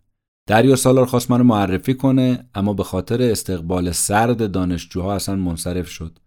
دریا 0.46 0.76
سالار 0.76 1.06
خواست 1.06 1.30
منو 1.30 1.44
معرفی 1.44 1.94
کنه 1.94 2.48
اما 2.54 2.72
به 2.72 2.84
خاطر 2.84 3.22
استقبال 3.22 3.92
سرد 3.92 4.52
دانشجوها 4.52 5.14
اصلا 5.14 5.36
منصرف 5.36 5.88
شد. 5.88 6.18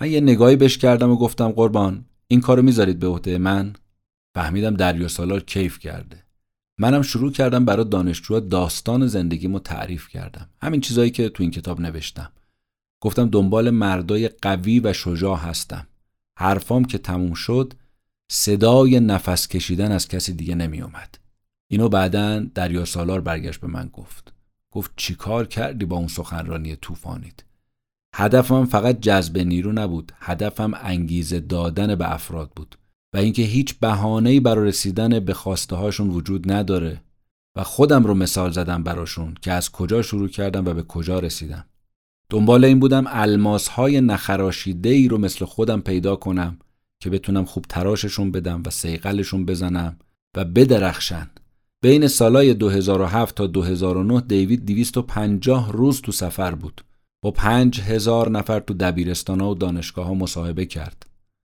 من 0.00 0.10
یه 0.10 0.20
نگاهی 0.20 0.56
بهش 0.56 0.78
کردم 0.78 1.10
و 1.10 1.16
گفتم 1.16 1.48
قربان 1.48 2.04
این 2.28 2.40
کارو 2.40 2.62
می‌ذارید 2.62 2.98
به 2.98 3.06
عهده 3.06 3.38
من؟ 3.38 3.72
فهمیدم 4.34 4.74
دریا 4.76 5.08
سالار 5.08 5.40
کیف 5.40 5.78
کرده. 5.78 6.24
منم 6.78 7.02
شروع 7.02 7.32
کردم 7.32 7.64
برای 7.64 7.84
دانشجوها 7.84 8.40
داستان 8.40 9.06
زندگیمو 9.06 9.58
تعریف 9.58 10.08
کردم. 10.08 10.48
همین 10.62 10.80
چیزایی 10.80 11.10
که 11.10 11.28
تو 11.28 11.42
این 11.42 11.50
کتاب 11.50 11.80
نوشتم. 11.80 12.32
گفتم 13.02 13.28
دنبال 13.28 13.70
مردای 13.70 14.28
قوی 14.28 14.80
و 14.80 14.92
شجاع 14.92 15.38
هستم. 15.38 15.86
حرفام 16.38 16.84
که 16.84 16.98
تموم 16.98 17.34
شد 17.34 17.74
صدای 18.32 19.00
نفس 19.00 19.48
کشیدن 19.48 19.92
از 19.92 20.08
کسی 20.08 20.32
دیگه 20.32 20.54
نمی 20.54 20.82
اومد 20.82 21.18
اینو 21.70 21.88
بعدا 21.88 22.38
دریا 22.38 22.84
سالار 22.84 23.20
برگشت 23.20 23.60
به 23.60 23.66
من 23.66 23.88
گفت. 23.92 24.32
گفت 24.72 24.90
چیکار 24.96 25.46
کردی 25.46 25.84
با 25.84 25.96
اون 25.96 26.08
سخنرانی 26.08 26.76
طوفانیت؟ 26.76 27.40
هدفم 28.14 28.64
فقط 28.64 29.00
جذب 29.00 29.38
نیرو 29.38 29.72
نبود 29.72 30.12
هدفم 30.20 30.72
انگیزه 30.74 31.40
دادن 31.40 31.94
به 31.94 32.12
افراد 32.12 32.50
بود 32.56 32.78
و 33.14 33.18
اینکه 33.18 33.42
هیچ 33.42 33.78
بهانه‌ای 33.78 34.40
برای 34.40 34.68
رسیدن 34.68 35.20
به 35.20 35.34
خواسته 35.34 35.76
هاشون 35.76 36.10
وجود 36.10 36.52
نداره 36.52 37.02
و 37.56 37.64
خودم 37.64 38.04
رو 38.04 38.14
مثال 38.14 38.50
زدم 38.50 38.82
براشون 38.82 39.34
که 39.42 39.52
از 39.52 39.70
کجا 39.70 40.02
شروع 40.02 40.28
کردم 40.28 40.64
و 40.64 40.74
به 40.74 40.82
کجا 40.82 41.18
رسیدم. 41.18 41.64
دنبال 42.32 42.64
این 42.64 42.80
بودم 42.80 43.04
الماس 43.06 43.68
های 43.68 44.00
نخراشیده 44.00 44.88
ای 44.88 45.08
رو 45.08 45.18
مثل 45.18 45.44
خودم 45.44 45.80
پیدا 45.80 46.16
کنم 46.16 46.58
که 47.00 47.10
بتونم 47.10 47.44
خوب 47.44 47.64
تراششون 47.68 48.32
بدم 48.32 48.62
و 48.66 48.70
سیقلشون 48.70 49.46
بزنم 49.46 49.96
و 50.36 50.44
بدرخشن. 50.44 51.30
بین 51.82 52.06
سالای 52.06 52.54
2007 52.54 53.34
تا 53.34 53.46
2009 53.46 54.20
دیوید 54.20 54.64
250 54.64 55.72
روز 55.72 56.00
تو 56.00 56.12
سفر 56.12 56.54
بود. 56.54 56.80
با 57.22 57.30
5000 57.30 58.30
نفر 58.30 58.60
تو 58.60 58.74
دبیرستان 58.74 59.40
و 59.40 59.54
دانشگاه 59.54 60.06
ها 60.06 60.14
مصاحبه 60.14 60.66
کرد. 60.66 61.06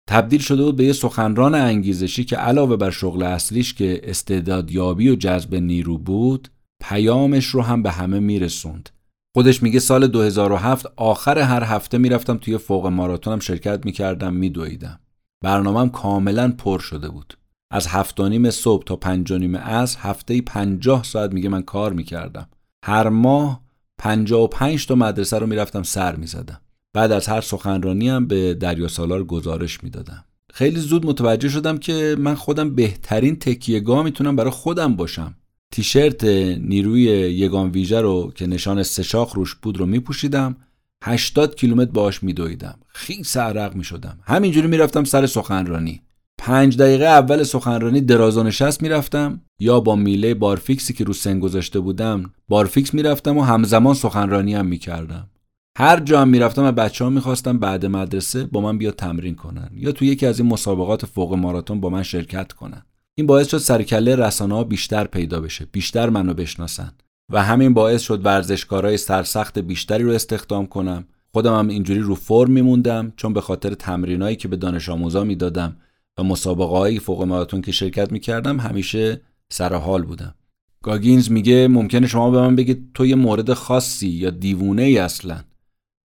تبدیل 0.10 0.42
شده 0.42 0.64
بود 0.64 0.76
به 0.76 0.84
یه 0.84 0.94
سخنران 0.94 1.56
انگیزشی 1.56 2.24
که 2.24 2.36
علاوه 2.36 2.76
بر 2.76 2.92
شغل 2.92 3.24
اصلیش 3.24 3.74
که 3.74 4.02
استعدادیابی 4.04 5.10
و 5.10 5.16
جذب 5.16 5.56
نیرو 5.56 5.98
بود 5.98 6.48
پیامش 6.84 7.46
رو 7.46 7.62
هم 7.62 7.84
به 7.84 7.92
همه 7.92 8.20
میرسوند. 8.20 8.90
خودش 9.36 9.64
میگه 9.64 9.80
سال 9.80 10.08
2007 10.08 10.86
آخر 10.96 11.40
هر 11.40 11.64
هفته 11.64 11.98
می‌رفتم 11.98 12.38
توی 12.38 12.58
فوق 12.58 12.88
ماراتونم 12.88 13.40
شرکت 13.40 13.86
می‌کردم 13.86 14.34
میدویدم. 14.34 15.00
برنامهم 15.42 15.90
کاملا 15.90 16.54
پر 16.58 16.80
شده 16.80 17.10
بود. 17.10 17.38
از 17.72 17.88
هفت 17.88 18.22
نیم 18.22 18.50
صبح 18.50 18.84
تا 18.84 18.96
پنج 18.96 19.34
نیم 19.34 19.56
عصر 19.58 20.00
هفته 20.00 20.42
پنجاه 20.42 21.04
ساعت 21.04 21.34
میگه 21.34 21.50
من 21.50 21.62
کار 21.62 21.94
می‌کردم. 21.94 22.50
هر 22.86 23.10
ماه 23.10 23.62
پنجاه 23.98 24.44
و 24.44 24.48
پنج 24.48 24.88
تا 24.88 24.96
مدرسه 24.96 25.40
رو 25.40 25.48
می‌رفتم 25.48 25.84
سر 25.84 26.16
می‌زدم. 26.16 26.62
بعد 26.94 27.12
از 27.12 27.28
هر 27.28 27.42
سخنرانی 27.42 28.10
هم 28.10 28.28
به 28.28 28.54
دریا 28.54 28.88
سالار 28.88 29.24
گزارش 29.24 29.84
می‌دادم. 29.84 30.26
خیلی 30.54 30.80
زود 30.80 31.06
متوجه 31.06 31.50
شدم 31.50 31.78
که 31.78 32.16
من 32.20 32.36
خودم 32.36 32.76
بهترین 32.76 33.36
تکیهگاه 33.36 34.04
می‌تونم 34.04 34.36
برای 34.36 34.52
خودم 34.52 34.96
باشم. 34.96 35.36
تیشرت 35.72 36.24
نیروی 36.24 37.02
یگان 37.02 37.70
ویژه 37.70 38.02
رو 38.02 38.32
که 38.36 38.48
نشان 38.48 38.84
سشاق 38.84 39.36
روش 39.36 39.56
بود 39.56 39.78
رو 39.78 39.86
میپوشیدم 39.86 40.56
80 41.04 41.56
کیلومتر 41.56 41.92
باش 41.92 42.24
میدویدم. 42.24 42.80
خیلی 42.88 43.24
سرق 43.24 43.76
می‌شدم. 43.76 44.20
همینجوری 44.24 44.68
می‌رفتم 44.68 45.04
سر 45.04 45.26
سخنرانی. 45.26 46.02
پنج 46.38 46.78
دقیقه 46.78 47.06
اول 47.06 47.44
سخنرانی 47.44 48.02
درازا 48.02 48.44
نشست 48.44 48.84
می‌رفتم 48.84 49.42
یا 49.60 49.80
با 49.80 49.96
میله 49.96 50.34
بارفیکسی 50.34 50.94
که 50.94 51.04
رو 51.04 51.14
سن 51.14 51.40
گذاشته 51.40 51.80
بودم 51.80 52.32
بارفیکس 52.48 52.94
می‌رفتم 52.94 53.38
و 53.38 53.44
همزمان 53.44 53.94
سخنرانی 53.94 54.56
هم 54.56 54.66
می‌کردم. 54.66 55.30
هر 55.78 56.00
جا 56.00 56.22
هم 56.22 56.30
می‌رفتم 56.30 56.64
و 56.64 56.72
بچه 56.72 57.04
ها 57.04 57.10
می‌خواستم 57.10 57.58
بعد 57.58 57.86
مدرسه 57.86 58.46
با 58.46 58.62
من 58.62 58.78
بیا 58.78 58.92
تمرین 58.92 59.36
کنن 59.36 59.70
یا 59.74 59.92
تو 59.92 60.06
یکی 60.06 60.26
از 60.26 60.40
این 60.40 60.50
مسابقات 60.50 61.06
فوق 61.06 61.34
ماراتون 61.34 61.80
با 61.80 61.90
من 61.90 62.04
شرکت 62.04 62.52
کنن. 62.52 62.86
این 63.18 63.28
باعث 63.28 63.48
شد 63.48 63.58
سرکله 63.58 64.16
رسانه 64.16 64.56
ها 64.56 64.64
بیشتر 64.64 65.08
پیدا 65.08 65.42
بشه 65.42 65.66
بیشتر 65.72 66.10
منو 66.10 66.34
بشناسن. 66.34 66.92
و 67.30 67.44
همین 67.44 67.74
باعث 67.74 68.02
شد 68.02 68.26
ورزشکارای 68.26 68.98
سرسخت 68.98 69.60
بیشتری 69.60 70.04
رو 70.04 70.12
استخدام 70.12 70.66
کنم. 70.66 71.06
خودم 71.34 71.60
هم 71.60 71.68
اینجوری 71.68 72.00
رو 72.00 72.16
فرم 72.16 72.52
میموندم 72.52 73.14
چون 73.16 73.34
به 73.34 73.42
خاطر 73.42 73.74
تمرینایی 73.74 74.36
که 74.36 74.48
به 74.48 74.56
دانش 74.56 74.90
آموزا 74.90 75.24
می‌دادم 75.24 75.76
و 76.18 76.24
مسابقه 76.24 76.78
های 76.78 77.00
فوق 77.00 77.24
ماراتون 77.24 77.62
که 77.62 77.72
شرکت 77.72 78.12
می‌کردم 78.12 78.60
همیشه 78.60 79.22
سر 79.50 79.74
حال 79.74 80.04
بودم. 80.04 80.36
گاگینز 80.84 81.32
میگه 81.32 81.68
ممکنه 81.68 82.08
شما 82.08 82.32
به 82.32 82.42
من 82.42 82.56
بگید 82.56 82.92
تو 82.94 83.06
یه 83.06 83.16
مورد 83.16 83.54
خاصی 83.54 84.08
یا 84.08 84.30
دیوونه 84.30 84.82
ای 84.82 84.98
اصلا. 84.98 85.40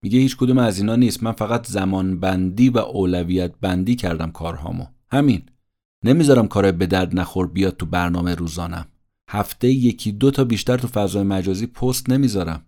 میگه 0.02 0.18
هیچ 0.18 0.36
کدوم 0.36 0.58
از 0.58 0.78
اینا 0.78 0.96
نیست. 0.96 1.22
من 1.22 1.32
فقط 1.32 1.66
زمان 1.66 2.20
بندی 2.20 2.68
و 2.68 2.78
اولویت 2.78 3.52
بندی 3.60 3.96
کردم 3.96 4.30
کارهامو. 4.30 4.84
همین. 5.12 5.42
نمی‌ذارم 6.04 6.48
کارهای 6.48 6.72
به 6.72 6.86
درد 6.86 7.18
نخور 7.18 7.46
بیاد 7.46 7.76
تو 7.76 7.86
برنامه 7.86 8.34
روزانم. 8.34 8.86
هفته 9.30 9.68
یکی 9.68 10.12
دو 10.12 10.30
تا 10.30 10.44
بیشتر 10.44 10.76
تو 10.76 10.88
فضای 10.88 11.22
مجازی 11.22 11.66
پست 11.66 12.10
نمی‌ذارم. 12.10 12.66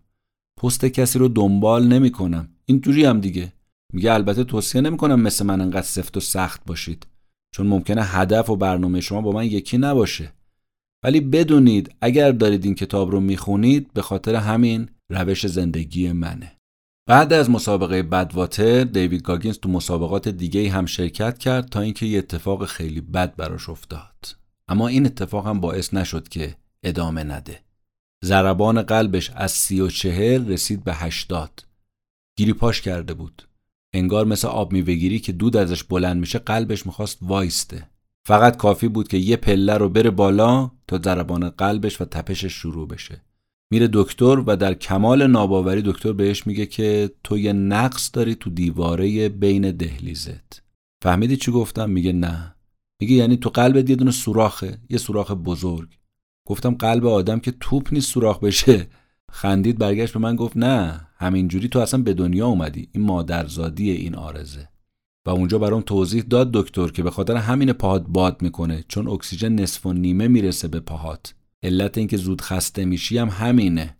پست 0.63 0.85
کسی 0.85 1.19
رو 1.19 1.29
دنبال 1.29 1.87
نمی‌کنم. 1.87 2.49
اینجوری 2.65 3.05
هم 3.05 3.21
دیگه. 3.21 3.53
میگه 3.93 4.13
البته 4.13 4.45
توصیه 4.45 4.81
نمی‌کنم 4.81 5.21
مثل 5.21 5.47
من 5.47 5.61
انقدر 5.61 5.83
سفت 5.83 6.17
و 6.17 6.21
سخت 6.21 6.65
باشید. 6.67 7.07
چون 7.55 7.67
ممکنه 7.67 8.03
هدف 8.05 8.51
و 8.51 8.57
برنامه 8.57 9.01
شما 9.01 9.21
با 9.21 9.33
من 9.33 9.47
یکی 9.47 9.79
نباشه. 9.79 10.33
ولی 11.05 11.21
بدونید 11.21 11.95
اگر 12.01 12.33
دارید 12.33 12.65
این 12.65 12.75
کتاب 12.75 13.11
رو 13.11 13.21
می‌خونید 13.21 13.93
به 13.93 14.03
خاطر 14.03 14.35
همین 14.35 14.89
روش 15.11 15.47
زندگی 15.47 16.13
منه. 16.13 16.53
بعد 17.07 17.33
از 17.33 17.51
مسابقه 17.51 18.03
بدواتر 18.03 18.85
دیوید 18.85 19.23
گاگینز 19.23 19.59
تو 19.59 19.69
مسابقات 19.69 20.29
دیگه 20.29 20.71
هم 20.71 20.87
شرکت 20.87 21.39
کرد 21.39 21.69
تا 21.69 21.81
اینکه 21.81 22.07
یه 22.07 22.19
اتفاق 22.19 22.67
خیلی 22.67 23.01
بد 23.01 23.37
براش 23.37 23.69
افتاد. 23.69 24.37
اما 24.69 24.89
این 24.89 25.07
اتفاق 25.07 25.47
هم 25.47 25.61
باعث 25.61 25.95
نشد 25.95 26.29
که 26.29 26.57
ادامه 26.83 27.25
نده. 27.25 27.61
ضربان 28.25 28.83
قلبش 28.83 29.31
از 29.31 29.53
سی 29.53 29.81
و 29.81 29.89
چهل 29.89 30.49
رسید 30.49 30.85
به 30.85 30.95
هشتاد. 30.95 31.65
گیری 32.37 32.53
پاش 32.53 32.81
کرده 32.81 33.15
بود. 33.15 33.49
انگار 33.95 34.27
مثل 34.27 34.49
آب 34.49 34.73
میوهگیری 34.73 35.19
که 35.19 35.33
دود 35.33 35.57
ازش 35.57 35.85
بلند 35.85 36.17
میشه 36.17 36.39
قلبش 36.39 36.87
می‌خواست 36.87 37.19
وایسته. 37.23 37.89
فقط 38.27 38.57
کافی 38.57 38.89
بود 38.89 39.09
که 39.09 39.17
یه 39.17 39.37
پله 39.37 39.75
رو 39.75 39.89
بره 39.89 40.11
بالا 40.11 40.71
تا 40.89 40.99
ضربان 40.99 41.49
قلبش 41.49 42.01
و 42.01 42.05
تپشش 42.05 42.53
شروع 42.53 42.89
بشه. 42.89 43.23
میره 43.73 43.89
دکتر 43.93 44.43
و 44.47 44.57
در 44.57 44.75
کمال 44.75 45.27
ناباوری 45.27 45.83
دکتر 45.83 46.13
بهش 46.13 46.47
میگه 46.47 46.67
که 46.67 47.11
تو 47.25 47.39
یه 47.39 47.53
نقص 47.53 48.11
داری 48.13 48.35
تو 48.35 48.51
دیواره 48.51 49.29
بین 49.29 49.71
دهلیزت 49.71 50.63
فهمیدی 51.03 51.37
چی 51.37 51.53
گفتم؟ 51.53 51.91
میگه 51.91 52.13
نه. 52.13 52.55
میگه 53.01 53.15
یعنی 53.15 53.37
تو 53.37 53.51
قلبت 53.51 53.91
یه 53.91 53.97
دونه 53.97 54.11
سوراخه 54.11 54.79
یه 54.91 54.99
سوراخ 54.99 55.33
بزرگ. 55.33 55.89
گفتم 56.49 56.75
قلب 56.75 57.07
آدم 57.07 57.39
که 57.39 57.53
توپ 57.61 57.89
نیست 57.93 58.11
سوراخ 58.13 58.39
بشه. 58.39 58.87
خندید 59.31 59.79
برگشت 59.79 60.13
به 60.13 60.21
من 60.21 60.37
گفت 60.37 60.57
نه 60.57 61.09
همینجوری 61.17 61.69
تو 61.69 61.79
اصلا 61.79 62.03
به 62.03 62.15
دنیا 62.15 62.47
اومدی. 62.47 62.89
این 62.93 63.05
مادرزادی 63.05 63.91
این 63.91 64.15
آرزه. 64.15 64.69
و 65.27 65.31
اونجا 65.31 65.59
برام 65.59 65.81
توضیح 65.81 66.23
داد 66.23 66.51
دکتر 66.53 66.89
که 66.89 67.03
به 67.03 67.11
خاطر 67.11 67.37
همین 67.37 67.73
پاهات 67.73 68.05
باد 68.09 68.43
می‌کنه 68.43 68.85
چون 68.89 69.09
اکسیژن 69.09 69.53
نصف 69.53 69.87
و 69.87 69.93
نیمه 69.93 70.29
می‌رسه 70.29 70.69
به 70.69 70.81
پاهات. 70.81 71.35
علت 71.63 71.99
اینکه 71.99 72.17
زود 72.17 72.41
خسته 72.41 72.85
میشی 72.85 73.19
هم 73.19 73.29
همینه 73.29 73.97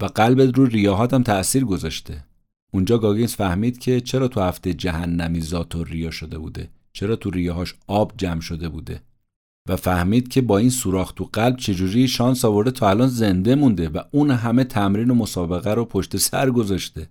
و 0.00 0.04
قلبت 0.04 0.58
رو 0.58 0.66
ریاهات 0.66 1.14
هم 1.14 1.22
تأثیر 1.22 1.64
گذاشته. 1.64 2.24
اونجا 2.72 2.98
گاگینز 2.98 3.34
فهمید 3.34 3.78
که 3.78 4.00
چرا 4.00 4.28
تو 4.28 4.40
هفته 4.40 4.74
جهنمی 4.74 5.40
ذات 5.40 5.74
و 5.74 5.84
ریا 5.84 6.10
شده 6.10 6.38
بوده؟ 6.38 6.70
چرا 6.92 7.16
تو 7.16 7.30
ریاهاش 7.30 7.74
آب 7.86 8.12
جمع 8.16 8.40
شده 8.40 8.68
بوده؟ 8.68 9.02
و 9.68 9.76
فهمید 9.76 10.28
که 10.28 10.40
با 10.40 10.58
این 10.58 10.70
سوراخ 10.70 11.12
تو 11.12 11.30
قلب 11.32 11.56
چجوری 11.56 12.08
شانس 12.08 12.44
آورده 12.44 12.70
تا 12.70 12.90
الان 12.90 13.08
زنده 13.08 13.54
مونده 13.54 13.88
و 13.88 14.00
اون 14.10 14.30
همه 14.30 14.64
تمرین 14.64 15.10
و 15.10 15.14
مسابقه 15.14 15.74
رو 15.74 15.84
پشت 15.84 16.16
سر 16.16 16.50
گذاشته. 16.50 17.08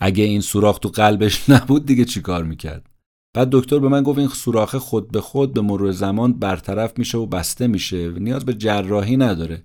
اگه 0.00 0.24
این 0.24 0.40
سوراخ 0.40 0.78
تو 0.78 0.88
قلبش 0.88 1.44
نبود 1.50 1.86
دیگه 1.86 2.04
چیکار 2.04 2.44
می‌کرد؟ 2.44 2.90
بعد 3.34 3.48
دکتر 3.52 3.78
به 3.78 3.88
من 3.88 4.02
گفت 4.02 4.18
این 4.18 4.28
سوراخ 4.28 4.76
خود 4.76 5.12
به 5.12 5.20
خود 5.20 5.54
به 5.54 5.60
مرور 5.60 5.92
زمان 5.92 6.32
برطرف 6.32 6.98
میشه 6.98 7.18
و 7.18 7.26
بسته 7.26 7.66
میشه. 7.66 8.08
و 8.08 8.18
نیاز 8.18 8.44
به 8.44 8.54
جراحی 8.54 9.16
نداره. 9.16 9.62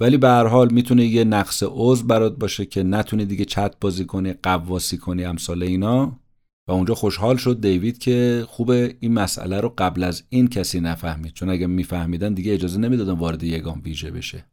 ولی 0.00 0.16
به 0.16 0.28
هر 0.28 0.46
حال 0.46 0.72
می‌تونه 0.72 1.06
یه 1.06 1.24
نقص 1.24 1.62
عضو 1.66 2.06
برات 2.06 2.38
باشه 2.38 2.66
که 2.66 2.82
نتونی 2.82 3.24
دیگه 3.24 3.44
چت 3.44 3.74
بازی 3.80 4.04
کنی 4.04 4.32
قواسی 4.32 4.98
کنی 4.98 5.24
امثال 5.24 5.62
اینا. 5.62 6.20
و 6.68 6.72
اونجا 6.72 6.94
خوشحال 6.94 7.36
شد 7.36 7.60
دیوید 7.60 7.98
که 7.98 8.44
خوبه 8.48 8.96
این 9.00 9.14
مسئله 9.14 9.60
رو 9.60 9.74
قبل 9.78 10.04
از 10.04 10.22
این 10.28 10.48
کسی 10.48 10.80
نفهمید. 10.80 11.32
چون 11.32 11.48
اگه 11.48 11.66
میفهمیدن 11.66 12.34
دیگه 12.34 12.54
اجازه 12.54 12.78
نمی‌دادن 12.78 13.12
وارد 13.12 13.42
یگان 13.42 13.80
ویژه 13.84 14.10
بشه. 14.10 14.44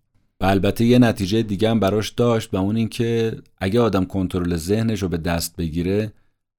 و 0.42 0.46
البته 0.46 0.86
یه 0.86 1.00
نتیجه 1.00 1.42
دیگه 1.44 1.70
هم 1.70 1.80
براش 1.80 2.10
داشت 2.10 2.54
و 2.54 2.58
اون 2.58 2.76
اینکه 2.76 3.38
اگه 3.58 3.80
آدم 3.80 4.06
کنترل 4.06 4.56
ذهنش 4.56 5.02
رو 5.04 5.10
به 5.10 5.18
دست 5.18 5.56
بگیره 5.56 6.14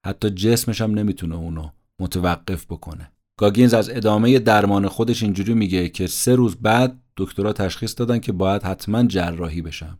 حتی 0.05 0.29
جسمش 0.29 0.81
هم 0.81 0.91
نمی‌تونه 0.91 1.35
اونو 1.35 1.69
متوقف 1.99 2.65
بکنه. 2.65 3.11
گاگینز 3.39 3.73
از 3.73 3.89
ادامه 3.89 4.39
درمان 4.39 4.87
خودش 4.87 5.23
اینجوری 5.23 5.53
میگه 5.53 5.89
که 5.89 6.07
سه 6.07 6.35
روز 6.35 6.55
بعد 6.55 6.99
دکترها 7.17 7.53
تشخیص 7.53 7.95
دادن 7.97 8.19
که 8.19 8.31
باید 8.31 8.63
حتما 8.63 9.03
جراحی 9.03 9.61
بشم. 9.61 9.99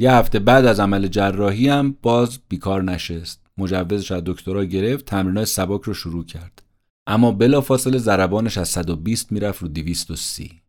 یه 0.00 0.12
هفته 0.12 0.38
بعد 0.38 0.66
از 0.66 0.80
عمل 0.80 1.06
جراحی 1.06 1.68
هم 1.68 1.96
باز 2.02 2.38
بیکار 2.48 2.82
نشست. 2.82 3.46
مجوزش 3.58 4.12
از 4.12 4.22
دکترها 4.26 4.64
گرفت 4.64 5.04
تمرینای 5.04 5.44
سبک 5.44 5.82
رو 5.82 5.94
شروع 5.94 6.24
کرد. 6.24 6.62
اما 7.06 7.32
بلافاصله 7.32 7.98
ضربانش 7.98 8.58
از 8.58 8.68
120 8.68 9.32
می‌رفت 9.32 9.62
رو 9.62 9.68
230 9.68 10.62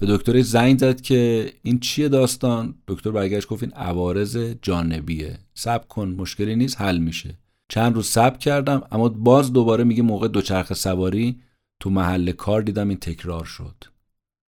به 0.00 0.06
دکترش 0.06 0.44
زنگ 0.44 0.78
زد 0.78 1.00
که 1.00 1.52
این 1.62 1.80
چیه 1.80 2.08
داستان؟ 2.08 2.74
دکتر 2.88 3.10
برگشت 3.10 3.48
گفت 3.48 3.62
این 3.62 3.72
عوارض 3.72 4.36
جانبیه. 4.62 5.38
صبر 5.54 5.86
کن 5.86 6.08
مشکلی 6.08 6.56
نیست 6.56 6.80
حل 6.80 6.98
میشه. 6.98 7.38
چند 7.70 7.94
روز 7.94 8.06
صبر 8.06 8.38
کردم 8.38 8.82
اما 8.92 9.08
باز 9.08 9.52
دوباره 9.52 9.84
میگه 9.84 10.02
موقع 10.02 10.28
دوچرخه 10.28 10.74
سواری 10.74 11.40
تو 11.80 11.90
محل 11.90 12.32
کار 12.32 12.62
دیدم 12.62 12.88
این 12.88 12.98
تکرار 12.98 13.44
شد. 13.44 13.84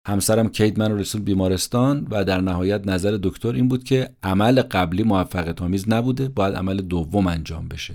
همسرم 0.06 0.48
کیت 0.48 0.78
من 0.78 0.90
رو 0.90 0.98
رسون 0.98 1.22
بیمارستان 1.22 2.06
و 2.10 2.24
در 2.24 2.40
نهایت 2.40 2.86
نظر 2.86 3.18
دکتر 3.22 3.52
این 3.52 3.68
بود 3.68 3.84
که 3.84 4.10
عمل 4.22 4.62
قبلی 4.62 5.02
موفقیت 5.02 5.62
آمیز 5.62 5.88
نبوده 5.88 6.28
باید 6.28 6.54
عمل 6.54 6.76
دوم 6.82 7.26
انجام 7.26 7.68
بشه. 7.68 7.94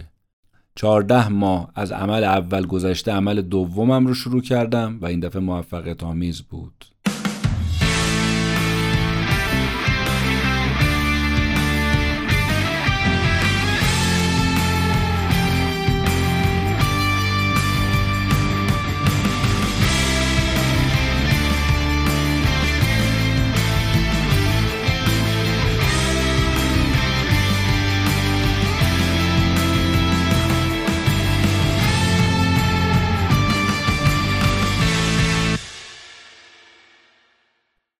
چهارده 0.75 1.27
ماه 1.27 1.71
از 1.75 1.91
عمل 1.91 2.23
اول 2.23 2.65
گذشته 2.65 3.11
عمل 3.11 3.41
دومم 3.41 4.07
رو 4.07 4.13
شروع 4.13 4.41
کردم 4.41 4.97
و 5.01 5.05
این 5.05 5.19
دفعه 5.19 5.41
موفقیت 5.41 6.03
آمیز 6.03 6.41
بود. 6.41 6.85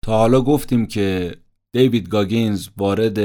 تا 0.08 0.18
حالا 0.18 0.42
گفتیم 0.42 0.86
که 0.86 1.36
دیوید 1.74 2.10
گاگینز 2.10 2.68
وارد 2.78 3.18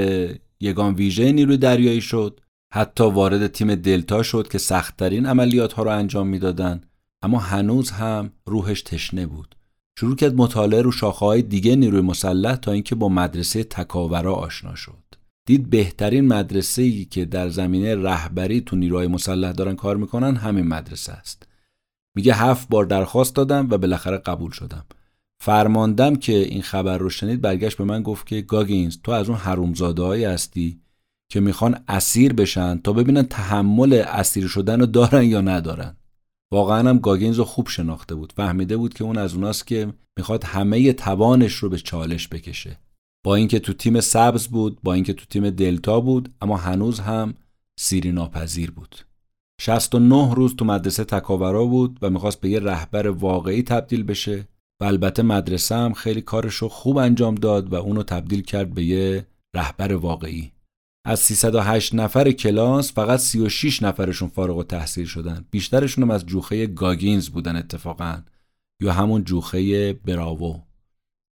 یگان 0.60 0.94
ویژه 0.94 1.32
نیروی 1.32 1.56
دریایی 1.56 2.00
شد 2.00 2.40
حتی 2.74 3.04
وارد 3.04 3.46
تیم 3.46 3.74
دلتا 3.74 4.22
شد 4.22 4.48
که 4.48 4.58
سختترین 4.58 5.26
عملیات 5.26 5.72
ها 5.72 5.82
رو 5.82 5.90
انجام 5.90 6.26
می‌دادند 6.26 6.86
اما 7.22 7.38
هنوز 7.38 7.90
هم 7.90 8.32
روحش 8.46 8.82
تشنه 8.82 9.26
بود. 9.26 9.54
شروع 9.98 10.16
کرد 10.16 10.34
مطالعه 10.34 10.82
رو 10.82 10.92
شاخه 10.92 11.26
های 11.26 11.42
دیگه 11.42 11.76
نیروی 11.76 12.00
مسلح 12.00 12.56
تا 12.56 12.72
اینکه 12.72 12.94
با 12.94 13.08
مدرسه 13.08 13.64
تکاورا 13.64 14.34
آشنا 14.34 14.74
شد. 14.74 15.04
دید 15.46 15.70
بهترین 15.70 16.28
مدرسه 16.28 16.82
ای 16.82 17.04
که 17.04 17.24
در 17.24 17.48
زمینه 17.48 17.94
رهبری 17.94 18.60
تو 18.60 18.76
نیروهای 18.76 19.06
مسلح 19.06 19.52
دارن 19.52 19.76
کار 19.76 19.96
می‌کنن 19.96 20.36
همین 20.36 20.66
مدرسه 20.66 21.12
است. 21.12 21.48
میگه 22.16 22.34
هفت 22.34 22.68
بار 22.68 22.84
درخواست 22.84 23.34
دادم 23.34 23.68
و 23.70 23.78
بالاخره 23.78 24.18
قبول 24.18 24.50
شدم. 24.50 24.84
فرماندم 25.44 26.16
که 26.16 26.32
این 26.32 26.62
خبر 26.62 26.98
رو 26.98 27.10
شنید 27.10 27.40
برگشت 27.40 27.78
به 27.78 27.84
من 27.84 28.02
گفت 28.02 28.26
که 28.26 28.40
گاگینز 28.40 28.98
تو 29.04 29.12
از 29.12 29.28
اون 29.28 29.38
حرومزاده 29.38 30.30
هستی 30.30 30.80
که 31.32 31.40
می‌خوان 31.40 31.84
اسیر 31.88 32.32
بشن 32.32 32.78
تا 32.78 32.92
ببینن 32.92 33.22
تحمل 33.22 33.92
اسیر 33.92 34.48
شدن 34.48 34.80
رو 34.80 34.86
دارن 34.86 35.24
یا 35.24 35.40
ندارن. 35.40 35.96
واقعا 36.52 36.88
هم 36.88 36.98
گاگینز 36.98 37.38
رو 37.38 37.44
خوب 37.44 37.68
شناخته 37.68 38.14
بود. 38.14 38.32
فهمیده 38.36 38.76
بود 38.76 38.94
که 38.94 39.04
اون 39.04 39.18
از 39.18 39.34
اوناست 39.34 39.66
که 39.66 39.92
می‌خواد 40.16 40.44
همه 40.44 40.92
توانش 40.92 41.54
رو 41.54 41.68
به 41.68 41.78
چالش 41.78 42.28
بکشه. 42.28 42.78
با 43.24 43.34
اینکه 43.34 43.58
تو 43.58 43.72
تیم 43.72 44.00
سبز 44.00 44.46
بود 44.46 44.78
با 44.82 44.94
اینکه 44.94 45.12
تو 45.12 45.24
تیم 45.30 45.50
دلتا 45.50 46.00
بود 46.00 46.34
اما 46.40 46.56
هنوز 46.56 47.00
هم 47.00 47.34
سیری 47.80 48.12
ناپذیر 48.12 48.70
بود 48.70 48.96
69 49.60 50.34
روز 50.34 50.56
تو 50.56 50.64
مدرسه 50.64 51.04
تکاورا 51.04 51.64
بود 51.64 51.98
و 52.02 52.10
می‌خواست 52.10 52.40
به 52.40 52.48
یه 52.48 52.60
رهبر 52.60 53.08
واقعی 53.08 53.62
تبدیل 53.62 54.02
بشه. 54.02 54.51
و 54.82 54.84
البته 54.84 55.22
مدرسه 55.22 55.74
هم 55.74 55.92
خیلی 55.92 56.20
کارش 56.20 56.54
رو 56.54 56.68
خوب 56.68 56.96
انجام 56.96 57.34
داد 57.34 57.72
و 57.72 57.74
اونو 57.74 58.02
تبدیل 58.02 58.42
کرد 58.42 58.74
به 58.74 58.84
یه 58.84 59.26
رهبر 59.56 59.94
واقعی. 59.94 60.52
از 61.06 61.20
308 61.20 61.94
نفر 61.94 62.32
کلاس 62.32 62.92
فقط 62.92 63.18
36 63.18 63.82
نفرشون 63.82 64.28
فارغ 64.28 64.56
و 64.56 64.62
تحصیل 64.62 65.06
شدن. 65.06 65.44
بیشترشون 65.50 66.04
هم 66.04 66.10
از 66.10 66.26
جوخه 66.26 66.66
گاگینز 66.66 67.28
بودن 67.28 67.56
اتفاقا 67.56 68.22
یا 68.82 68.92
همون 68.92 69.24
جوخه 69.24 69.92
براوو. 69.92 70.60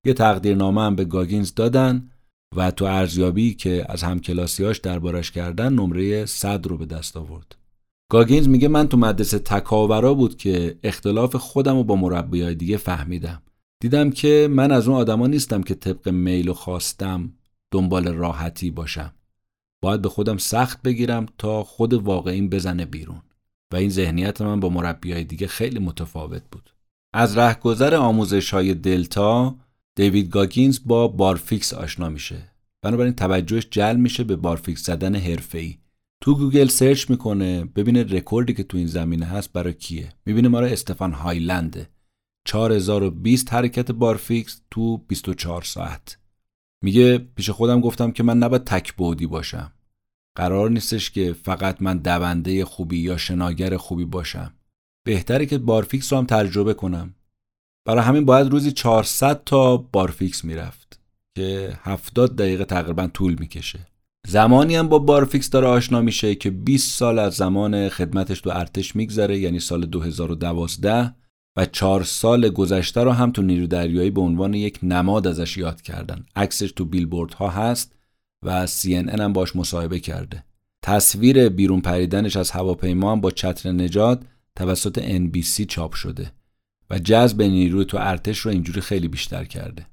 یه 0.05 0.13
تقدیرنامه 0.13 0.81
هم 0.81 0.95
به 0.95 1.05
گاگینز 1.05 1.53
دادن 1.53 2.09
و 2.55 2.71
تو 2.71 2.85
ارزیابی 2.85 3.53
که 3.53 3.85
از 3.89 4.03
همکلاسیاش 4.03 4.77
دربارش 4.77 5.31
کردن 5.31 5.73
نمره 5.73 6.25
100 6.25 6.67
رو 6.67 6.77
به 6.77 6.85
دست 6.85 7.17
آورد. 7.17 7.58
گاگینز 8.11 8.47
میگه 8.47 8.67
من 8.67 8.87
تو 8.87 8.97
مدرسه 8.97 9.39
تکاورا 9.39 10.13
بود 10.13 10.37
که 10.37 10.79
اختلاف 10.83 11.35
خودم 11.35 11.75
رو 11.75 11.83
با 11.83 11.95
مربیای 11.95 12.55
دیگه 12.55 12.77
فهمیدم. 12.77 13.41
دیدم 13.79 14.09
که 14.09 14.47
من 14.51 14.71
از 14.71 14.87
اون 14.87 14.97
آدما 14.97 15.27
نیستم 15.27 15.63
که 15.63 15.75
طبق 15.75 16.09
میل 16.09 16.49
و 16.49 16.53
خواستم 16.53 17.33
دنبال 17.71 18.07
راحتی 18.07 18.71
باشم. 18.71 19.13
باید 19.81 20.01
به 20.01 20.09
خودم 20.09 20.37
سخت 20.37 20.81
بگیرم 20.81 21.25
تا 21.37 21.63
خود 21.63 21.93
واقعیم 21.93 22.49
بزنه 22.49 22.85
بیرون. 22.85 23.21
و 23.73 23.75
این 23.75 23.89
ذهنیت 23.89 24.41
من 24.41 24.59
با 24.59 24.69
مربیای 24.69 25.23
دیگه 25.23 25.47
خیلی 25.47 25.79
متفاوت 25.79 26.43
بود. 26.51 26.69
از 27.13 27.37
رهگذر 27.37 27.95
آموزش 27.95 28.53
های 28.53 28.73
دلتا 28.73 29.55
دیوید 29.95 30.29
گاگینز 30.29 30.79
با 30.85 31.07
بارفیکس 31.07 31.73
آشنا 31.73 32.09
میشه. 32.09 32.51
بنابراین 32.81 33.13
توجهش 33.13 33.67
جلب 33.71 33.99
میشه 33.99 34.23
به 34.23 34.35
بارفیکس 34.35 34.85
زدن 34.85 35.15
حرفه‌ای. 35.15 35.78
تو 36.23 36.35
گوگل 36.35 36.67
search 36.67 37.09
می‌کنه 37.09 37.65
ببینه 37.65 38.03
رکوردی 38.03 38.53
که 38.53 38.63
تو 38.63 38.77
این 38.77 38.87
زمینه 38.87 39.25
هست 39.25 39.53
برای 39.53 39.73
کیه. 39.73 40.13
می‌بینه 40.25 40.47
مال 40.47 40.59
استفان 40.59 41.13
هایلنده. 41.13 41.89
4020 42.47 43.53
حرکت 43.53 43.91
بارفیکس 43.91 44.61
تو 44.71 44.97
24 44.97 45.61
ساعت. 45.61 46.17
میگه 46.83 47.17
پیش 47.17 47.49
خودم 47.49 47.81
گفتم 47.81 48.11
که 48.11 48.23
من 48.23 48.37
نباید 48.37 48.63
تک 48.63 48.93
بعدی 48.93 49.27
باشم. 49.27 49.73
قرار 50.37 50.69
نیستش 50.69 51.11
که 51.11 51.33
فقط 51.33 51.81
من 51.81 51.97
دونده 51.97 52.65
خوبی 52.65 52.97
یا 52.97 53.17
شناگر 53.17 53.77
خوبی 53.77 54.05
باشم. 54.05 54.53
بهتره 55.05 55.45
که 55.45 55.57
بارفیکس 55.57 56.13
رو 56.13 56.19
هم 56.19 56.25
تجربه 56.25 56.73
کنم. 56.73 57.15
برای 57.87 58.03
همین 58.03 58.25
باید 58.25 58.47
روزی 58.47 58.71
400 58.71 59.43
تا 59.43 59.77
بارفیکس 59.77 60.45
می‌رفت 60.45 60.99
که 61.37 61.79
70 61.81 62.35
دقیقه 62.35 62.65
تقریبا 62.65 63.07
طول 63.07 63.35
می‌کشه. 63.39 63.88
زمانی 64.27 64.75
هم 64.75 64.89
با 64.89 64.99
بارفیکس 64.99 65.49
داره 65.49 65.67
آشنا 65.67 66.01
میشه 66.01 66.35
که 66.35 66.49
20 66.49 66.97
سال 66.97 67.19
از 67.19 67.33
زمان 67.33 67.89
خدمتش 67.89 68.41
تو 68.41 68.49
ارتش 68.49 68.95
میگذره 68.95 69.39
یعنی 69.39 69.59
سال 69.59 69.85
2012 69.85 71.13
و 71.57 71.65
چهار 71.65 72.03
سال 72.03 72.49
گذشته 72.49 73.03
رو 73.03 73.11
هم 73.11 73.31
تو 73.31 73.41
نیرو 73.41 73.67
دریایی 73.67 74.09
به 74.09 74.21
عنوان 74.21 74.53
یک 74.53 74.79
نماد 74.83 75.27
ازش 75.27 75.57
یاد 75.57 75.81
کردن. 75.81 76.25
عکسش 76.35 76.71
تو 76.71 76.85
بیلبورد 76.85 77.33
ها 77.33 77.49
هست 77.49 77.95
و 78.45 78.67
CNN 78.67 79.19
هم 79.19 79.33
باش 79.33 79.55
مصاحبه 79.55 79.99
کرده. 79.99 80.43
تصویر 80.81 81.49
بیرون 81.49 81.81
پریدنش 81.81 82.35
از 82.35 82.51
هواپیما 82.51 83.11
هم 83.11 83.21
با 83.21 83.31
چتر 83.31 83.71
نجات 83.71 84.21
توسط 84.55 84.99
NBC 84.99 85.65
چاپ 85.65 85.93
شده. 85.93 86.31
و 86.89 86.99
جذب 86.99 87.41
نیروی 87.41 87.85
تو 87.85 87.97
ارتش 88.01 88.39
رو 88.39 88.51
اینجوری 88.51 88.81
خیلی 88.81 89.07
بیشتر 89.07 89.43
کرده. 89.43 89.87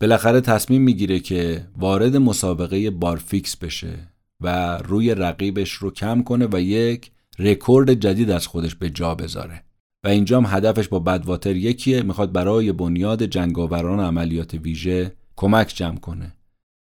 بالاخره 0.00 0.40
تصمیم 0.40 0.82
می‌گیره 0.82 1.20
که 1.20 1.66
وارد 1.76 2.16
مسابقه 2.16 2.90
بارفیکس 2.90 3.56
بشه 3.56 3.98
و 4.40 4.78
روی 4.78 5.14
رقیبش 5.14 5.72
رو 5.72 5.90
کم 5.90 6.22
کنه 6.22 6.48
و 6.52 6.60
یک 6.60 7.10
رکورد 7.38 7.94
جدید 7.94 8.30
از 8.30 8.46
خودش 8.46 8.74
به 8.74 8.90
جا 8.90 9.14
بذاره. 9.14 9.62
و 10.04 10.08
اینجا 10.08 10.40
هم 10.40 10.56
هدفش 10.56 10.88
با 10.88 10.98
بدواتر 10.98 11.56
یکیه 11.56 12.02
می‌خواد 12.02 12.32
برای 12.32 12.72
بنیاد 12.72 13.22
جنگاوران 13.22 14.00
عملیات 14.00 14.54
ویژه 14.54 15.12
کمک 15.36 15.72
جمع 15.76 15.98
کنه. 15.98 16.36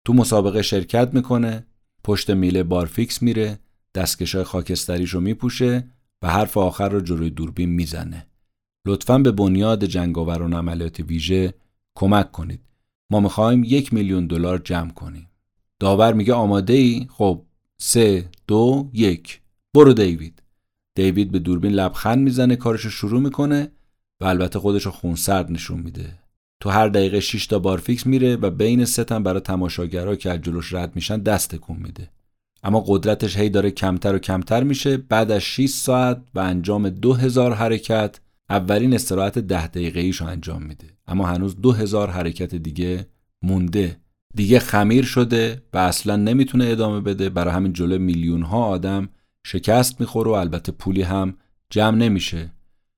تو 0.05 0.13
مسابقه 0.13 0.61
شرکت 0.61 1.13
می‌کنه 1.13 1.65
پشت 2.03 2.29
میله 2.29 2.63
بارفیکس 2.63 3.21
میره 3.21 3.59
دستکشای 3.95 4.43
خاکستریش 4.43 5.09
رو 5.09 5.21
میپوشه 5.21 5.87
و 6.21 6.27
حرف 6.27 6.57
آخر 6.57 6.89
رو 6.89 7.01
جلوی 7.01 7.29
دوربین 7.29 7.69
می‌زنه. 7.69 8.27
لطفا 8.87 9.17
به 9.17 9.31
بنیاد 9.31 9.85
جنگاوران 9.85 10.53
عملیات 10.53 10.99
ویژه 10.99 11.53
کمک 11.95 12.31
کنید. 12.31 12.59
ما 13.13 13.19
می‌خوایم 13.19 13.63
یک 13.63 13.93
میلیون 13.93 14.27
دلار 14.27 14.57
جمع 14.57 14.89
کنیم. 14.89 15.29
داور 15.79 16.13
میگه 16.13 16.33
آماده 16.33 16.73
ای 16.73 17.07
خب 17.09 17.41
سه 17.77 18.29
دو 18.47 18.89
یک. 18.93 19.41
برو 19.73 19.93
دیوید. 19.93 20.43
دیوید 20.95 21.31
به 21.31 21.39
دوربین 21.39 21.71
لبخند 21.71 22.19
می‌زنه 22.19 22.55
کارشو 22.55 22.89
شروع 22.89 23.21
می‌کنه 23.21 23.71
و 24.21 24.25
البته 24.25 24.59
خودشو 24.59 24.91
خونسرد 24.91 25.51
نشون 25.51 25.79
میده. 25.79 26.19
تو 26.59 26.69
هر 26.69 26.87
دقیقه 26.87 27.19
6 27.19 27.47
تا 27.47 27.59
بارفیکس 27.59 28.05
میره 28.05 28.35
و 28.35 28.49
بین 28.49 28.85
ستم 28.85 29.23
برای 29.23 29.41
تماشاگرها 29.41 30.15
که 30.15 30.31
از 30.31 30.41
جلوش 30.41 30.73
رد 30.73 30.95
میشن 30.95 31.19
دست 31.19 31.55
تکون 31.55 31.77
میده. 31.77 32.09
اما 32.63 32.83
قدرتش 32.87 33.37
هی 33.37 33.49
داره 33.49 33.71
کمتر 33.71 34.15
و 34.15 34.19
کمتر 34.19 34.63
میشه. 34.63 34.97
بعد 34.97 35.31
از 35.31 35.41
6 35.41 35.69
ساعت 35.69 36.21
و 36.35 36.39
انجام 36.39 36.89
2000 36.89 37.53
حرکت 37.53 38.19
اولین 38.49 38.93
استراحت 38.93 39.39
ده 39.39 39.67
دقیقه 39.67 39.99
ایشو 39.99 40.25
انجام 40.25 40.63
میده. 40.63 40.87
اما 41.07 41.27
هنوز 41.27 41.61
2000 41.61 42.09
حرکت 42.09 42.55
دیگه 42.55 43.07
مونده. 43.41 43.97
دیگه 44.35 44.59
خمیر 44.59 45.05
شده 45.05 45.63
و 45.73 45.77
اصلا 45.77 46.15
نمی‌تونه 46.15 46.65
ادامه 46.65 46.99
بده. 46.99 47.29
برای 47.29 47.53
همین 47.53 47.73
جلو 47.73 47.99
میلیون 47.99 48.41
ها 48.41 48.65
آدم 48.65 49.09
شکست 49.45 49.99
می‌خوره 50.01 50.31
و 50.31 50.33
البته 50.33 50.71
پولی 50.71 51.01
هم 51.01 51.37
جمع 51.69 51.97
نمیشه. 51.97 52.51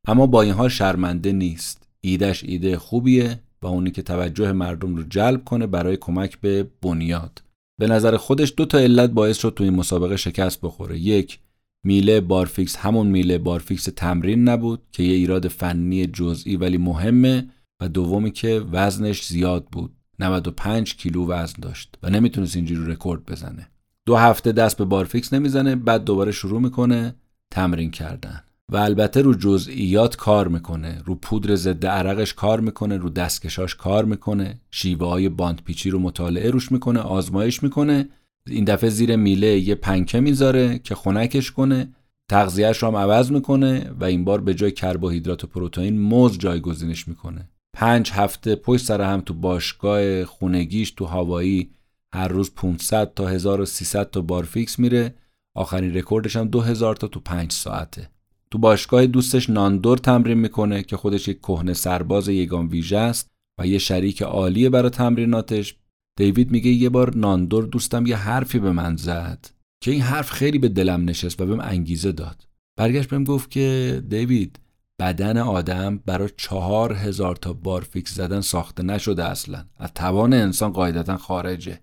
اما 0.07 0.27
با 0.27 0.41
این 0.41 0.53
حال 0.53 0.69
شرمنده 0.69 1.31
نیست. 1.31 1.87
ایدش 2.01 2.43
ایده 2.43 2.77
خوبیه 2.77 3.39
و 3.61 3.67
اونی 3.67 3.91
که 3.91 4.01
توجه 4.01 4.51
مردم 4.51 4.95
رو 4.95 5.03
جلب 5.03 5.43
کنه 5.43 5.67
برای 5.67 5.97
کمک 5.97 6.39
به 6.39 6.67
بنیاد. 6.81 7.41
به 7.79 7.87
نظر 7.87 8.17
خودش 8.17 8.53
دو 8.57 8.65
تا 8.65 8.77
علت 8.77 9.09
باعث 9.09 9.37
شد 9.37 9.53
تو 9.55 9.63
این 9.63 9.75
مسابقه 9.75 10.17
شکست 10.17 10.61
بخوره. 10.61 10.99
یک 10.99 11.39
میله 11.85 12.21
بارفیکس 12.21 12.75
همون 12.75 13.07
میله 13.07 13.37
بارفیکس 13.37 13.83
تمرین 13.83 14.49
نبود 14.49 14.81
که 14.91 15.03
یه 15.03 15.13
ایراد 15.15 15.47
فنی 15.47 16.07
جزئی 16.07 16.57
ولی 16.57 16.77
مهمه 16.77 17.47
و 17.81 17.89
دومی 17.89 18.31
که 18.31 18.61
وزنش 18.71 19.25
زیاد 19.25 19.65
بود. 19.71 19.91
95 20.19 20.95
کیلو 20.95 21.27
وزن 21.27 21.55
داشت 21.61 21.95
و 22.03 22.09
نمی‌تونست 22.09 22.55
اینجوری 22.55 22.91
رکورد 22.91 23.25
بزنه. 23.25 23.67
دو 24.05 24.15
هفته 24.15 24.51
دست 24.51 24.77
به 24.77 24.85
بارفیکس 24.85 25.33
نمی‌زنه 25.33 25.75
بعد 25.75 26.03
دوباره 26.03 26.31
شروع 26.31 26.61
می‌کنه 26.61 27.15
تمرین 27.51 27.91
کردن. 27.91 28.41
و 28.71 28.77
البته 28.77 29.21
رو 29.21 29.33
جزئیات 29.33 30.15
کار 30.15 30.47
می‌کنه 30.47 31.01
رو 31.05 31.15
پودر 31.15 31.55
ضد 31.55 31.85
عرقش 31.85 32.33
کار 32.33 32.59
می‌کنه 32.59 32.97
رو 32.97 33.09
دستکشاش 33.09 33.75
کار 33.75 34.05
می‌کنه 34.05 34.59
شیوه 34.71 35.07
های 35.07 35.29
باند 35.29 35.61
پیچی 35.61 35.89
رو 35.89 35.99
مطالعه 35.99 36.49
روش 36.49 36.71
می‌کنه 36.71 36.99
آزمایش 36.99 37.63
می‌کنه 37.63 38.09
این 38.49 38.65
دفعه 38.65 38.89
زیر 38.89 39.15
میله 39.15 39.59
یه 39.59 39.75
پنکه 39.75 40.19
می‌ذاره 40.19 40.79
که 40.79 40.95
خنکش 40.95 41.51
کنه 41.51 41.93
تغذیهش 42.29 42.77
رو 42.77 42.87
هم 42.87 42.95
عوض 42.95 43.31
می‌کنه 43.31 43.91
و 43.99 44.03
این 44.03 44.25
بار 44.25 44.41
به 44.41 44.53
جای 44.53 44.71
کربوهیدرات 44.71 45.43
و 45.43 45.47
پروتئین 45.47 45.99
موز 45.99 46.37
جایگزینش 46.37 47.07
می‌کنه. 47.07 47.49
پنج 47.73 48.11
هفته 48.11 48.55
پشت 48.55 48.85
سر 48.85 49.01
هم 49.01 49.21
تو 49.21 49.33
باشگاه 49.33 50.25
خونگیش 50.25 50.91
تو 50.91 51.05
هوایی 51.05 51.69
هر 52.13 52.27
روز 52.27 52.55
500 52.55 53.13
تا 53.13 53.27
1300 53.27 54.09
تا 54.09 54.21
بارفیکس 54.21 54.79
میره. 54.79 55.15
آخرین 55.55 55.97
رکوردش 55.97 56.35
هم 56.35 56.47
2000 56.47 56.95
تا 56.95 57.07
تو 57.07 57.19
5 57.19 57.51
ساعته. 57.51 58.09
تو 58.51 58.57
باشگاه 58.57 59.05
دوستش 59.05 59.49
ناندور 59.49 59.97
تمرین 59.97 60.37
می‌کنه 60.37 60.83
که 60.83 60.97
خودش 60.97 61.27
یک 61.27 61.39
کهنه 61.39 61.73
سرباز 61.73 62.27
یگان 62.27 62.67
ویژه 62.67 62.97
است 62.97 63.29
و 63.59 63.67
یه 63.67 63.77
شریک 63.77 64.21
عالیه 64.21 64.69
برای 64.69 64.89
تمریناتش. 64.89 65.75
دیوید 66.17 66.51
میگه 66.51 66.71
یه 66.71 66.89
بار 66.89 67.15
ناندور 67.15 67.65
دوستم 67.65 68.05
یه 68.05 68.15
حرفی 68.15 68.59
به 68.59 68.71
من 68.71 68.95
زد 68.95 69.47
که 69.83 69.91
این 69.91 70.01
حرف 70.01 70.31
خیلی 70.31 70.59
به 70.59 70.69
دلم 70.69 71.09
نشست 71.09 71.41
و 71.41 71.45
بهم 71.45 71.59
انگیزه 71.59 72.11
داد. 72.11 72.47
برگشت 72.77 73.09
بهم 73.09 73.23
گفت 73.23 73.51
که 73.51 74.01
دیوید 74.09 74.59
بدن 74.99 75.37
آدم 75.37 75.97
برای 76.05 76.29
چهار 76.37 76.93
هزار 76.93 77.35
تا 77.35 77.53
بارفیکس 77.53 78.15
زدن 78.15 78.41
ساخته 78.41 78.83
نشده 78.83 79.23
اصلا. 79.23 79.65
از 79.77 79.93
توان 79.93 80.33
انسان 80.33 80.71
قاعدتا 80.71 81.17
خارجه. 81.17 81.79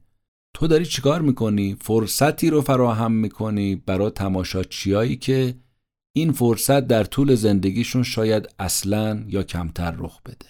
تو 0.54 0.66
داری 0.66 0.86
چیکار 0.86 1.22
می‌کنی؟ 1.22 1.76
فرصتی 1.80 2.50
رو 2.50 2.60
فراهم 2.60 3.12
می‌کنی 3.12 3.76
برای 3.76 4.10
تماشاچیایی 4.10 5.16
که 5.16 5.54
این 6.16 6.32
فرصت 6.32 6.86
در 6.86 7.04
طول 7.04 7.34
زندگیشون 7.34 8.02
شاید 8.02 8.48
اصلا 8.58 9.24
یا 9.28 9.42
کمتر 9.42 9.90
رخ 9.90 10.22
بده؟ 10.22 10.46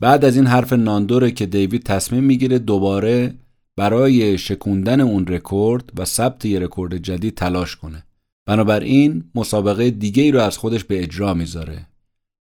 بعد 0.00 0.24
از 0.24 0.36
این 0.36 0.46
حرف 0.46 0.72
ناندوره 0.72 1.30
که 1.30 1.46
دیوید 1.46 1.82
تصمیم 1.82 2.24
می‌گیره 2.24 2.58
دوباره 2.58 3.34
برای 3.76 4.38
شکوندن 4.38 5.00
اون 5.00 5.26
رکورد 5.26 5.92
و 5.96 6.04
ثبت 6.04 6.44
یه 6.44 6.58
رکورد 6.58 6.96
جدید 6.96 7.34
تلاش 7.34 7.76
کنه. 7.76 8.04
بنابراین 8.46 9.24
مسابقه 9.34 9.90
دیگه 9.90 10.22
ای 10.22 10.30
رو 10.30 10.40
از 10.40 10.58
خودش 10.58 10.84
به 10.84 11.02
اجرا 11.02 11.34
می‌ذاره. 11.34 11.86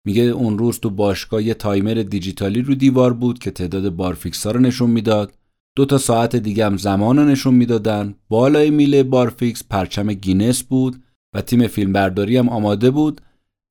میگه 0.05 0.23
اون 0.23 0.59
روز 0.59 0.81
تو 0.81 0.91
باشگاه 0.91 1.43
یه 1.43 1.55
تایمر 1.55 1.95
دیجیتالی 1.95 2.63
رو 2.63 2.75
دیوار 2.75 3.13
بود 3.13 3.39
که 3.39 3.51
تعداد 3.51 3.91
بارفیکس 3.91 4.47
ها 4.47 4.53
رو 4.53 4.61
نشون 4.61 4.91
می‌داد. 4.91 5.33
دو 5.77 5.85
تا 5.85 5.99
ساعت 5.99 6.37
دیگه 6.37 6.67
هم 6.67 6.77
زمان 6.77 7.19
رو 7.19 7.25
نشون 7.25 7.55
می‌دادن. 7.55 8.15
بالای 8.29 8.71
میله 8.71 9.03
بارفیکس 9.03 9.65
پرچم 9.71 10.13
گینس 10.13 10.63
بود 10.63 10.97
و 11.35 11.41
تیم 11.41 11.67
فیلمبرداری 11.67 12.37
هم 12.37 12.49
آماده 12.49 12.91
بود. 12.91 13.21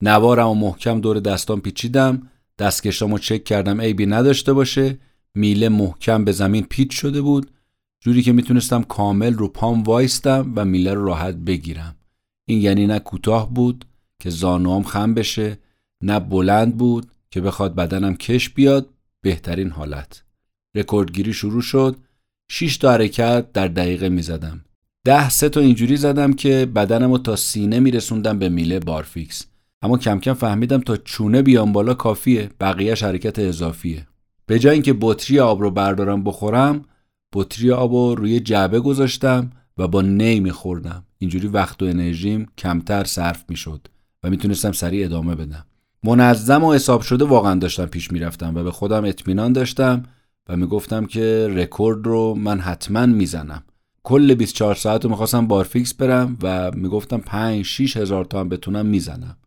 نوارم 0.01 0.47
و 0.47 0.53
محکم 0.53 1.01
دور 1.01 1.19
دستام 1.19 1.61
پیچیدم. 1.61 2.29
دستکشامو 2.59 3.17
چک 3.19 3.43
کردم 3.43 3.81
عیبی 3.81 4.05
نداشته 4.05 4.53
باشه. 4.53 4.97
میله 5.35 5.69
محکم 5.69 6.25
به 6.25 6.31
زمین 6.31 6.63
پیچ 6.63 6.99
شده 6.99 7.21
بود. 7.21 7.51
جوری 7.99 8.21
که 8.21 8.33
می‌تونستم 8.33 8.83
کامل 8.83 9.33
رو 9.33 9.47
پام 9.47 9.83
وایستم 9.83 10.53
و 10.55 10.65
میله 10.65 10.93
رو 10.93 11.05
راحت 11.05 11.35
بگیرم. 11.35 11.95
این 12.47 12.61
یعنی 12.61 12.87
نه 12.87 12.99
کوتاه 12.99 13.53
بود 13.53 13.85
که 14.19 14.29
زانوام 14.29 14.83
خم 14.83 15.13
بشه 15.13 15.57
نه 16.01 16.19
بلند 16.19 16.77
بود 16.77 17.11
که 17.31 17.41
بخواد 17.41 17.75
بدنم 17.75 18.15
کش 18.15 18.49
بیاد. 18.49 18.89
بهترین 19.21 19.69
حالت. 19.69 20.23
رکوردگیری 20.75 21.33
شروع 21.33 21.61
شد. 21.61 21.97
6 22.49 22.77
تا 22.77 22.91
حرکت 22.91 23.51
در 23.51 23.67
دقیقه 23.67 24.09
می 24.09 24.21
زدم. 24.21 24.65
ده 25.05 25.29
سه 25.29 25.49
تا 25.49 25.59
اینجوری 25.59 25.97
زدم 25.97 26.33
که 26.33 26.65
بدنم 26.75 27.11
رو 27.11 27.17
تا 27.17 27.35
سینه 27.35 27.79
میرسوندم 27.79 28.39
به 28.39 28.49
میله 28.49 28.79
بارفیکس. 28.79 29.45
اما 29.85 29.97
کم 29.97 30.19
کم 30.19 30.33
فهمیدم 30.33 30.81
تا 30.81 30.97
چونه 30.97 31.41
بیام 31.41 31.71
بالا 31.71 31.93
کافیه 31.93 32.49
بقیهش 32.59 33.03
حرکت 33.03 33.39
اضافیه. 33.39 34.07
به 34.45 34.59
جای 34.59 34.73
اینکه 34.73 34.95
بطری 35.01 35.39
آب 35.39 35.61
رو 35.61 35.71
بردارم 35.71 36.23
بخورم 36.23 36.81
بطری 37.33 37.71
آب 37.71 37.93
رو 37.93 38.15
روی 38.15 38.39
جعبه 38.39 38.79
گذاشتم 38.79 39.49
و 39.77 39.87
با 39.87 40.01
نی 40.01 40.39
میخوردم. 40.39 41.03
اینجوری 41.17 41.47
وقت 41.47 41.83
و 41.83 41.85
انرژیم 41.85 42.45
کمتر 42.57 43.03
صرف 43.03 43.45
می‌شد 43.49 43.87
و 44.23 44.29
می‌تونستم 44.29 44.71
سریع 44.71 45.05
ادامه 45.05 45.35
بدم. 45.35 45.65
منظم 46.03 46.63
و 46.63 46.73
حساب 46.73 47.01
شده 47.01 47.25
واقعا 47.25 47.59
داشتم 47.59 47.85
پیش 47.85 48.11
می‌رفتم 48.11 48.55
و 48.55 48.63
به 48.63 48.71
خودم 48.71 49.05
اطمینان 49.05 49.53
داشتم 49.53 50.03
و 50.49 50.57
می‌گفتم 50.57 51.05
که 51.05 51.47
رکورد 51.51 52.05
رو 52.05 52.35
من 52.35 52.59
حتما 52.59 53.05
می‌زنم. 53.05 53.63
کل 54.03 54.33
24 54.33 54.75
ساعت 54.75 55.03
رو 55.03 55.09
می‌خواستم 55.09 55.47
بارفیکس 55.47 55.93
برم 55.93 56.37
و 56.41 56.71
می‌گفتم 56.71 57.17
5 57.17 57.65
6 57.65 57.97
هزار 57.97 58.25
تا 58.25 58.39
هم 58.39 58.49
بتونم 58.49 58.85
می‌زنم. 58.85 59.37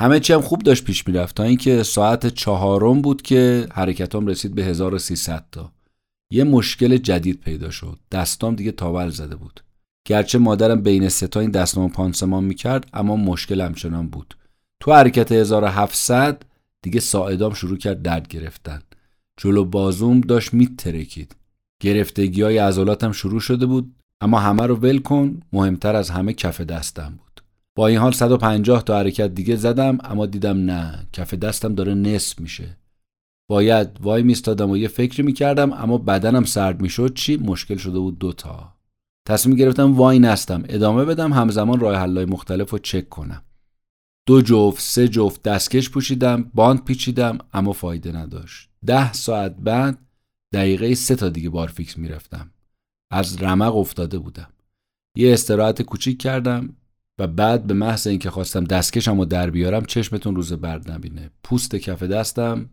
همه 0.00 0.20
چی 0.20 0.32
هم 0.32 0.40
خوب 0.40 0.62
داشت 0.62 0.84
پیش 0.84 1.08
می‌رفت 1.08 1.36
تا 1.36 1.42
اینکه 1.42 1.82
ساعت 1.82 2.26
چهارم 2.26 3.02
بود 3.02 3.22
که 3.22 3.66
حرکتام 3.72 4.26
رسید 4.26 4.54
به 4.54 4.64
1300 4.64 5.44
تا. 5.52 5.72
یه 6.30 6.44
مشکل 6.44 6.96
جدید 6.96 7.40
پیدا 7.40 7.70
شد. 7.70 7.98
دستام 8.12 8.54
دیگه 8.54 8.72
تاول 8.72 9.08
زده 9.08 9.36
بود. 9.36 9.60
گرچه 10.04 10.38
مادرم 10.38 10.80
بین 10.82 11.08
ستا 11.08 11.40
این 11.40 11.50
دستنامه 11.50 11.90
پانسمان 11.90 12.44
می‌کرد 12.44 12.88
اما 12.92 13.16
مشکل 13.16 13.60
همچنان 13.60 14.08
بود. 14.08 14.36
تو 14.80 14.92
حرکت 14.92 15.32
1700 15.32 16.42
دیگه 16.82 17.00
ساعدام 17.00 17.54
شروع 17.54 17.78
کرد 17.78 18.02
درد 18.02 18.28
گرفتن. 18.28 18.82
جلو 19.36 19.64
بازوم 19.64 20.20
داشت 20.20 20.54
میترکید 20.54 21.36
گرفتگی 21.80 22.42
های 22.42 22.58
عضلاتم 22.58 23.12
شروع 23.12 23.40
شده 23.40 23.66
بود 23.66 23.94
اما 24.20 24.38
همه 24.38 24.66
رو 24.66 24.76
ول 24.76 24.98
کن 24.98 25.40
مهمتر 25.52 25.96
از 25.96 26.10
همه 26.10 26.32
کف 26.32 26.60
دستم 26.60 27.14
بود. 27.18 27.29
با 27.76 27.86
این 27.86 27.98
حال 27.98 28.12
150 28.12 28.82
تا 28.82 28.98
حرکت 28.98 29.34
دیگه 29.34 29.56
زدم 29.56 29.98
اما 30.04 30.26
دیدم 30.26 30.58
نه 30.58 31.06
کف 31.12 31.34
دستم 31.34 31.74
داره 31.74 31.94
نصف 31.94 32.40
میشه. 32.40 32.76
باید 33.50 34.00
وای 34.00 34.22
میستادم 34.22 34.70
و 34.70 34.76
یه 34.76 34.88
فکری 34.88 35.22
می‌کردم 35.22 35.72
اما 35.72 35.98
بدنم 35.98 36.44
سرد 36.44 36.82
می‌شد 36.82 37.14
چی؟ 37.14 37.36
مشکل 37.36 37.76
شده 37.76 37.98
بود 37.98 38.18
دوتا 38.18 38.74
تصمیم 39.28 39.56
گرفتم 39.56 39.94
وای 39.94 40.18
نستم 40.18 40.62
ادامه 40.68 41.04
بدم 41.04 41.32
همزمان 41.32 41.80
راه 41.80 41.96
حلای 41.96 42.24
مختلف 42.24 42.70
رو 42.70 42.78
چک 42.78 43.08
کنم. 43.08 43.42
دو 44.26 44.42
جفت 44.42 44.80
سه 44.80 45.08
جفت 45.08 45.42
دستکش 45.42 45.90
پوشیدم 45.90 46.50
باند 46.54 46.84
پیچیدم 46.84 47.38
اما 47.52 47.72
فایده 47.72 48.12
نداشت. 48.12 48.70
ده 48.86 49.12
ساعت 49.12 49.56
بعد 49.56 49.98
دقیقه 50.54 50.94
سه 50.94 51.16
تا 51.16 51.28
دیگه 51.28 51.50
بارفیکس 51.50 51.98
می‌رفتم. 51.98 52.50
از 53.12 53.42
رمق 53.42 53.76
افتاده 53.76 54.18
بودم. 54.18 54.48
یه 55.16 55.32
استراحت 55.32 55.82
کوچیک 55.82 56.20
کردم 56.20 56.76
و 57.18 57.26
بعد 57.26 57.66
به 57.66 57.74
محض 57.74 58.06
اینکه 58.06 58.30
خواستم 58.30 58.64
دستکشم 58.64 59.18
و 59.18 59.24
در 59.24 59.50
بیارم 59.50 59.84
چشمتون 59.84 60.36
روز 60.36 60.52
برد 60.52 60.90
نبینه. 60.90 61.30
پوست 61.44 61.76
کف 61.76 62.02
دستم 62.02 62.70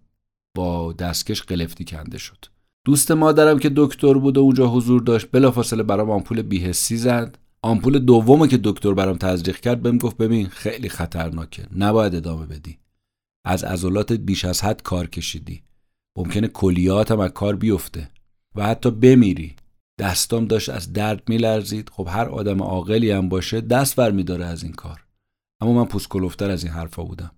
با 0.55 0.93
دستکش 0.93 1.41
قلفتی 1.41 1.85
کنده 1.85 2.17
شد. 2.17 2.45
دوست 2.85 3.11
مادرم 3.11 3.59
که 3.59 3.71
دکتر 3.75 4.13
بود 4.13 4.37
و 4.37 4.41
اونجا 4.41 4.67
حضور 4.67 5.01
داشت 5.01 5.27
بلافاصله 5.31 5.83
برام 5.83 6.09
آمپول 6.09 6.41
بیهسی 6.41 6.97
زد. 6.97 7.37
آمپول 7.61 7.99
دومو 7.99 8.47
که 8.47 8.59
دکتر 8.63 8.93
برام 8.93 9.17
تزریق 9.17 9.59
کرد 9.59 9.81
بهم 9.81 9.97
گفت 9.97 10.17
ببین 10.17 10.47
خیلی 10.47 10.89
خطرناکه. 10.89 11.67
نباید 11.77 12.15
ادامه 12.15 12.45
بدی. 12.45 12.77
از 13.45 13.63
عضلاتت 13.63 14.19
بیش 14.19 14.45
از 14.45 14.61
حد 14.61 14.81
کار 14.81 15.07
کشیدی. 15.07 15.63
ممکنه 16.17 16.47
کلیاتم 16.47 17.19
از 17.19 17.31
کار 17.31 17.55
بیفته. 17.55 18.09
و 18.55 18.65
حتی 18.65 18.91
بمیری. 18.91 19.55
دستام 19.99 20.45
داشت 20.45 20.69
از 20.69 20.93
درد 20.93 21.29
میلرزید. 21.29 21.89
خب 21.89 22.07
هر 22.11 22.25
آدم 22.25 22.63
عاقلی 22.63 23.11
هم 23.11 23.29
باشه 23.29 23.61
دست 23.61 23.95
بر 23.95 24.11
میداره 24.11 24.45
از 24.45 24.63
این 24.63 24.73
کار. 24.73 25.03
اما 25.61 25.73
من 25.73 25.85
پوست 25.85 26.09
کلوفتر 26.09 26.51
از 26.51 26.63
این 26.63 26.73
حرفا 26.73 27.03
بودم. 27.03 27.31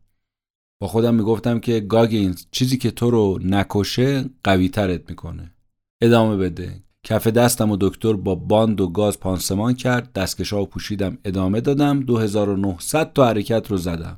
با 0.82 0.88
خودم 0.88 1.16
می‌گفتم 1.16 1.60
که 1.60 1.80
گاگینز 1.80 2.46
چیزی 2.52 2.78
که 2.78 2.92
تو 2.92 3.12
رو 3.12 3.40
نکشه 3.44 4.26
قوی 4.44 4.70
ترت 4.70 5.10
می‌کنه. 5.10 5.56
ادامه 6.02 6.38
بده. 6.38 6.84
کف 7.04 7.28
دستم 7.28 7.72
و 7.72 7.78
دکتر 7.82 8.14
با 8.14 8.36
باند 8.36 8.82
و 8.82 8.88
گاز 8.88 9.20
پانسمان 9.20 9.74
کرد. 9.74 10.14
دستکشا 10.14 10.62
و 10.62 10.66
پوشیدم 10.66 11.18
ادامه 11.26 11.62
دادم. 11.62 12.00
2900 12.00 13.14
تا 13.14 13.28
حرکت 13.28 13.72
رو 13.72 13.78
زدم. 13.78 14.18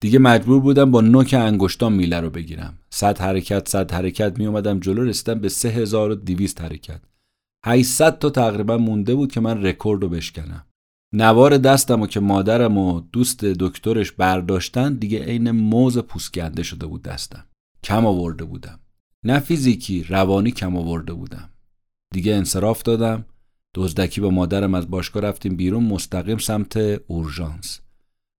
دیگه 0.00 0.18
مجبور 0.18 0.60
بودم 0.60 0.90
با 0.90 1.00
نوک 1.00 1.34
انگشتام 1.38 1.92
میله 1.92 2.20
رو 2.20 2.30
بگیرم. 2.30 2.78
100 2.90 3.18
حرکت 3.18 3.68
100 3.68 3.92
حرکت 3.92 4.38
می 4.38 4.46
اومدم 4.46 4.80
جلو 4.80 5.04
رسیدم 5.04 5.40
به 5.40 5.48
3200 5.48 6.60
حرکت. 6.60 7.00
800 7.66 8.18
تا 8.18 8.30
تقریبا 8.30 8.78
مونده 8.78 9.14
بود 9.14 9.32
که 9.32 9.40
من 9.40 9.62
رکورد 9.62 10.02
رو 10.02 10.08
بشکنم. 10.08 10.66
نوار 11.14 11.58
دستم 11.58 12.00
و 12.00 12.06
که 12.06 12.20
مادرم 12.20 12.78
و 12.78 13.00
دوست 13.00 13.44
دکترش 13.44 14.12
برداشتن 14.12 14.94
دیگه 14.94 15.24
عین 15.24 15.50
موز 15.50 15.98
پوست‌کنده 15.98 16.62
شده 16.62 16.86
بود 16.86 17.02
دستم. 17.02 17.46
کم 17.84 18.06
آورده 18.06 18.44
بودم. 18.44 18.80
نه 19.24 19.38
فیزیکی 19.38 20.02
روانی 20.02 20.50
کم 20.50 20.76
آورده 20.76 21.12
بودم. 21.12 21.50
دیگه 22.14 22.34
انصراف 22.34 22.82
دادم. 22.82 23.24
دزدکی 23.74 24.20
با 24.20 24.30
مادرم 24.30 24.74
از 24.74 24.90
باشگاه 24.90 25.22
رفتیم 25.22 25.56
بیرون 25.56 25.84
مستقیم 25.84 26.38
سمت 26.38 26.76
اورژانس. 27.06 27.80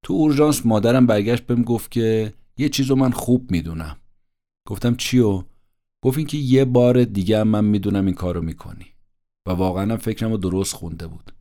تو 0.06 0.14
اورژانس 0.14 0.66
مادرم 0.66 1.06
برگشت 1.06 1.44
بهم 1.44 1.64
گفت 1.64 1.92
که 1.92 2.34
یه 2.58 2.70
چیزو 2.70 2.96
من 2.96 3.12
خوب 3.12 3.52
می‌دونم. 3.52 3.98
گفتم 4.68 4.96
چیو؟ 4.96 5.44
گفت 6.04 6.18
اینکه 6.18 6.38
یه 6.38 6.66
بار 6.66 7.04
دیگه 7.04 7.44
من 7.44 7.66
می‌دونم 7.66 8.06
این 8.06 8.16
کارو 8.16 8.42
می‌کنی. 8.42 8.93
و 9.48 9.52
واقعا 9.52 9.98
فکرم 9.98 10.32
رو 10.32 10.38
درست 10.38 10.76
خونده 10.76 11.08
بود. 11.08 11.34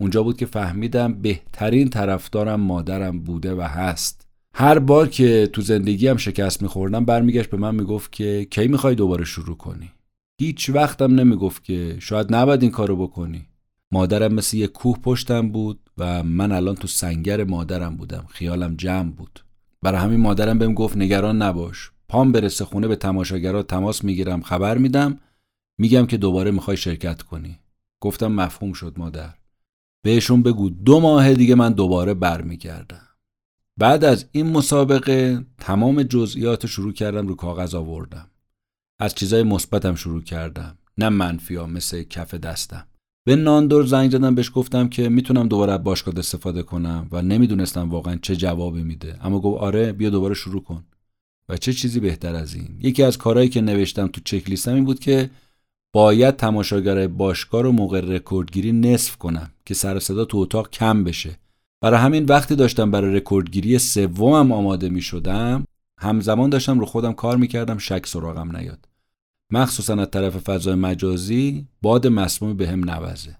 اونجا 0.00 0.22
بود 0.22 0.36
که 0.36 0.46
فهمیدم 0.46 1.14
بهترین 1.14 1.88
طرفدارم 1.90 2.60
مادرم 2.60 3.20
بوده 3.20 3.54
و 3.54 3.60
هست. 3.60 4.26
هر 4.54 4.78
بار 4.78 5.08
که 5.08 5.50
تو 5.52 5.62
زندگیم 5.62 6.16
شکست 6.16 6.62
میخوردم 6.62 7.04
برمیگشت 7.04 7.50
به 7.50 7.56
من 7.56 7.74
می‌گفت 7.74 8.12
که 8.12 8.46
کی 8.50 8.68
می‌خوای 8.68 8.94
دوباره 8.94 9.24
شروع 9.24 9.56
کنی؟ 9.56 9.90
هیچ 10.40 10.70
وقتم 10.70 11.14
نمی‌گفت 11.14 11.64
که 11.64 11.96
شاید 11.98 12.34
نباید 12.34 12.62
این 12.62 12.70
کارو 12.70 12.96
بکنی. 12.96 13.46
مادرم 13.92 14.34
مثل 14.34 14.56
یه 14.56 14.66
کوه 14.66 14.98
پشتم 14.98 15.48
بود 15.48 15.80
و 15.98 16.22
من 16.22 16.52
الان 16.52 16.74
تو 16.74 16.88
سنگر 16.88 17.44
مادرم 17.44 17.96
بودم. 17.96 18.24
خیالم 18.28 18.74
جمع 18.76 19.10
بود. 19.10 19.44
برای 19.82 20.00
همین 20.00 20.20
مادرم 20.20 20.58
بهم 20.58 20.74
گفت 20.74 20.96
نگران 20.96 21.42
نباش. 21.42 21.90
پام 22.08 22.32
برسه 22.32 22.64
خونه 22.64 22.88
به 22.88 22.96
تماشاگرها 22.96 23.62
تماس 23.62 24.04
می‌گیرم 24.04 24.42
خبر 24.42 24.78
میدم. 24.78 25.18
میگم 25.78 26.06
که 26.06 26.16
دوباره 26.16 26.50
می‌خوای 26.50 26.76
شرکت 26.76 27.22
کنی. 27.22 27.58
گفتم 28.00 28.32
مفهوم 28.32 28.72
شد 28.72 28.94
مادر. 28.96 29.34
بهشون 30.04 30.42
بگو 30.42 30.70
دو 30.70 31.00
ماه 31.00 31.34
دیگه 31.34 31.54
من 31.54 31.72
دوباره 31.72 32.14
برمیگردم. 32.14 33.08
بعد 33.76 34.04
از 34.04 34.26
این 34.32 34.46
مسابقه 34.46 35.46
تمام 35.58 36.02
جزئیات 36.02 36.66
شروع 36.66 36.92
کردم 36.92 37.28
رو 37.28 37.34
کاغذ 37.34 37.74
آوردم. 37.74 38.30
از 38.98 39.14
چیزای 39.14 39.42
مثبتم 39.42 39.94
شروع 39.94 40.22
کردم. 40.22 40.78
نه 40.98 41.08
منفی 41.08 41.54
ها 41.54 41.66
مثل 41.66 42.02
کف 42.02 42.34
دستم. 42.34 42.86
به 43.26 43.36
ناندور 43.36 43.86
زنگ 43.86 44.10
زدم 44.10 44.34
بهش 44.34 44.50
گفتم 44.54 44.88
که 44.88 45.08
می‌تونم 45.08 45.48
دوباره 45.48 45.78
باشگاه 45.78 46.14
استفاده 46.18 46.62
کنم 46.62 47.08
و 47.12 47.22
نمی‌دونستم 47.22 47.90
واقعا 47.90 48.18
چه 48.22 48.36
جوابی 48.36 48.82
میده. 48.82 49.18
اما 49.26 49.40
گفت 49.40 49.62
آره 49.62 49.92
بیا 49.92 50.10
دوباره 50.10 50.34
شروع 50.34 50.62
کن. 50.62 50.84
و 51.48 51.56
چه 51.56 51.72
چیزی 51.72 52.00
بهتر 52.00 52.34
از 52.34 52.54
این؟ 52.54 52.78
یکی 52.80 53.02
از 53.02 53.18
کارهایی 53.18 53.48
که 53.48 53.60
نوشتم 53.60 54.06
تو 54.06 54.20
چک 54.24 54.48
لیستم 54.50 54.74
این 54.74 54.84
بود 54.84 55.00
که 55.00 55.30
باید 55.94 56.36
تماشاگر 56.36 57.06
باشگاه 57.06 57.62
رو 57.62 57.72
موقع 57.72 58.00
رکوردگیری 58.00 58.72
نصف 58.72 59.16
کنم 59.16 59.50
که 59.64 59.74
سر 59.74 59.98
صدا 59.98 60.24
تو 60.24 60.38
اتاق 60.38 60.70
کم 60.70 61.04
بشه. 61.04 61.38
برای 61.80 62.00
همین 62.00 62.24
وقتی 62.24 62.56
داشتم 62.56 62.90
برای 62.90 63.16
رکوردگیری 63.16 63.78
سومم 63.78 64.52
آماده 64.52 64.88
می 64.88 65.02
شدم 65.02 65.64
همزمان 66.00 66.50
داشتم 66.50 66.80
رو 66.80 66.86
خودم 66.86 67.12
کار 67.12 67.36
می‌کردم 67.36 67.78
شک 67.78 68.06
سراغم 68.06 68.56
نیاد. 68.56 68.88
مخصوصا 69.52 69.94
از 69.94 70.10
طرف 70.10 70.36
فضای 70.36 70.74
مجازی 70.74 71.66
باد 71.82 72.06
مسمومی 72.06 72.54
به 72.54 72.68
هم 72.68 72.90
نوزه. 72.90 73.36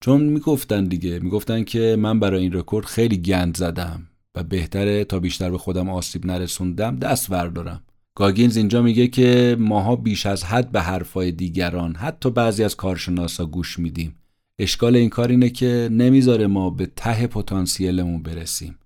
چون 0.00 0.20
می‌گفتن 0.20 0.84
دیگه 0.84 1.18
می‌گفتن 1.18 1.64
که 1.64 1.96
من 1.98 2.20
برای 2.20 2.42
این 2.42 2.52
رکورد 2.52 2.86
خیلی 2.86 3.16
گند 3.16 3.56
زدم 3.56 4.06
و 4.34 4.42
بهتره 4.42 5.04
تا 5.04 5.18
بیشتر 5.18 5.50
به 5.50 5.58
خودم 5.58 5.88
آسیب 5.88 6.26
نرسوندم 6.26 6.96
دست 6.96 7.30
وردارم 7.30 7.82
گاگینز 8.18 8.56
اینجا 8.56 8.82
میگه 8.82 9.08
که 9.08 9.56
ماها 9.60 9.96
بیش 9.96 10.26
از 10.26 10.44
حد 10.44 10.72
به 10.72 10.80
حرفای 10.80 11.32
دیگران 11.32 11.94
حتی 11.94 12.30
بعضی 12.30 12.64
از 12.64 12.76
کارشناسا 12.76 13.46
گوش 13.46 13.78
میدیم. 13.78 14.14
اشکال 14.58 14.96
این 14.96 15.08
کار 15.08 15.28
اینه 15.28 15.50
که 15.50 15.88
نمی‌ذاره 15.92 16.46
ما 16.46 16.70
به 16.70 16.86
ته 16.96 17.26
پتانسیلمون 17.26 18.22
برسیم. 18.22 18.78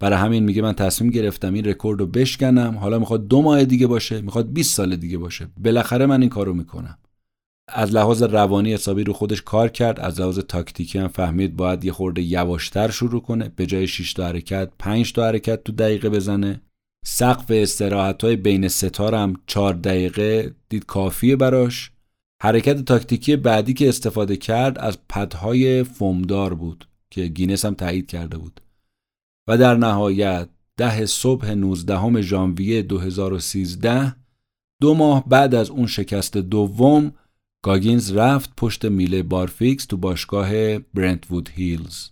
برای 0.00 0.18
همین 0.18 0.44
میگه 0.44 0.62
من 0.62 0.72
تصمیم 0.72 1.10
گرفتم 1.10 1.54
این 1.54 1.64
رکورد 1.64 2.00
رو 2.00 2.06
بشکنم. 2.06 2.76
حالا 2.80 2.98
می‌خواد 2.98 3.28
دو 3.28 3.42
ماه 3.42 3.64
دیگه 3.64 3.86
باشه 3.86 4.20
می‌خواد 4.20 4.52
20 4.52 4.74
سال 4.74 4.96
دیگه 4.96 5.18
باشه. 5.18 5.48
بالاخره 5.56 6.06
من 6.06 6.20
این 6.20 6.30
کارو 6.30 6.54
می‌کنم. 6.54 6.98
از 7.68 7.94
لحاظ 7.94 8.22
روانی 8.22 8.74
حسابی 8.74 9.04
رو 9.04 9.12
خودش 9.12 9.42
کار 9.42 9.68
کرد 9.68 10.00
از 10.00 10.20
لحاظ 10.20 10.38
تاکتیکی 10.38 10.98
هم 10.98 11.08
فهمید 11.08 11.56
باید 11.56 11.84
یه 11.84 11.92
خورده 11.92 12.22
یواشتر 12.22 12.90
شروع 12.90 13.22
کنه 13.22 13.52
به 13.56 13.66
جای 13.66 13.86
6 13.86 14.12
تا 14.12 14.26
حرکت 14.26 14.70
5 14.78 15.12
تا 15.12 15.26
حرکت 15.26 15.64
تو 15.64 15.72
دقیقه 15.72 16.08
بزنه. 16.08 16.60
سقف 17.04 17.50
استراحت 17.50 18.24
های 18.24 18.36
بین 18.36 18.68
ستا 18.68 19.01
رم 19.01 19.34
4 19.46 19.74
دقیقه 19.74 20.54
دید 20.68 20.86
کافیه 20.86 21.36
براش. 21.36 21.90
حرکت 22.42 22.84
تاکتیکی 22.84 23.36
بعدی 23.36 23.74
که 23.74 23.88
استفاده 23.88 24.36
کرد 24.36 24.78
از 24.78 24.98
پدهای 25.08 25.84
فومدار 25.84 26.54
بود 26.54 26.88
که 27.10 27.26
گینس 27.26 27.64
هم 27.64 27.74
تایید 27.74 28.06
کرده 28.06 28.38
بود. 28.38 28.60
و 29.48 29.58
در 29.58 29.76
نهایت 29.76 30.48
ده 30.76 31.06
صبح 31.06 31.50
19 31.50 32.20
ژانویه 32.22 32.82
2013 32.82 34.16
دو 34.80 34.94
ماه 34.94 35.28
بعد 35.28 35.54
از 35.54 35.70
اون 35.70 35.86
شکست 35.86 36.36
دوم 36.36 37.12
گاگینز 37.64 38.12
رفت 38.12 38.50
پشت 38.56 38.84
میله 38.84 39.22
بارفیکس 39.22 39.86
تو 39.86 39.96
باشگاه 39.96 40.78
برنتوود 40.78 41.48
هیلز. 41.48 42.08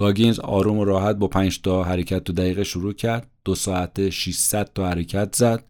گاگینز 0.00 0.38
آروم 0.40 0.78
و 0.78 0.84
راحت 0.84 1.16
با 1.16 1.28
5 1.28 1.60
تا 1.60 1.84
حرکت 1.84 2.24
تو 2.24 2.32
دقیقه 2.32 2.64
شروع 2.64 2.92
کرد. 2.92 3.30
دو 3.44 3.54
ساعت 3.54 4.10
600 4.10 4.70
تا 4.74 4.88
حرکت 4.88 5.34
زد. 5.34 5.64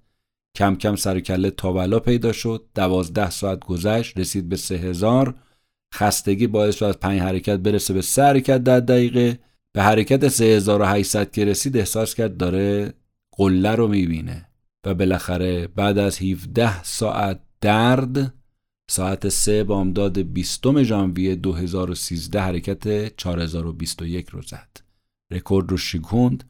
کم 0.57 0.77
کم 0.77 0.97
سر 0.97 1.21
کله 1.21 1.51
تاولا 1.51 1.99
پیدا 1.99 2.33
شد. 2.33 2.65
دوازده 2.75 3.31
ساعت 3.31 3.65
گذشت 3.65 4.19
رسید 4.19 4.49
به 4.49 4.57
سه 4.57 4.75
هزار. 4.75 5.35
خستگی 5.95 6.47
باعث 6.47 6.77
شد 6.77 6.85
از 6.85 7.01
پنج 7.01 7.21
حرکت 7.21 7.59
برسه 7.59 7.95
به 7.95 8.03
سه 8.03 8.23
حرکت 8.23 8.65
در 8.65 8.81
دقیقه. 8.81 9.39
به 9.73 9.83
حرکت 9.83 10.29
3800 10.29 11.31
که 11.31 11.45
رسید 11.45 11.77
احساس 11.77 12.15
کرد 12.15 12.37
داره 12.37 12.95
قله 13.37 13.75
رو 13.75 13.89
می‌بینه. 13.89 14.49
و 14.87 14.95
بالاخره 14.95 15.67
بعد 15.67 15.99
از 15.99 16.23
17 16.23 16.83
ساعت 16.83 17.41
درد 17.61 18.35
ساعت 18.91 19.29
3 19.29 19.65
بامداد 19.65 20.19
20 20.19 20.83
ژانویه 20.83 21.35
2013 21.35 22.41
حرکت 22.41 23.17
4021 23.17 24.29
رو 24.29 24.43
زد. 24.43 24.81
رکورد 25.33 25.71
رو 25.71 25.77
شکوند. 25.77 26.45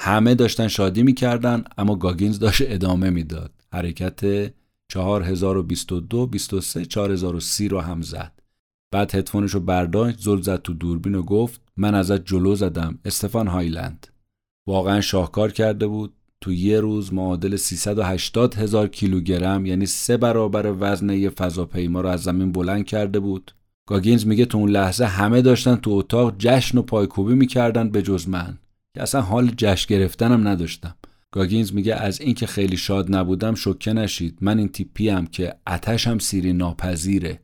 همه 0.00 0.34
داشتن 0.34 0.68
شادی 0.68 1.02
می‌کردن 1.02 1.64
اما 1.78 1.96
گاگینز 1.96 2.38
داشت 2.38 2.62
ادامه 2.66 3.10
می‌داد. 3.10 3.52
حرکت 3.72 4.52
4022 4.88 6.26
23 6.26 6.84
4030 6.84 7.68
رو 7.68 7.80
هم 7.80 8.02
زد. 8.02 8.42
بعد 8.90 9.14
هدفونش 9.14 9.50
رو 9.50 9.60
برداشت 9.60 10.18
زل 10.20 10.40
زد 10.40 10.62
تو 10.62 10.74
دوربین 10.74 11.14
و 11.14 11.22
گفت 11.22 11.60
من 11.76 11.94
ازت 11.94 12.24
جلو 12.24 12.54
زدم 12.54 12.98
استفان 13.04 13.46
هایلند 13.46 14.06
واقعا 14.66 15.00
شاهکار 15.00 15.52
کرده 15.52 15.86
بود 15.86 16.12
تو 16.44 16.52
یه 16.52 16.80
روز 16.80 17.12
معادل 17.12 17.56
380 17.56 18.54
هزار 18.54 18.88
کیلوگرم 18.88 19.66
یعنی 19.66 19.86
سه 19.86 20.16
برابر 20.16 20.74
وزن 20.80 21.10
یه 21.10 21.30
فضاپیما 21.30 22.00
رو 22.00 22.08
از 22.08 22.22
زمین 22.22 22.52
بلند 22.52 22.84
کرده 22.84 23.20
بود. 23.20 23.54
گاگینز 23.88 24.26
میگه 24.26 24.44
تو 24.44 24.58
اون 24.58 24.70
لحظه 24.70 25.04
همه 25.04 25.42
داشتن 25.42 25.76
تو 25.76 25.90
اتاق 25.90 26.34
جشن 26.38 26.78
و 26.78 26.82
پایکوبی 26.82 27.34
می‌کردن 27.34 27.90
به 27.90 28.02
جز 28.02 28.28
من. 28.28 28.58
که 28.94 29.02
اصلا 29.02 29.20
حال 29.20 29.52
جشن 29.56 29.94
گرفتنم 29.94 30.48
نداشتم. 30.48 30.94
گاگینز 31.32 31.74
میگه 31.74 31.94
از 31.94 32.20
اینکه 32.20 32.46
خیلی 32.46 32.76
شاد 32.76 33.14
نبودم 33.14 33.54
شوکه 33.54 33.92
نشید. 33.92 34.38
من 34.40 34.58
این 34.58 34.68
تیپی‌ام 34.68 35.26
که 35.26 35.54
عطشم 35.66 36.18
سیری 36.18 36.52
ناپذیره. 36.52 37.40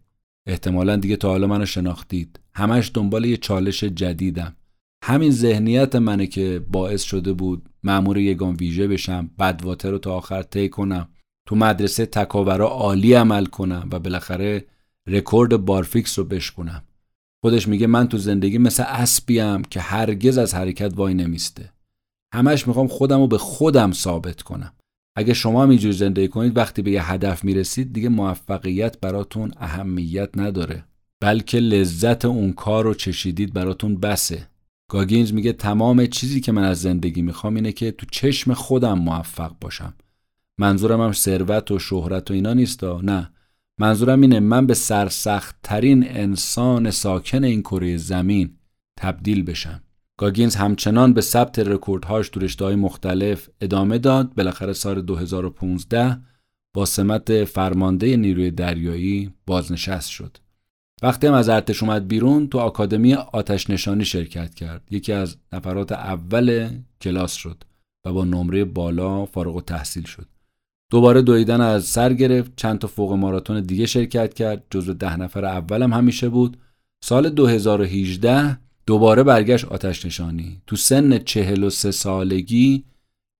احتمالا 0.46 0.96
دیگه 0.96 1.16
تا 1.16 1.28
حالا 1.28 1.46
منو 1.46 1.66
شناختید. 1.66 2.40
همش 2.54 2.90
دنبال 2.94 3.24
یه 3.24 3.36
چالش 3.36 3.84
جدیدم. 3.84 4.56
همین 5.04 5.30
ذهنیت 5.30 5.96
منه 5.96 6.26
که 6.26 6.64
باعث 6.72 7.02
شده 7.02 7.32
بود 7.32 7.69
مأمور 7.82 8.18
یگان 8.18 8.54
ویژه 8.54 8.88
بشم 8.88 9.30
بدواتر 9.38 9.90
رو 9.90 9.98
تا 9.98 10.14
آخر 10.14 10.42
طی 10.42 10.68
کنم. 10.68 11.08
تو 11.46 11.56
مدرسه 11.56 12.06
تکاورا 12.06 12.68
عالی 12.68 13.14
عمل 13.14 13.46
کنم 13.46 13.88
و 13.92 13.98
بالاخره 13.98 14.64
رکورد 15.06 15.56
بارفیکس 15.56 16.18
رو 16.18 16.24
بشکنم 16.24 16.82
خودش 17.44 17.68
میگه 17.68 17.86
من 17.86 18.08
تو 18.08 18.18
زندگی 18.18 18.58
مثل 18.58 18.82
اسبیم 18.86 19.62
که 19.62 19.80
هرگز 19.80 20.38
از 20.38 20.54
حرکت 20.54 20.92
وای 20.96 21.14
نمیسته. 21.14 21.72
همش 22.34 22.68
می‌خوام 22.68 22.88
خودم 22.88 23.20
رو 23.20 23.26
به 23.26 23.38
خودم 23.38 23.92
ثابت 23.92 24.42
کنم. 24.42 24.72
اگه 25.16 25.34
شما 25.34 25.62
هم 25.62 25.70
اینجور 25.70 25.92
زندگی 25.92 26.28
کنید 26.28 26.56
وقتی 26.56 26.82
به 26.82 26.90
یه 26.90 27.10
هدف 27.10 27.44
می‌رسید 27.44 27.92
دیگه 27.92 28.08
موفقیت 28.08 29.00
براتون 29.00 29.52
اهمیت 29.56 30.30
نداره. 30.36 30.84
بلکه 31.20 31.58
لذت 31.60 32.24
اون 32.24 32.52
کار 32.52 32.84
رو 32.84 32.94
چشیدید 32.94 33.52
براتون 33.52 33.96
بسه. 34.00 34.49
گاگینز 34.90 35.32
میگه 35.32 35.52
تمام 35.52 36.06
چیزی 36.06 36.40
که 36.40 36.52
من 36.52 36.64
از 36.64 36.80
زندگی 36.80 37.22
می‌خوام 37.22 37.54
اینه 37.54 37.72
که 37.72 37.90
تو 37.90 38.06
چشم 38.12 38.54
خودم 38.54 38.98
موفق 38.98 39.52
باشم. 39.60 39.94
منظورم 40.58 41.00
هم 41.00 41.12
ثروت 41.12 41.70
و 41.70 41.78
شهرت 41.78 42.30
و 42.30 42.34
اینا 42.34 42.52
نیست 42.52 42.84
نه. 42.84 43.30
منظورم 43.78 44.20
اینه 44.20 44.40
من 44.40 44.66
به 44.66 44.74
سرسخت 44.74 45.56
ترین 45.62 46.08
انسان 46.08 46.90
ساکن 46.90 47.44
این 47.44 47.62
کره 47.62 47.96
زمین 47.96 48.56
تبدیل 48.98 49.42
بشم. 49.42 49.82
گاگینز 50.16 50.56
همچنان 50.56 51.12
به 51.12 51.20
ثبت 51.20 51.58
رکوردهاش 51.58 52.28
تو 52.28 52.40
رشته‌های 52.40 52.74
مختلف 52.74 53.48
ادامه 53.60 53.98
داد. 53.98 54.34
بالاخره 54.34 54.72
سال 54.72 55.02
2015 55.02 56.20
با 56.74 56.84
سمت 56.84 57.44
فرمانده 57.44 58.16
نیروی 58.16 58.50
دریایی 58.50 59.32
بازنشست 59.46 60.10
شد. 60.10 60.36
وقتی 61.02 61.26
هم 61.26 61.34
از 61.34 61.48
ارتش 61.48 61.82
اومد 61.82 62.08
بیرون 62.08 62.48
تو 62.48 62.58
آکادمی 62.58 63.14
آتش 63.14 63.70
نشانی 63.70 64.04
شرکت 64.04 64.54
کرد. 64.54 64.82
یکی 64.90 65.12
از 65.12 65.36
نفرات 65.52 65.92
اول 65.92 66.70
کلاس 67.00 67.32
شد 67.32 67.64
و 68.06 68.12
با 68.12 68.24
نمره 68.24 68.64
بالا 68.64 69.26
فارغ 69.26 69.56
و 69.56 69.60
تحصیل 69.60 70.04
شد. 70.04 70.26
دوباره 70.90 71.22
دویدن 71.22 71.60
از 71.60 71.84
سر 71.84 72.12
گرفت. 72.12 72.52
چند 72.56 72.78
تا 72.78 72.88
فوق 72.88 73.12
ماراتون 73.12 73.60
دیگه 73.60 73.86
شرکت 73.86 74.34
کرد. 74.34 74.64
جزو 74.70 74.94
ده 74.94 75.16
نفر 75.16 75.44
اولم 75.44 75.92
همیشه 75.92 76.28
بود. 76.28 76.56
سال 77.04 77.30
2018 77.30 78.58
دوباره 78.86 79.22
برگشت 79.22 79.64
آتش 79.64 80.06
نشانی 80.06 80.62
تو 80.66 80.76
سن 80.76 81.18
43 81.18 81.90
سالگی 81.90 82.84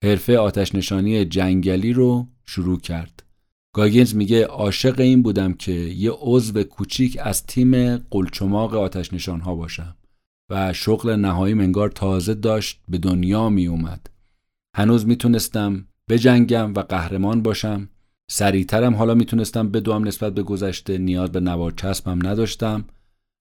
حرفه 0.05 0.39
آتش 0.39 0.75
نشانی 0.75 1.25
جنگلی 1.25 1.93
رو 1.93 2.27
شروع 2.47 2.81
کرد. 2.81 3.23
گاگینز 3.73 4.14
میگه 4.14 4.47
عاشق 4.47 5.01
این 5.01 5.23
بودم 5.23 5.53
که 5.53 5.73
یه 5.73 6.11
عضو 6.21 6.62
کوچیک 6.62 7.18
از 7.23 7.47
تیم 7.47 7.97
قلچماق 7.97 8.75
آتش 8.75 9.12
نشان 9.12 9.41
ها 9.41 9.55
باشم 9.55 9.97
و 10.51 10.73
شغل 10.73 11.11
نهایی 11.11 11.55
منگار 11.55 11.89
تازه 11.89 12.35
داشت 12.35 12.81
به 12.89 12.99
دنیا 12.99 13.49
می 13.49 13.66
اومد. 13.66 14.07
هنوز 14.77 15.07
می‌تونستم 15.07 15.87
بجنگم 16.09 16.75
و 16.75 16.81
قهرمان 16.81 17.43
باشم. 17.43 17.89
سریعترم 18.31 18.95
حالا 18.95 19.14
می‌تونستم 19.14 19.68
بدوم 19.68 20.07
نسبت 20.07 20.35
به 20.35 20.43
گذشته 20.43 20.99
نیاز 20.99 21.33
به 21.33 21.41
نوار 21.41 21.71
چسبم 21.71 22.27
نداشتم. 22.27 22.85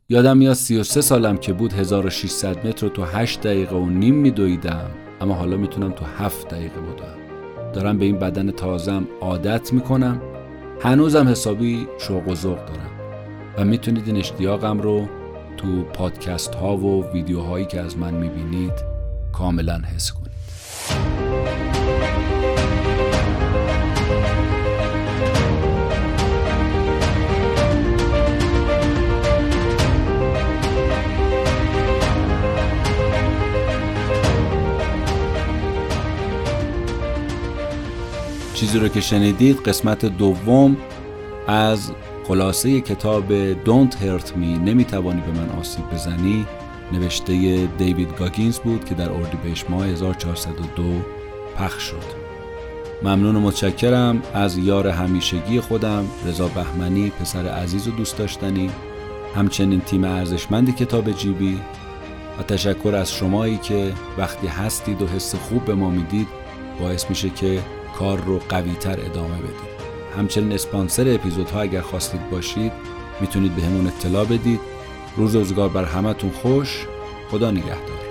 یادم 0.09 0.37
میاد 0.37 0.53
33 0.53 1.01
سالم 1.01 1.37
که 1.37 1.53
بود 1.53 1.73
1600 1.73 2.67
متر 2.67 2.87
رو 2.87 2.93
تو 2.93 3.03
8 3.03 3.41
دقیقه 3.41 3.75
و 3.75 3.89
نیم 3.89 4.15
میدویدم 4.15 4.91
اما 5.21 5.33
حالا 5.33 5.57
می‌تونم 5.57 5.91
تو 5.91 6.05
7 6.05 6.47
دقیقه 6.49 6.81
بدوم. 6.81 7.18
دارم 7.73 7.97
به 7.97 8.05
این 8.05 8.19
بدن 8.19 8.51
تازم 8.51 9.07
عادت 9.21 9.73
می‌کنم. 9.73 10.21
هنوزم 10.81 11.27
حسابی 11.27 11.87
شوق 11.97 12.27
و 12.27 12.35
ذوق 12.35 12.57
دارم. 12.65 12.89
و 13.57 13.65
می‌تونید 13.65 14.07
این 14.07 14.17
اشتیاقم 14.17 14.79
رو 14.79 15.07
تو 15.57 15.83
پادکست 15.83 16.55
ها 16.55 16.77
و 16.77 17.05
ویدیوهایی 17.13 17.65
که 17.65 17.81
از 17.81 17.97
من 17.97 18.13
می‌بینید 18.13 18.73
کاملا 19.33 19.81
حس 19.95 20.11
کنید. 20.11 21.28
چیزی 38.59 38.79
رو 38.79 38.87
که 38.87 39.01
شنیدید 39.01 39.57
قسمت 39.57 40.05
دوم 40.05 40.77
از 41.47 41.91
خلاصه 42.27 42.81
کتاب 42.81 43.53
Don't 43.53 43.93
Hurt 43.93 44.27
Me 44.27 44.59
نمی‌توانی 44.65 45.21
به 45.21 45.31
من 45.31 45.49
آسیب 45.59 45.89
بزنی 45.89 46.45
نوشته 46.93 47.33
دیوید 47.77 48.17
گاگینز 48.17 48.59
بود 48.59 48.85
که 48.85 48.95
در 48.95 49.11
اردیبهشت 49.11 49.69
ماه 49.69 49.85
1402 49.85 50.83
پخش 51.57 51.83
شد. 51.83 52.03
ممنون 53.03 53.35
و 53.35 53.39
متشکرم 53.39 54.21
از 54.33 54.57
یار 54.57 54.87
همیشگی 54.87 55.59
خودم 55.59 56.05
رضا 56.27 56.47
بهمنی 56.47 57.09
پسر 57.09 57.47
عزیز 57.47 57.87
و 57.87 57.91
دوست 57.91 58.17
داشتنی 58.17 58.69
همچنین 59.35 59.81
تیم 59.81 60.03
ارزشمند 60.03 60.75
کتاب 60.75 61.11
جیبی 61.11 61.59
و 62.39 62.43
تشکر 62.43 62.95
از 62.95 63.13
شمایی 63.13 63.57
که 63.57 63.93
وقتی 64.17 64.47
هستید 64.47 65.01
و 65.01 65.07
حس 65.07 65.35
خوب 65.35 65.65
به 65.65 65.75
ما 65.75 65.89
می‌دید 65.89 66.27
باعث 66.79 67.09
میشه 67.09 67.29
که 67.29 67.59
کار 67.99 68.21
رو 68.21 68.39
قوی 68.49 68.73
تر 68.73 68.99
ادامه 68.99 69.37
بدید. 69.37 69.79
همچنین 70.17 70.53
اسپانسر 70.53 71.13
اپیزودها 71.13 71.61
اگر 71.61 71.81
خواستید 71.81 72.29
باشید 72.29 72.71
می‌تونید 73.21 73.55
به 73.55 73.61
همون 73.61 73.87
اطلاع 73.87 74.25
بدید. 74.25 74.59
روز 75.17 75.35
روزگار 75.35 75.69
بر 75.69 75.83
همتون 75.83 76.29
خوش. 76.29 76.85
خدا 77.31 77.51
نگهدار. 77.51 78.08